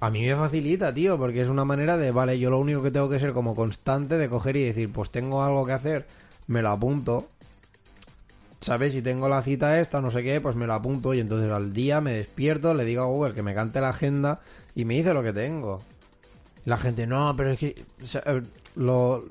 [0.00, 2.90] A mí me facilita, tío, porque es una manera de, vale, yo lo único que
[2.92, 6.06] tengo que ser como constante de coger y decir, pues tengo algo que hacer,
[6.46, 7.28] me lo apunto.
[8.60, 8.92] ¿Sabes?
[8.92, 11.72] Si tengo la cita esta, no sé qué, pues me lo apunto y entonces al
[11.72, 14.40] día me despierto, le digo a Google que me cante la agenda
[14.74, 15.80] y me dice lo que tengo.
[16.66, 18.22] Y la gente, no, pero es que o sea,
[18.76, 19.24] lo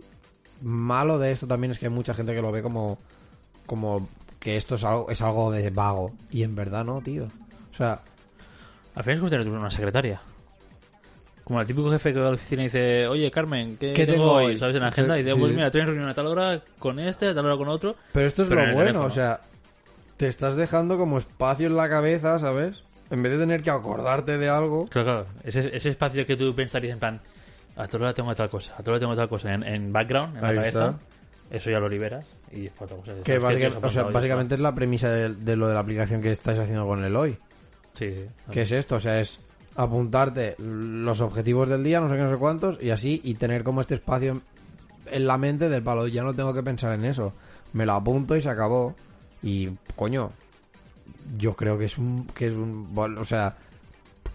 [0.62, 2.98] malo de esto también es que hay mucha gente que lo ve como
[3.66, 4.08] como
[4.40, 7.26] que esto es algo es algo de vago y en verdad no, tío.
[7.72, 8.00] O sea,
[8.96, 10.20] Al final es como tener una secretaria.
[11.44, 14.06] Como el típico jefe que va a la oficina y dice, oye Carmen, ¿qué, ¿Qué
[14.06, 14.46] tengo tengo hoy?
[14.46, 14.58] hoy?
[14.58, 14.76] ¿Sabes?
[14.76, 15.18] En la agenda.
[15.18, 15.40] Y dice, Sí.
[15.40, 17.96] pues mira, tienes reunión a tal hora con este, a tal hora con otro.
[18.12, 19.06] pero esto es Pero lo bueno, teléfono.
[19.06, 19.40] o sea,
[20.18, 22.84] te estás dejando como espacio en la cabeza, ¿sabes?
[23.10, 24.88] En vez de tener que acordarte de algo.
[24.88, 25.28] Claro, claro.
[25.46, 27.22] Ese, ese espacio que tú pensarías en plan,
[27.78, 30.36] a tal hora tengo tal cosa, a tal hora tengo tal cosa, en, en background,
[30.38, 31.56] en la Ahí cabeza, está.
[31.56, 33.24] eso ya lo liberas y es para otra cosa.
[33.24, 36.32] Que ha o sea, básicamente es la premisa de, de lo de la aplicación que
[36.32, 37.38] estáis haciendo con el hoy.
[37.94, 38.26] Sí, sí.
[38.52, 38.96] ¿Qué es esto?
[38.96, 39.40] O sea, es
[39.76, 43.64] apuntarte los objetivos del día, no sé qué, no sé cuántos, y así, y tener
[43.64, 44.42] como este espacio
[45.12, 47.34] en- la mente del palo, ya no tengo que pensar en eso.
[47.74, 48.96] Me lo apunto y se acabó.
[49.44, 50.32] Y, coño,
[51.38, 53.56] yo creo que es un, que es un, o sea,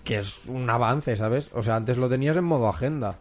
[0.04, 1.50] que es un avance, ¿sabes?
[1.54, 3.16] O sea, antes lo tenías en modo agenda.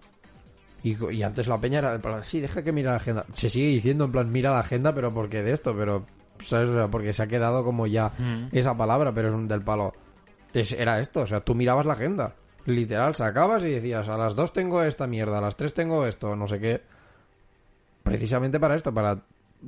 [0.83, 3.25] Y, y antes la peña era, plan, sí, deja que mira la agenda.
[3.33, 6.05] Se sigue diciendo, en plan, mira la agenda, pero porque de esto, pero,
[6.43, 6.69] ¿sabes?
[6.69, 8.47] O sea, porque se ha quedado como ya Mm.
[8.51, 9.93] esa palabra, pero es un del palo.
[10.53, 12.33] Es- era esto, o sea, tú mirabas la agenda.
[12.65, 16.35] Literal, sacabas y decías, a las dos tengo esta mierda, a las tres tengo esto,
[16.35, 16.81] no sé qué.
[18.03, 19.19] Precisamente para esto, para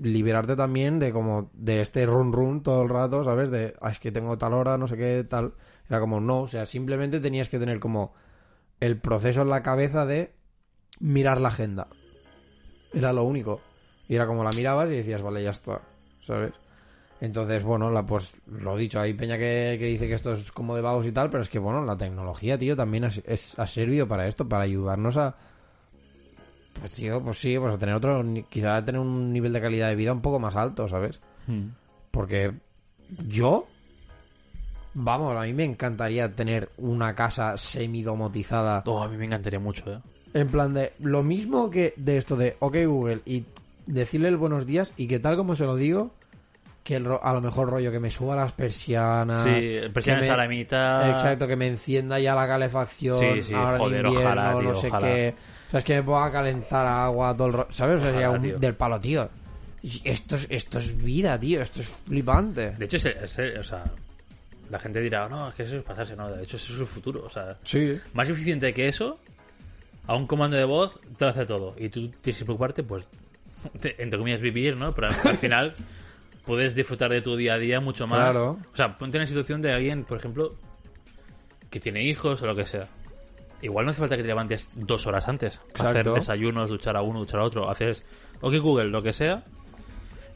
[0.02, 3.52] liberarte también de como de este run run todo el rato, ¿sabes?
[3.52, 5.54] De, ah, es que tengo tal hora, no sé qué, tal.
[5.88, 8.14] Era como, no, o sea, simplemente tenías que tener como
[8.80, 10.34] el proceso en la cabeza de
[11.00, 11.88] mirar la agenda.
[12.94, 13.62] Era lo único.
[14.08, 15.82] Y era como la mirabas y decías, vale, ya está,
[16.22, 16.54] ¿sabes?
[17.22, 20.76] Entonces, bueno, la, pues lo dicho, hay peña que, que dice que esto es como
[20.76, 24.08] de vagos y tal, pero es que, bueno, la tecnología, tío, también es- ha servido
[24.08, 25.36] para esto, para ayudarnos a...
[26.80, 28.22] Pues, tío, pues sí, pues a tener otro...
[28.50, 31.20] Quizá a tener un nivel de calidad de vida un poco más alto, ¿sabes?
[31.48, 31.68] Mm.
[32.12, 32.52] Porque
[33.28, 33.68] yo
[34.96, 38.84] Vamos, a mí me encantaría tener una casa semi-domotizada.
[38.86, 40.00] Oh, a mí me encantaría mucho, ¿eh?
[40.34, 43.46] En plan de, lo mismo que de esto de, ok Google, y
[43.86, 46.12] decirle el buenos días, y que tal como se lo digo,
[46.84, 49.44] que el ro- a lo mejor rollo que me suba las persianas.
[49.44, 51.10] Sí, persianas me- a la mitad.
[51.12, 53.18] Exacto, que me encienda ya la calefacción.
[53.18, 55.08] Sí, sí, ahora en joder, invierno, ojalá, no sé ojalá.
[55.08, 55.36] qué.
[55.68, 58.02] O sea, es que me pueda calentar agua, todo el ro- ¿Sabes?
[58.02, 59.30] O sea, sería un- del palo, tío.
[60.04, 61.62] Esto es, esto es vida, tío.
[61.62, 62.72] Esto es flipante.
[62.72, 63.06] De hecho, es,
[63.40, 63.84] es- o sea,
[64.70, 66.86] la gente dirá, no, es que eso es pasarse, no, de hecho, eso es el
[66.86, 68.00] futuro, o sea, Sí.
[68.14, 69.20] más eficiente que eso,
[70.08, 71.76] a un comando de voz te lo hace todo.
[71.78, 73.10] Y tú tienes que preocuparte, pues,
[73.82, 74.94] de- entre comillas, vivir, ¿no?
[74.94, 75.74] Pero al final
[76.46, 78.32] puedes disfrutar de tu día a día mucho más.
[78.32, 78.58] Claro.
[78.72, 80.56] O sea, ponte en la situación de alguien, por ejemplo,
[81.70, 82.88] que tiene hijos o lo que sea.
[83.62, 85.62] Igual no hace falta que te levantes dos horas antes.
[85.76, 87.70] Hacer desayunos, duchar a uno, duchar a otro.
[87.70, 88.04] Haces,
[88.42, 89.46] ok, Google, lo que sea.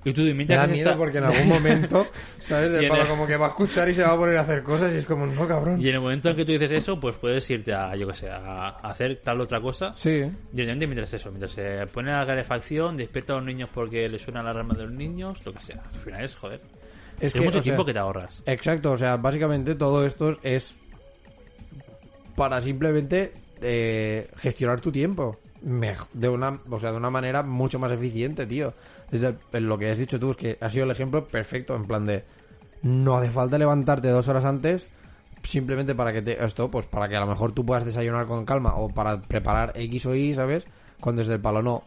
[0.06, 2.08] Y tú Me mientras da que miedo está- porque en algún momento,
[2.40, 2.72] ¿sabes?
[2.82, 4.64] En palo el- como que va a escuchar y se va a poner a hacer
[4.64, 5.82] cosas y es como, no, cabrón.
[5.82, 8.14] Y en el momento en que tú dices eso, pues puedes irte a, yo que
[8.14, 9.94] sé, a hacer tal otra cosa.
[9.96, 10.24] Sí.
[10.52, 14.42] Directamente mientras eso, mientras se pone la calefacción, despierta a los niños porque le suena
[14.44, 15.82] la alarma de los niños, lo que sea.
[15.94, 16.62] Al final es joder.
[17.20, 18.44] Es Es, que, mucho o sea, tiempo que te ahorras.
[18.46, 20.74] Exacto, o sea, básicamente todo esto es
[22.36, 25.40] para simplemente eh, gestionar tu tiempo
[26.14, 28.74] de una, o sea, de una manera mucho más eficiente, tío.
[29.12, 29.24] Es
[29.54, 32.24] lo que has dicho tú, es que ha sido el ejemplo perfecto, en plan de
[32.82, 34.88] no hace falta levantarte dos horas antes
[35.44, 38.46] simplemente para que te esto, pues para que a lo mejor tú puedas desayunar con
[38.46, 40.66] calma o para preparar X o Y, ¿sabes?
[41.00, 41.84] Cuando es del palo, no.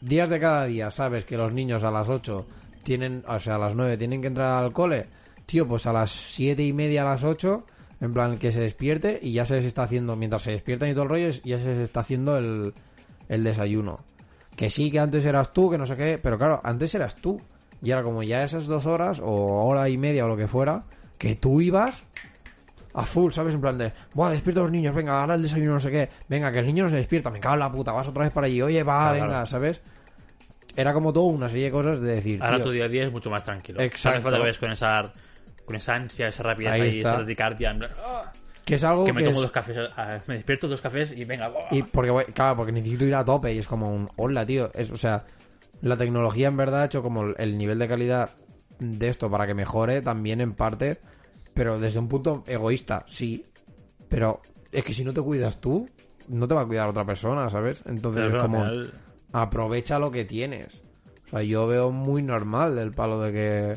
[0.00, 2.46] Días de cada día, sabes que los niños a las 8
[2.82, 5.06] tienen, o sea, a las 9 tienen que entrar al cole.
[5.46, 7.66] Tío, pues a las siete y media, a las 8,
[8.00, 10.92] en plan que se despierte y ya se les está haciendo, mientras se despiertan y
[10.92, 12.74] todo el rollo, ya se les está haciendo el,
[13.28, 14.00] el desayuno.
[14.56, 17.40] Que sí, que antes eras tú, que no sé qué, pero claro, antes eras tú.
[17.82, 20.84] Y ahora como ya esas dos horas o hora y media o lo que fuera,
[21.18, 22.04] que tú ibas
[22.94, 23.54] a full, ¿sabes?
[23.54, 26.08] En plan de, buah, despierta a los niños, venga, ahora el desayuno, no sé qué,
[26.28, 28.32] venga, que el niño no se despierta, me cago en la puta, vas otra vez
[28.32, 29.46] para allí, oye, va, Claro, venga, claro.
[29.46, 29.80] ¿sabes?
[30.76, 33.04] Era como todo una serie de cosas de decir, Ahora tío, tu día a día
[33.04, 33.78] es mucho más tranquilo.
[33.78, 34.18] No Exacto.
[34.18, 35.12] hace falta que vayas con esa,
[35.64, 37.08] con esa ansia, esa rapidez Ahí está.
[37.14, 37.70] esa taquicardia.
[37.70, 38.32] en plan, "Ah",
[38.64, 39.76] que es algo Que que, me tomo es- dos cafés,
[40.28, 41.52] me despierto dos cafés y venga.
[41.70, 44.70] y porque voy- claro, porque necesito ir a tope y es como un, hola, tío,
[44.74, 45.24] es, o sea,
[45.80, 48.30] la tecnología en verdad ha hecho como el- el nivel de calidad
[48.78, 51.00] de esto para que mejore también en parte,
[51.54, 53.44] pero desde un punto egoísta, sí,
[54.08, 54.40] pero
[54.70, 55.88] es que si no te cuidas tú,
[56.28, 57.82] no te va a cuidar otra persona, ¿sabes?
[57.86, 58.58] Entonces Pero es como...
[58.58, 58.94] final-
[59.32, 60.82] aprovecha lo que tienes.
[61.26, 63.76] O sea, yo veo muy normal del palo de que...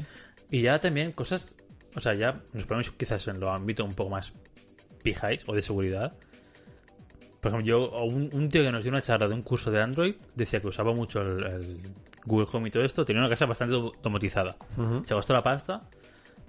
[0.51, 1.55] Y ya también cosas,
[1.95, 4.33] o sea, ya nos ponemos quizás en lo ámbito un poco más
[5.05, 6.13] pijáis o de seguridad.
[7.39, 9.81] Por ejemplo, yo, un, un tío que nos dio una charla de un curso de
[9.81, 11.79] Android decía que usaba mucho el, el
[12.25, 14.57] Google Home y todo esto, tenía una casa bastante automatizada.
[15.03, 15.83] Se gastó la pasta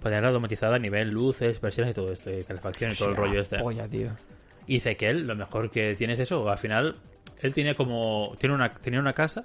[0.00, 3.16] para tenerla automatizada a nivel luces, versiones y todo esto, y calefacción y todo el
[3.16, 3.58] rollo este.
[3.58, 4.10] Polla, tío.
[4.66, 6.48] Y dice que él, lo mejor que tiene es eso.
[6.48, 6.96] Al final,
[7.40, 8.34] él tenía como.
[8.38, 9.44] Tiene una, tenía una casa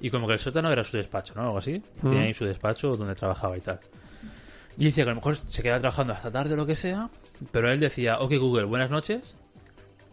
[0.00, 1.42] y como que el sótano era su despacho, ¿no?
[1.42, 1.82] Algo así.
[2.02, 3.80] Tenía ahí su despacho donde trabajaba y tal.
[4.76, 7.08] Y decía que a lo mejor se quedaba trabajando hasta tarde o lo que sea.
[7.52, 9.36] Pero él decía, ok, Google, buenas noches.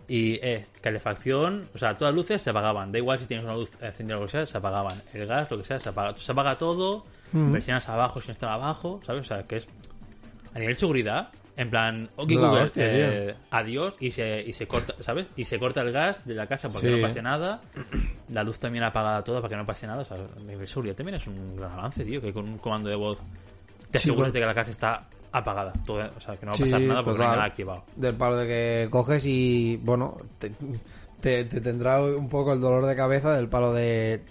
[0.09, 2.91] Y, eh, calefacción, o sea, todas las luces se apagaban.
[2.93, 5.01] Da igual si tienes una luz encendida o lo que sea, se apagaban.
[5.13, 7.05] El gas, lo que sea, se apaga, se apaga todo.
[7.51, 9.21] Persianas abajo si no están abajo, ¿sabes?
[9.21, 9.67] O sea, que es
[10.55, 11.27] a nivel seguridad.
[11.57, 15.25] En plan, ok, La Google, hostia, eh, adiós y se, y se corta, ¿sabes?
[15.35, 16.95] Y se corta el gas de la casa porque Sí.
[16.95, 17.59] no pase nada.
[18.29, 20.03] La luz también apagada toda para que no pase nada.
[20.03, 22.21] O sea, a nivel seguridad también es un gran avance, tío.
[22.21, 23.17] Que con un comando de voz
[23.91, 24.33] te Sí, aseguras bueno.
[24.33, 25.73] de que la casa está apagada.
[25.85, 27.37] Todo, o sea, que no va a Sí, pasar nada porque no hay total.
[27.37, 27.83] nada activado.
[27.95, 30.51] Del palo de que coges y, bueno, te,
[31.21, 34.21] te- te tendrá un poco el dolor de cabeza del palo de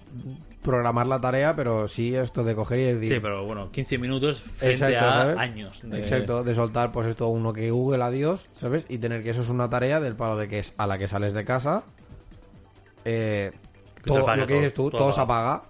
[0.63, 3.09] programar la tarea, pero sí esto de coger y decir...
[3.09, 5.37] Sí, pero bueno, 15 minutos frente Exacto, a ¿sabes?
[5.39, 5.81] años.
[5.85, 8.85] de- Exacto, de soltar pues esto uno que Google adiós, ¿sabes?
[8.89, 11.07] Y tener que eso es una tarea del palo de que es a la que
[11.07, 11.85] sales de casa.
[13.05, 13.53] Eh,
[14.05, 15.63] todo lo que dices tú, todo todo, se apaga.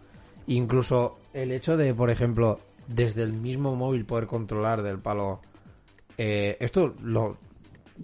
[0.46, 5.40] Incluso el hecho de, por ejemplo, desde el mismo móvil poder controlar del palo.
[6.18, 7.38] eh, esto lo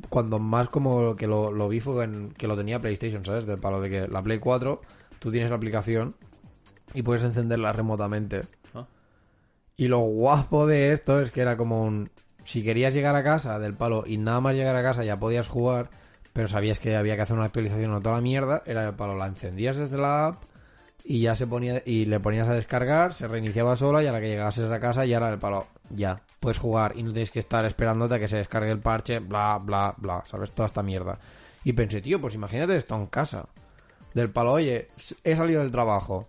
[0.09, 3.47] cuando más como que lo, lo vi fue en, que lo tenía PlayStation, ¿sabes?
[3.47, 4.81] Del palo de que la Play 4,
[5.19, 6.17] tú tienes la aplicación
[6.95, 8.43] y puedes encenderla remotamente.
[8.75, 8.87] ¿no?
[9.77, 12.11] Y lo guapo de esto es que era como un...
[12.45, 15.47] Si querías llegar a casa del palo y nada más llegar a casa ya podías
[15.47, 15.91] jugar,
[16.33, 19.17] pero sabías que había que hacer una actualización o toda la mierda, era el palo,
[19.17, 20.45] la encendías desde la app
[21.05, 24.21] y ya se ponía y le ponías a descargar, se reiniciaba sola y a la
[24.21, 27.41] que llegases a casa ya era el palo, ya, puedes jugar y no tienes que
[27.41, 30.53] estar esperándote a que se descargue el parche, bla, bla, bla, ¿sabes?
[30.53, 31.19] Toda esta mierda.
[31.65, 33.47] Y pensé, tío, pues imagínate esto en casa.
[34.15, 34.89] Del palo, oye,
[35.25, 36.29] he salido del trabajo,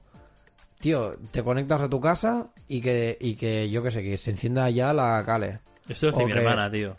[0.79, 4.31] tío, te conectas a tu casa y que, y que yo que sé, que se
[4.31, 5.59] encienda ya la cale.
[5.87, 6.95] Esto lo hace mi hermana, tío.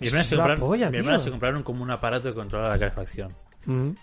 [0.00, 1.24] Mi hermana que se es la compraron, polla, mi hermana tío.
[1.24, 3.32] se compraron como un aparato que controla la calefacción.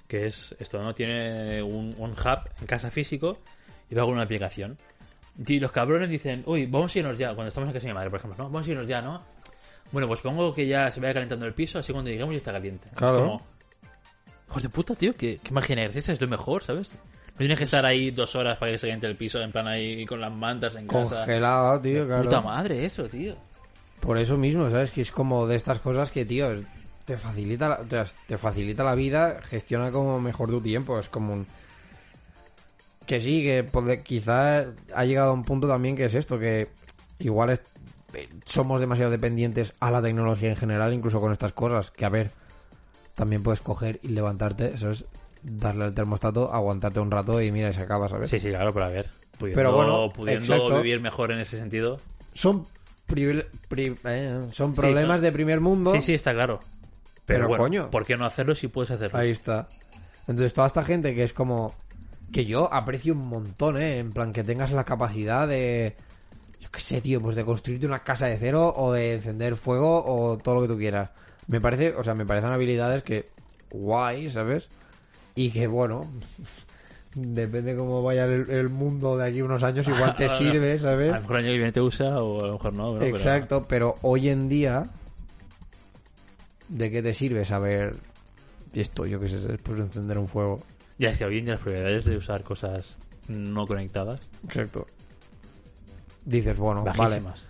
[0.08, 0.94] Que es esto, ¿no?
[0.94, 3.38] Tiene un, un hub en casa físico
[3.90, 4.78] y va con una aplicación.
[5.46, 7.34] Y los cabrones dicen, uy, vamos a irnos ya.
[7.34, 8.50] Cuando estamos en casa de mi madre, por ejemplo, ¿no?
[8.50, 9.22] Vamos a irnos ya, ¿no?
[9.92, 12.52] Bueno, pues pongo que ya se vaya calentando el piso, así cuando lleguemos ya está
[12.52, 12.90] caliente.
[12.96, 13.20] Claro.
[13.20, 13.42] Como,
[14.50, 16.94] hijos de puta, tío, qué, qué magia energética es lo mejor, ¿sabes?
[17.32, 19.68] No tienes que estar ahí dos horas para que se caliente el piso, en plan
[19.68, 21.18] ahí con las mantas en casa.
[21.18, 22.24] Congelado, tío, claro.
[22.24, 23.36] Puta madre eso, tío.
[24.00, 24.92] Por eso mismo, ¿sabes?
[24.92, 26.64] Que es como de estas cosas que, tío,
[27.12, 30.98] te facilita la, te facilita la vida, gestiona como mejor tu tiempo.
[31.00, 31.48] Es como un...
[33.06, 34.66] Que sí, que pode- quizá
[34.96, 36.70] ha llegado a un punto también que es esto, que
[37.20, 37.62] igual es-
[38.14, 41.92] eh, somos demasiado dependientes a la tecnología en general, incluso con estas cosas.
[41.92, 42.32] Que a ver,
[43.16, 45.06] también puedes coger y levantarte, eso es
[45.44, 48.30] darle al termostato, aguantarte un rato y mira, y se acaba, ¿sabes?
[48.30, 49.10] Sí, sí, claro, pero a ver.
[49.38, 50.78] Pudiendo, Pero bueno, pudiendo exacto.
[50.82, 52.00] vivir mejor en ese sentido.
[52.36, 52.66] Son,
[53.08, 53.44] pri-
[54.06, 55.92] eh, son problemas son- de primer mundo.
[55.92, 56.60] Sí, sí, está claro.
[57.34, 57.92] Pero, Pero, bueno, coño.
[57.92, 59.18] ¿por qué no hacerlo si puedes hacerlo?
[59.20, 59.68] Ahí está.
[60.28, 61.74] Entonces, toda esta gente que es como.
[62.32, 63.98] Que yo aprecio un montón, ¿eh?
[64.00, 65.96] En plan, que tengas la capacidad de.
[66.60, 70.04] Yo qué sé, tío, pues de construirte una casa de cero o de encender fuego
[70.06, 71.10] o todo lo que tú quieras.
[71.48, 73.30] Me parece, o sea, me parecen habilidades que.
[73.72, 74.70] Guay, ¿sabes?
[75.36, 76.06] Y que, bueno.
[77.14, 81.14] Depende cómo vaya el, el mundo de aquí unos años, igual te sirve, A ¿sabes?
[81.14, 82.94] lo mejor el año que viene te usa o a lo mejor no.
[82.94, 83.00] ¿no?
[83.00, 84.86] Pero- Exacto, pero hoy en día,
[86.72, 87.96] ¿de qué te sirve saber
[88.74, 89.06] esto?
[89.06, 90.62] Yo qué sé, después de encender un fuego.
[90.98, 94.88] Ya es que hoy en día las probabilidades de usar cosas no conectadas, Exacto.
[96.26, 97.46] Dices, bueno, vale, bajísimas.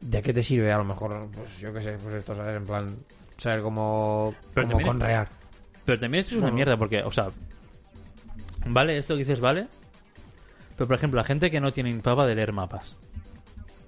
[0.00, 0.72] ¿de qué te sirve?
[0.72, 2.56] A lo mejor, pues yo qué sé, pues esto, ¿sabes?
[2.56, 2.96] En plan,
[3.36, 5.28] saber cómo, Pero cómo es- conrear.
[5.84, 7.28] Pero también esto es una mierda porque, o sea,
[8.66, 9.66] vale, esto que dices vale,
[10.76, 12.96] pero por ejemplo, la gente que no tiene pava de leer mapas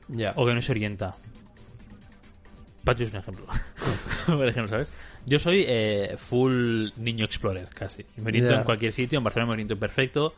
[0.08, 0.32] Ya.
[0.36, 1.14] o que no se orienta.
[2.84, 3.46] Patio es un ejemplo.
[4.36, 4.88] por ejemplo, ¿sabes?
[5.26, 8.04] Yo soy eh, full niño explorer, casi.
[8.16, 10.34] Me oriento en cualquier sitio, en Barcelona me oriento perfecto,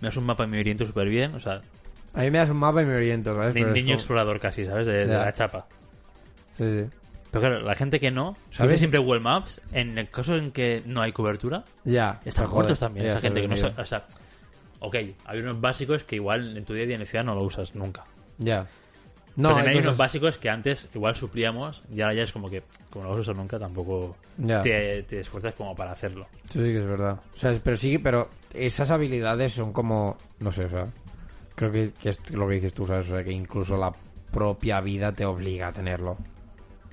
[0.00, 1.62] me das un mapa y me oriento súper bien, o sea,
[2.14, 3.54] A mí me das un mapa y me oriento, ¿sabes?
[3.54, 4.86] ni- niño como- explorador casi, ¿sabes?
[4.86, 5.66] De, la chapa.
[6.52, 6.86] Sí, sí.
[7.30, 8.78] Pero claro, la gente que no, ¿Sabes?
[8.78, 12.20] siempre Google Maps, en el caso en que no hay cobertura, Ya.
[12.24, 13.06] están cortos también.
[13.06, 14.06] Esa gente que no sabe, o sea,
[14.80, 14.96] ok,
[15.26, 17.74] hay unos básicos que igual en tu día a día en ciudad no lo usas
[17.74, 18.04] nunca.
[18.38, 18.66] Ya.
[19.36, 22.48] No, Pero hay hay unos básicos que antes igual suplíamos y ahora ya es como
[22.48, 24.16] que, como no los usas nunca, tampoco
[24.62, 26.26] te, te esfuerzas como para hacerlo.
[26.48, 27.20] Eso sí que es verdad.
[27.34, 30.86] O sea, pero sí, pero esas habilidades son como, no sé, o sea,
[31.54, 33.06] creo que, que es lo que dices tú, ¿sabes?
[33.08, 33.92] O sea, que incluso la
[34.30, 36.16] propia vida te obliga a tenerlo.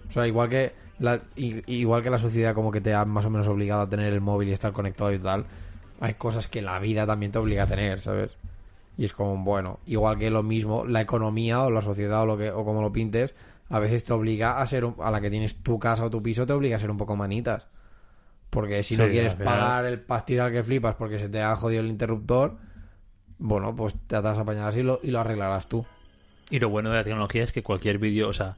[0.10, 3.30] O sea, igual que la, igual que la sociedad como que te ha más o
[3.30, 5.45] menos obligado a tener el móvil y estar conectado y tal,
[5.99, 8.38] hay cosas que la vida también te obliga a tener, ¿sabes?
[8.98, 12.38] Y es como, bueno, igual que lo mismo, la economía o la sociedad o lo
[12.38, 13.34] que o como lo pintes,
[13.70, 16.22] a veces te obliga a ser un- a la que tienes tu casa o tu
[16.22, 17.68] piso te obliga a ser un poco manitas.
[18.52, 21.88] Porque si no quieres pagar el pastizal que flipas porque se te ha jodido el
[21.88, 22.57] interruptor,
[23.40, 25.86] bueno, pues te atas a apañar así y lo, y lo arreglarás tú.
[26.52, 28.57] Y lo bueno de la tecnología es que cualquier vídeo, o sea,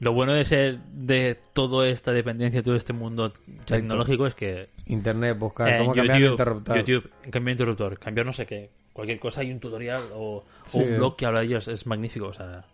[0.00, 3.32] lo bueno de ser de toda esta dependencia, todo este mundo
[3.64, 6.76] tecnológico es que Internet, buscar eh, cómo en cambiar el YouTube, interruptor.
[6.78, 11.16] YouTube, cambiar interruptor, cambiar no sé qué, cualquier cosa, hay un tutorial o, un blog
[11.16, 12.64] que habla de ellos, es magnífico, o sea,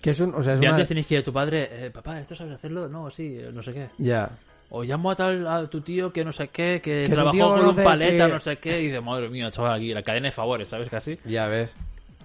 [0.00, 0.72] Que es un, o sea, es y una...
[0.72, 2.88] antes tenéis que ir a tu padre, eh, papá, ¿esto sabes hacerlo?
[2.88, 3.88] No, sí, no sé qué.
[3.98, 4.30] Ya.
[4.70, 7.68] O llamo a tal a tu tío que no sé qué, que, Que trabajó con
[7.68, 8.32] un paleta, sí.
[8.32, 10.88] no sé qué, y dice, madre mía, chaval, aquí la cadena de favores, ¿sabes?
[10.88, 11.18] Casi.
[11.24, 11.74] Ya ves.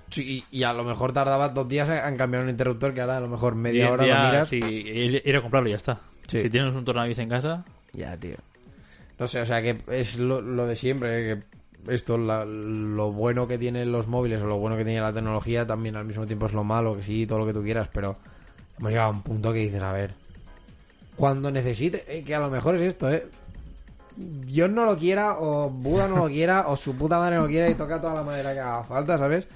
[0.10, 3.18] Sí, y y a lo mejor tardaba dos días en cambiar un interruptor que ahora
[3.18, 4.48] a lo mejor media hora lo miras.
[4.48, 6.00] Sí, ir, a comprarlo y ya está.
[6.28, 6.44] Sí.
[6.44, 8.38] Si tienes un tornavis en casa, Ya, tío.
[9.18, 11.44] No sé, o sea, que es lo, lo de siempre, eh, que
[11.88, 15.66] esto, la- lo bueno que tienen los móviles o lo bueno que tiene la tecnología
[15.66, 18.16] también al mismo tiempo es lo malo, que sí, todo lo que tú quieras, pero
[18.78, 20.14] hemos llegado a un punto que dices, a ver,
[21.16, 23.28] cuando necesite, eh, que a lo mejor es esto, ¿eh?
[24.18, 27.70] Dios no lo quiera, o Buda no lo quiera, o su puta madre no quiera
[27.70, 29.48] y toca toda la madera que haga falta, ¿sabes?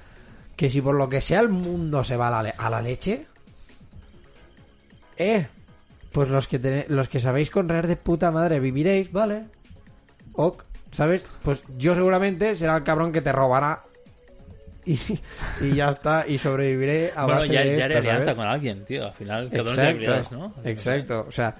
[0.55, 3.25] Que si por lo que sea el mundo se va a la, a la leche,
[5.17, 5.47] eh,
[6.11, 9.45] pues los que los que sabéis conrear de puta madre viviréis, ¿vale?
[10.33, 11.25] Ok, ¿sabes?
[11.43, 13.83] Pues yo seguramente será el cabrón que te robará
[14.85, 14.97] y,
[15.61, 18.19] y ya está, y sobreviviré a bueno, base ya, de ya haré esto, ¿sabes?
[18.21, 19.05] alianza con alguien, tío.
[19.05, 20.53] Al final, cada uno tiene ¿no?
[20.63, 21.55] Exacto, o sea,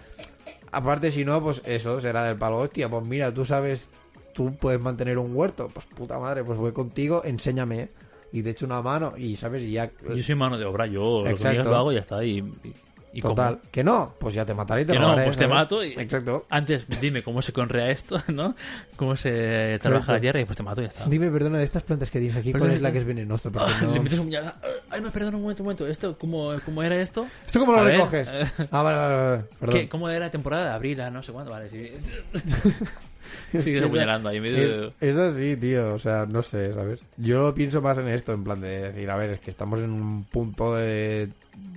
[0.72, 3.90] aparte si no, pues eso será del palo, hostia, pues mira, tú sabes,
[4.34, 7.90] tú puedes mantener un huerto, pues puta madre, pues voy contigo, enséñame
[8.32, 9.92] y te echo una mano y sabes, y ya...
[10.16, 11.70] Yo soy mano de obra, yo lo que Exacto.
[11.70, 12.24] lo hago y ya está.
[12.24, 12.74] Y, y-
[13.12, 13.58] ¿Y Total.
[13.58, 13.72] cómo?
[13.72, 15.56] Que no, pues ya te mataré y te Que no, robaré, pues te ¿sabes?
[15.56, 15.94] mato y...
[15.94, 16.46] Exacto.
[16.50, 18.56] Antes, dime cómo se conrea esto, ¿no?
[18.98, 21.06] Cómo se trabaja la tierra y después te mato y ya está.
[21.08, 23.50] Dime, perdona, de estas plantas que tienes aquí, ¿cuál es la esta- que es venenosa?
[23.58, 24.54] Ah, no- Le metes un puñal.
[24.92, 25.88] Ay, me perdona un momento, un momento.
[25.88, 27.26] ¿Esto, cómo, cómo era esto?
[27.46, 28.30] ¿Esto cómo lo recoges?
[28.32, 29.44] eh, Ah, vale, vale, vale.
[29.60, 29.76] Perdón.
[29.80, 29.90] ¿Qué?
[29.90, 31.50] ¿Cómo era la temporada de abril a no sé cuándo?
[31.52, 31.92] Vale, sí.
[33.52, 35.94] Sigues que apuñalando ahí en medio de- Es, es así, tío.
[35.94, 37.04] O sea, no sé, ¿sabes?
[37.18, 39.80] Yo lo pienso más en esto, en plan de decir, a ver, es que estamos
[39.80, 41.30] en un punto de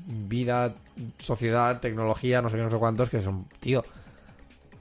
[0.07, 0.75] vida,
[1.19, 3.85] sociedad, tecnología, no sé qué, no sé cuántos, que son, tío,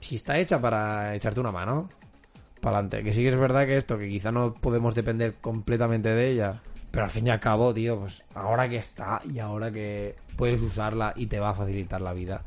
[0.00, 1.88] si está hecha para echarte una mano,
[2.60, 3.02] para adelante.
[3.02, 6.60] Que sí que es verdad que esto, que quizá no podemos depender completamente de ella,
[6.90, 10.60] pero al fin y al cabo, tío, pues ahora que está y ahora que puedes
[10.60, 12.42] usarla y te va a facilitar la vida,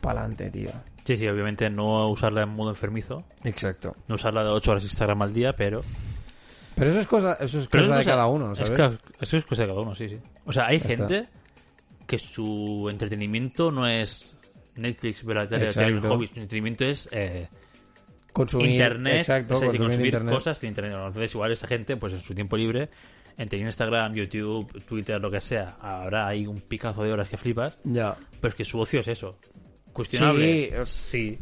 [0.00, 0.70] para adelante, tío.
[1.04, 3.24] Sí, sí, obviamente no usarla en modo enfermizo.
[3.44, 3.96] Exacto.
[4.08, 5.80] No usarla de 8 horas Instagram al día, pero...
[6.76, 8.72] Pero eso es cosa, eso es cosa de cosa- cada uno, es ¿sabes?
[8.72, 10.18] ca- eso es cosa de cada uno, sí, sí.
[10.46, 11.08] O sea, hay Ya está.
[11.08, 11.28] gente
[12.06, 14.36] que su entretenimiento no es
[14.76, 16.26] Netflix, ver la tele, tener hobby.
[16.26, 17.08] Su entretenimiento es...
[17.12, 17.48] Eh,
[18.32, 20.34] consumir internet, exacto, es decir, consumir, consumir internet.
[20.34, 20.92] cosas en internet.
[20.96, 22.88] Entonces, igual esta gente, pues en su tiempo libre,
[23.36, 27.78] entre Instagram, YouTube, Twitter, lo que sea, habrá ahí un picazo de horas que flipas,
[27.84, 28.16] Ya.
[28.40, 29.36] pero es que su ocio es eso.
[29.92, 30.44] Cuestionable.
[30.44, 31.38] Sí, es- Sí.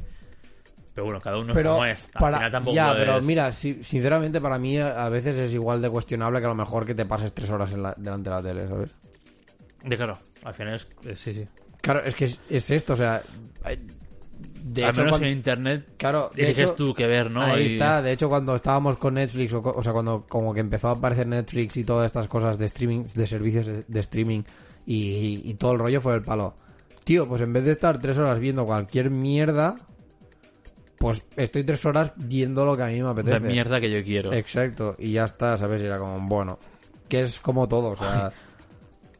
[0.94, 2.10] Pero bueno, cada uno es Pero como es.
[2.14, 5.52] Al para final tampoco ya, puedes- pero mira, si- sinceramente para mí a veces es
[5.54, 8.30] igual de cuestionable que a lo mejor que te pases tres horas en la- delante
[8.30, 8.90] de la tele, ¿sabes?
[9.84, 11.46] De claro, al final es, es- sí, sí.
[11.80, 13.22] Claro, es que es, es esto, o sea,
[13.64, 17.42] de al hecho, menos cuando- en internet claro, de hecho, tú qué ver, ¿no?
[17.42, 20.88] Ahí Y- está, de hecho cuando estábamos con Netflix, o, sea, cuando como que empezó
[20.88, 24.42] a aparecer Netflix y todas estas cosas de streaming, de servicios de, de streaming
[24.84, 26.54] y, y todo el rollo fue el palo.
[27.08, 29.76] Tío, pues en vez de estar tres horas viendo cualquier mierda,
[30.98, 33.40] pues estoy tres horas viendo lo que a mí me La apetece.
[33.40, 34.30] mierda que yo quiero.
[34.30, 35.80] Exacto, y ya está, ¿sabes?
[35.80, 36.58] Y era como, bueno,
[37.08, 38.30] que es como todo, o sea,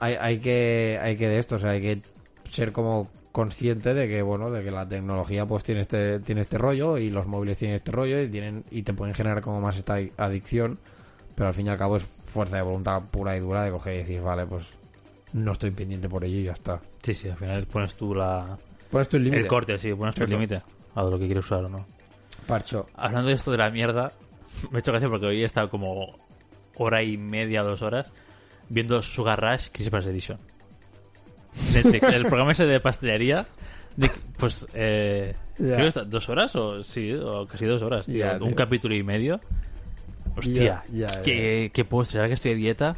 [0.01, 2.03] hay, hay que hay que de esto, o sea, hay que
[2.51, 6.59] ser como consciente de que, bueno, de que la tecnología pues tiene este tiene este
[6.59, 9.79] rollo y los móviles tienen este rollo y tienen y te pueden generar como más
[9.79, 10.79] esta adicción,
[11.35, 13.95] pero al fin y al cabo es fuerza de voluntad pura y dura de coger
[13.95, 14.77] y decir, vale, pues
[15.33, 16.81] no estoy pendiente por ello y ya está.
[17.03, 18.57] Sí, sí, al final pones tú la...
[18.91, 19.41] Pones tu límite.
[19.43, 20.35] el corte, sí, pones tu Exacto.
[20.35, 20.63] límite
[20.95, 21.87] a lo que quieres usar o no.
[22.47, 22.87] Parcho.
[22.95, 24.13] Hablando de esto de la mierda,
[24.71, 26.19] me he hecho gracia porque hoy he estado como
[26.77, 28.13] hora y media, dos horas,
[28.69, 30.39] viendo Sugar Rush Christmas Edition.
[31.75, 33.47] Netflix, el programa ese de pastelería,
[33.97, 35.77] de- pues, eh, Ya.
[35.77, 38.27] creo que dos horas o sí, o casi dos horas, tío.
[38.45, 39.41] Un capítulo y medio.
[40.37, 42.97] Hostia, ya, qué, qué postre, ahora que estoy de dieta,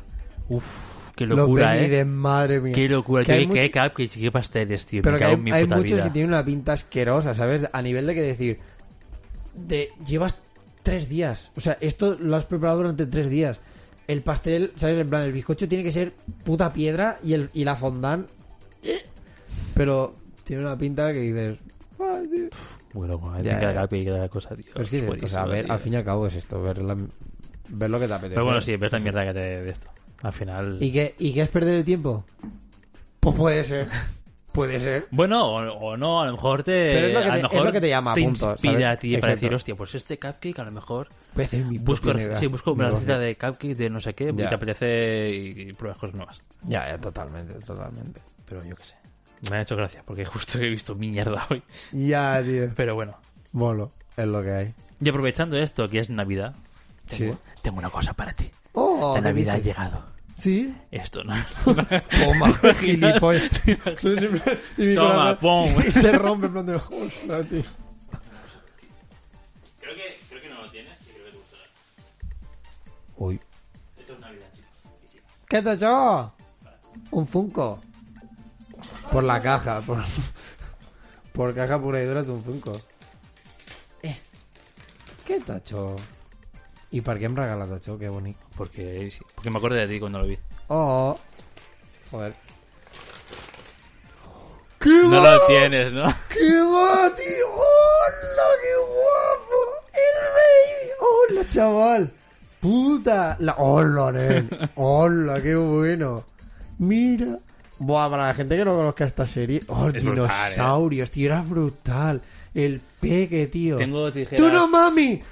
[0.50, 2.04] uff, qué Lo locura, eh.
[2.04, 2.72] madre mía.
[2.74, 5.02] Qué locura, Que hay qué, mucho- qué cupcakes y qué pasteles, tío.
[5.02, 6.04] Pero que hay, en mi hay puta muchos vida.
[6.04, 7.66] que tienen una pinta asquerosa, ¿sabes?
[7.72, 8.58] A nivel de que decir,
[9.54, 10.38] de llevas
[10.82, 11.50] tres días.
[11.56, 13.60] O sea, esto lo has preparado durante tres días.
[14.06, 14.98] El pastel, ¿sabes?
[14.98, 16.12] En plan, el bizcocho tiene que ser
[16.44, 18.26] puta piedra y, el, y la fondant...
[18.82, 18.98] eh.
[19.74, 21.58] Pero tiene una pinta que dices...
[22.00, 23.06] "Ay, tío".
[23.06, 23.40] Loco, eh.
[23.42, 24.64] Ya, cada cada cosa, tío.
[24.72, 25.72] Pero es que es esto, o sea, Buenísimo, ver, tío.
[25.74, 26.96] al fin y al cabo es esto, ver, la-
[27.68, 28.34] ver lo que te apetece.
[28.34, 29.88] Pero bueno, sí, ves la mierda que te de esto.
[30.22, 30.78] Al final.
[30.80, 32.24] ¿Y qué, ¿Y qué es perder el tiempo?
[33.20, 33.88] Pues puede ser.
[34.52, 35.06] Puede ser.
[35.12, 36.72] Bueno, o, o no, a lo mejor te.
[36.92, 38.50] Pero es lo que a te- lo es mejor lo que te llama, te punto,
[38.50, 38.86] inspira ¿sabes?
[38.88, 39.34] a ti para Exacto.
[39.36, 41.08] decir, hostia, pues este cupcake a lo mejor.
[41.34, 44.32] Voy a hacer mi Busco, sí, busco una receta de cupcake de no sé qué
[44.36, 44.44] Ya.
[44.46, 46.42] y te apetece y, y pruebas cosas nuevas.
[46.64, 48.20] Ya, ya, totalmente, totalmente.
[48.48, 48.96] Pero yo qué sé.
[49.50, 51.62] Me ha hecho gracia porque justo he visto mierda hoy.
[51.92, 52.72] Ya, tío.
[52.74, 53.16] Pero bueno.
[53.52, 54.74] Bueno, es lo que hay.
[55.00, 56.54] Y aprovechando esto, que es Navidad,
[57.08, 57.38] tengo, Sí.
[57.62, 58.50] tengo una cosa para ti.
[58.72, 60.04] Oh, La ¿qué Navidad ha llegado.
[60.36, 60.74] Sí.
[60.90, 61.34] Esto, ¿no?
[61.64, 63.50] Toma, gilipollas.
[63.66, 65.68] y mi Toma, pum.
[65.86, 66.74] Y se rompe en plan de...
[66.76, 67.62] "Hostia, tío".
[69.80, 71.62] Creo que, creo que no lo tienes y creo que te gustará.
[73.16, 73.40] Uy.
[73.98, 75.20] Esto es Navidad, chicos.
[75.48, 76.32] ¿Qué te echó?
[77.10, 77.80] Un Funko.
[79.12, 79.80] Por la caja.
[79.82, 80.02] Por,
[81.34, 82.72] por caja pura y dura de un Funko.
[84.02, 84.16] Eh.
[85.26, 85.96] ¿Qué tacho?
[86.92, 87.98] ¿Y para qué me regalas tacho?
[87.98, 88.40] Qué bonito.
[88.60, 90.38] Porque, porque me acuerdo de ti cuando lo vi.
[90.68, 91.18] Oh.
[92.10, 92.34] Joder.
[94.78, 96.04] ¡Qué No lo tienes, ¿no?
[96.28, 97.46] ¡Qué guapo, tío!
[97.54, 99.56] ¡Hola, qué guapo!
[99.94, 100.90] ¡El baby!
[101.00, 102.12] ¡Hola, chaval!
[102.60, 103.38] ¡Puta!
[103.40, 103.54] La...
[103.56, 104.50] ¡Hola, nen!
[104.74, 106.26] ¡Hola, qué bueno!
[106.76, 107.38] Mira.
[107.78, 109.62] Buah, para la gente que no conozca esta serie.
[109.68, 111.28] ¡Oh, Es brutal, dinosaurios, tío!
[111.28, 112.20] Era brutal.
[112.52, 113.78] El peque, tío.
[113.78, 114.38] Tengo tijeras.
[114.38, 115.22] ¡Tú no, mami!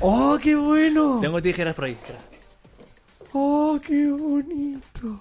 [0.00, 1.20] ¡Oh, qué bueno!
[1.20, 1.92] Tengo tijeras por ahí.
[1.92, 2.18] espera.
[3.32, 5.20] ¡Oh, qué bonito!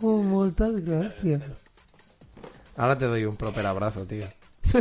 [0.00, 1.42] ¡Oh, muchas gracias!
[2.76, 4.26] Ahora te doy un proper abrazo, tío.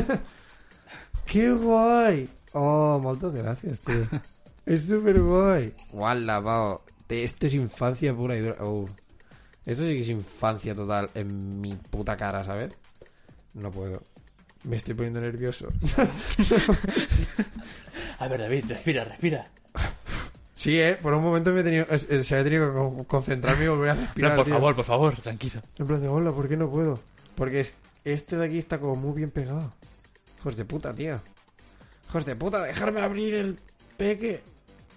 [1.26, 2.30] ¡Qué guay!
[2.54, 4.06] ¡Oh, muchas gracias, tío!
[4.66, 5.76] Es súper guay.
[5.92, 6.82] ¡Guau, lavado!
[7.08, 8.66] Esto es infancia pura y dura.
[8.66, 8.90] Uh.
[9.64, 12.74] Esto sí que es infancia total en mi puta cara, ¿sabes?
[13.54, 14.02] No puedo.
[14.68, 15.68] Me estoy poniendo nervioso.
[18.20, 19.48] A ver, David, respira, respira.
[20.56, 20.98] Sí, eh.
[21.02, 23.68] Por un momento me he tenido, eh, eh, se ha tenido que con- concentrarme y
[23.68, 24.32] volver a respirar.
[24.32, 24.54] No, por tío.
[24.56, 25.62] favor, por favor, tranquilo.
[25.78, 27.00] En plan de, hola, ¿por qué no puedo?
[27.36, 27.74] Porque es-
[28.04, 29.74] este de aquí está como muy bien pegado.
[30.40, 31.20] Hijos de puta, tío.
[32.10, 33.60] Hijos de puta, dejarme abrir el
[33.98, 34.42] peque.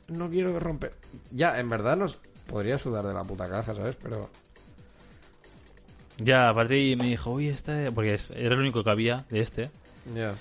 [0.08, 0.94] No quiero que romper.
[1.32, 3.96] Ya, en verdad nos podría sudar de la puta caja, ¿sabes?
[4.02, 4.30] Pero...
[6.18, 7.90] Ya, Patri me dijo, uy, este...
[7.92, 9.70] Porque era el único que había de este.
[10.14, 10.34] Ya.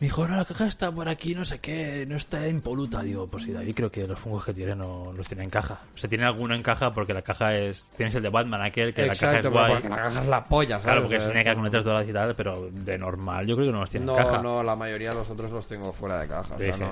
[0.00, 3.02] Me dijo, no, la caja está por aquí, no sé qué, no está impoluta.
[3.02, 5.80] Digo, pues sí, David, creo que los fungos que tiene no los tiene en caja.
[5.92, 7.84] O sea, tiene alguno en caja porque la caja es...
[7.96, 9.72] Tienes el de Batman, aquel, que la caja Exacto, es guay.
[9.72, 10.84] porque la caja es la polla, ¿sabes?
[10.84, 13.56] Claro, porque O sea, tiene que con letras doradas y tal, pero de normal yo
[13.56, 14.38] creo que no los tiene No, en caja.
[14.40, 16.54] no, la mayoría de los otros los tengo fuera de caja.
[16.54, 16.84] o sea, Sí, sí.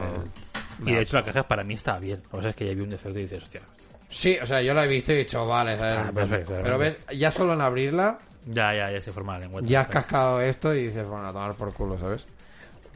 [0.80, 2.20] no- Y de hecho la caja para mí está bien.
[2.32, 3.60] O sea, es que ya vi un defecto y dices, hostia,
[4.08, 5.94] Sí, o sea, yo la he visto y he dicho, vale, ¿sabes?
[6.08, 9.60] Ah, perfecto, Pero ves, ya solo en abrirla, ya, ya, ya se forma la lengua.
[9.64, 12.24] ya has cascado esto y dices, bueno, a tomar por culo, ¿sabes?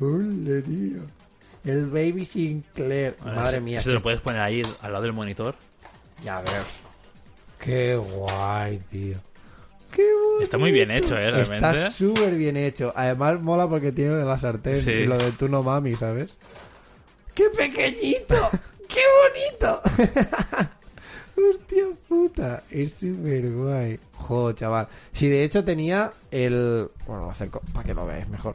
[0.00, 1.02] Hola, tío.
[1.64, 3.16] El Baby Sinclair.
[3.24, 3.80] Madre mía.
[3.80, 5.54] Eso te lo puedes poner ahí al lado del monitor.
[6.24, 6.52] Ya ves.
[7.58, 9.18] Qué guay, tío.
[9.92, 10.42] Qué bonito.
[10.42, 11.56] Está muy bien hecho, eh, realmente.
[11.56, 12.92] Está súper bien hecho.
[12.96, 14.90] Además mola porque tiene lo de la sartén Sí.
[14.90, 16.34] y lo de tú no mami, ¿sabes?
[17.34, 18.48] ¡Qué pequeñito!
[18.88, 19.00] ¡Qué
[19.58, 19.82] bonito!
[21.50, 23.98] Hostia puta, es súper guay.
[24.14, 24.88] Jo, chaval.
[25.12, 26.88] Si de hecho tenía el...
[27.06, 28.54] Bueno, lo acerco para que lo veáis mejor.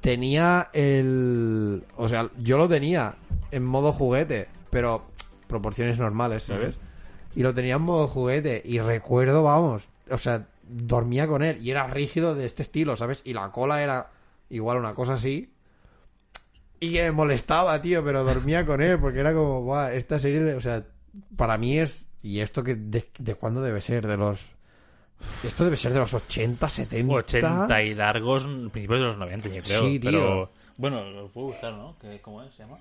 [0.00, 1.84] Tenía el...
[1.96, 3.14] O sea, yo lo tenía
[3.50, 5.04] en modo juguete, pero
[5.46, 6.76] proporciones normales, ¿sabes?
[7.34, 8.62] Y lo tenía en modo juguete.
[8.64, 13.22] Y recuerdo, vamos, o sea, dormía con él y era rígido de este estilo, ¿sabes?
[13.24, 14.10] Y la cola era
[14.50, 15.52] igual una cosa así.
[16.80, 20.54] Y que me molestaba, tío, pero dormía con él porque era como, guau, esta serie,
[20.54, 20.84] o sea,
[21.36, 22.04] para mí es...
[22.22, 24.06] ¿Y esto que de, de cuándo debe ser?
[24.06, 24.44] De los...
[25.20, 27.14] Esto debe ser de los 80, 70.
[27.14, 28.42] 80 y largos,
[28.72, 29.82] principios de los 90, yo creo.
[29.84, 30.10] Sí, tío.
[30.10, 31.94] Pero, bueno, lo puedo buscar, ¿no?
[32.00, 32.52] ¿Qué- ¿Cómo es?
[32.54, 32.78] ¿Se llama?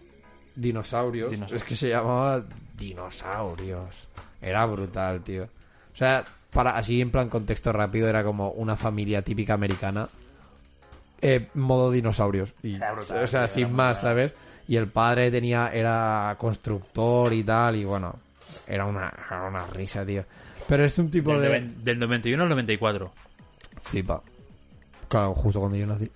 [0.55, 1.31] Dinosaurios.
[1.31, 1.61] Dinosaurios.
[1.61, 2.43] Es que se llamaba
[2.76, 3.93] Dinosaurios.
[4.41, 5.43] Era brutal, tío.
[5.43, 10.07] O sea, para así en plan contexto rápido, era como una familia típica americana.
[11.22, 12.51] Eh, modo dinosaurios.
[12.63, 14.01] Y, Era brutal, o sea, sin más, brutal.
[14.11, 14.34] ¿sabes?
[14.68, 18.15] Y el padre tenía, era constructor y tal, y bueno,
[18.68, 20.23] era una, era una risa, tío.
[20.68, 21.48] Pero es un tipo Del, de.
[21.61, 23.11] noven- del 91 al 94.
[23.84, 24.22] Flipa.
[25.07, 26.10] Claro, justo cuando yo nací.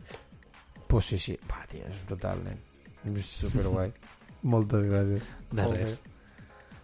[0.88, 1.38] Pues sí, sí.
[1.52, 3.18] Va, tío, es brutal, nen.
[3.18, 3.91] Es súper guay.
[4.44, 5.36] Muchas gracias.
[5.52, 6.02] De res.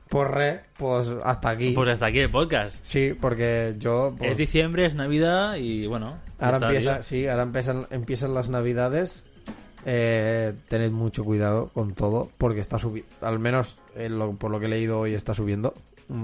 [0.10, 1.72] Pues re, pues hasta aquí.
[1.72, 2.76] Pues hasta aquí el podcast.
[2.84, 4.14] Sí, porque yo...
[4.18, 6.20] pues, Es diciembre, es Navidad y bueno.
[6.38, 9.24] ahora empieza, sí, ahora empiezan, empiezan las navidades.
[9.86, 14.60] Eh, tened mucho cuidado con todo, porque está subiendo, al menos en lo- por lo
[14.60, 15.74] que he leído hoy está subiendo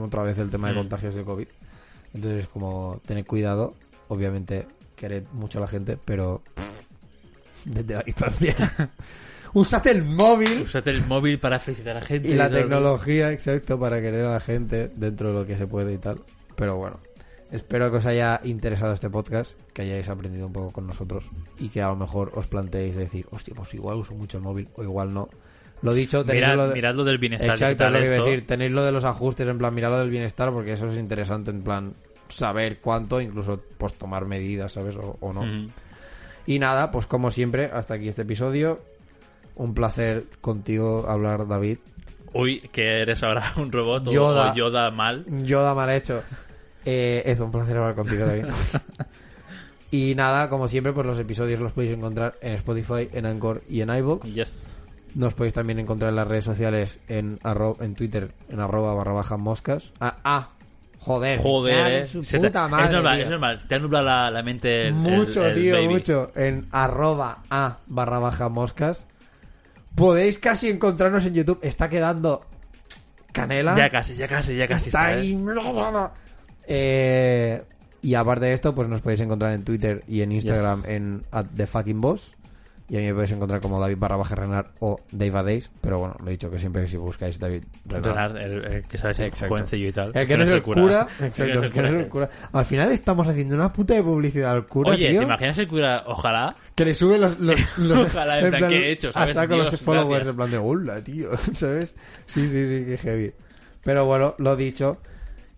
[0.01, 0.77] otra vez el tema de Mm.
[0.77, 1.47] contagios de COVID.
[2.13, 3.73] Entonces, como tened cuidado,
[4.09, 6.41] obviamente quered mucho a la gente, pero
[7.65, 8.55] desde la distancia.
[9.53, 12.27] Usad el móvil Usate el móvil para felicitar a la gente.
[12.29, 12.59] y la todo.
[12.59, 16.19] tecnología, exacto, para querer a la gente dentro de lo que se puede y tal.
[16.55, 16.99] Pero bueno,
[17.51, 21.25] espero que os haya interesado este podcast, que hayáis aprendido un poco con nosotros
[21.57, 24.67] y que a lo mejor os planteéis decir, hostia, pues igual uso mucho el móvil
[24.75, 25.29] o igual no.
[25.83, 26.73] Lo dicho, tenéis Mirad, lo de...
[26.73, 28.25] mirad lo del bienestar Exacto, digital lo que esto.
[28.25, 28.47] decir.
[28.47, 31.51] Tenéis lo de los ajustes, en plan, mirad lo del bienestar, porque eso es interesante,
[31.51, 31.93] en plan,
[32.29, 34.95] saber cuánto, incluso pues tomar medidas, ¿sabes?
[34.95, 35.43] O, o no.
[36.47, 38.79] Y nada, pues como siempre, hasta aquí este episodio.
[39.55, 41.77] Un placer contigo hablar, David.
[42.33, 44.51] Uy, que eres ahora un robot o- Yoda.
[44.51, 45.25] o Yoda mal.
[45.43, 46.23] Yoda mal hecho.
[46.89, 48.45] Eh, es un placer hablar contigo, David.
[49.91, 53.81] y nada, como siempre, pues los episodios los podéis encontrar en Spotify, en Anchor y
[53.81, 54.23] en iVoox.
[54.33, 54.77] Yes.
[55.15, 59.11] Nos podéis también encontrar en las redes sociales en, arro- en Twitter, en arroba barra
[59.13, 59.91] baja moscas.
[59.99, 60.49] Ah, ah,
[60.99, 61.39] joder.
[61.41, 62.07] Joder, eh.
[62.07, 63.23] su Se te- puta madre, es normal, tío.
[63.23, 63.67] es normal.
[63.67, 65.87] Te ha nublado la, la mente el, Mucho, el- el tío, baby.
[65.89, 66.27] mucho.
[66.35, 69.05] En arroba a barra baja moscas.
[69.95, 71.59] Podéis casi encontrarnos en YouTube.
[71.63, 72.45] Está quedando
[73.33, 73.75] canela.
[73.75, 74.89] Ya casi, ya casi, ya casi.
[74.89, 75.33] Está está, ahí.
[75.33, 76.26] eh.
[76.67, 77.63] Eh,
[78.01, 81.45] y aparte de esto, pues nos podéis encontrar en Twitter y en Instagram en at
[81.55, 82.33] the fucking boss.
[82.89, 85.69] Y a mí me podéis encontrar como David barra baja Renard o Dave Days.
[85.81, 88.05] Pero bueno, lo he dicho que siempre que si buscáis David Renard.
[88.05, 89.55] Renard, el, el que sabes el Exacto.
[89.55, 90.11] jovencillo y tal.
[90.15, 91.05] El que no es el cura.
[91.21, 92.29] Exacto, El que no es el que cura.
[92.53, 95.19] Al final estamos haciendo una puta de publicidad al cura, Oye, tío.
[95.19, 96.03] ¿te imaginas el cura?
[96.07, 96.55] Ojalá.
[96.75, 99.11] Que le suben los, los, los- Ojalá, en plan, ¿qué he hecho?
[99.11, 99.31] ¿Sabes?
[99.31, 100.29] Hasta con los followers, gracias.
[100.31, 101.93] en plan de hola, tío, ¿sabes?
[102.25, 103.33] Sí, sí, sí, que heavy.
[103.83, 104.99] Pero bueno, lo dicho.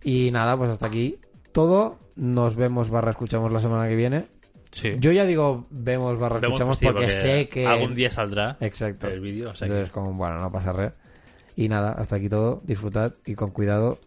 [0.03, 1.19] Y nada, pues hasta aquí
[1.51, 1.97] todo.
[2.15, 4.27] Nos vemos barra escuchamos la semana que viene.
[4.71, 4.95] Sí.
[4.99, 7.65] Yo ya digo vemos barra Vemos, escuchamos sí, porque, sé que...
[7.65, 9.07] Algún día saldrá Exacto.
[9.07, 9.49] el vídeo.
[9.51, 10.91] O sea que- Entonces, como, bueno, no pasa re.
[11.55, 12.61] Y nada, hasta aquí todo.
[12.65, 13.99] Disfrutad y con cuidado.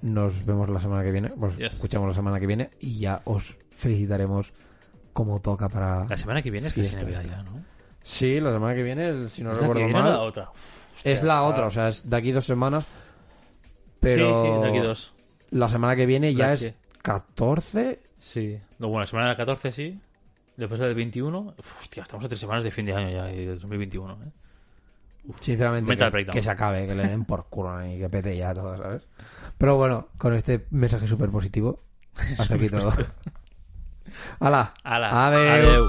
[0.00, 1.74] nos vemos la semana que viene, pues Yes.
[1.74, 4.52] escuchamos la semana que viene y ya os felicitaremos
[5.12, 6.06] como toca para...
[6.08, 6.74] La semana que viene es.
[8.04, 10.50] Sí, la semana que viene, si no ¿Es la que recuerdo mal, la otra?
[11.04, 12.86] es la otra, o sea, es de aquí dos semanas,
[14.00, 15.12] pero Sí, sí, de aquí dos.
[15.50, 18.58] La semana que viene ya es que- 14, Sí.
[18.78, 19.98] No, bueno, la semana del 14 sí.
[20.56, 21.54] Después del 21.
[21.56, 24.30] Uf, hostia, estamos a tres semanas de fin de año ya y de 2021, ¿eh?
[25.40, 28.52] Sinceramente, Mental que, que se acabe, que le den por culo y que pete ya
[28.54, 29.06] todo, ¿sabes?
[29.56, 31.80] Pero bueno, con este mensaje súper positivo,
[32.38, 32.90] hasta aquí todo.
[34.40, 34.74] ¡Hala!
[34.82, 35.50] Ala, Adeu.
[35.50, 35.88] adeu.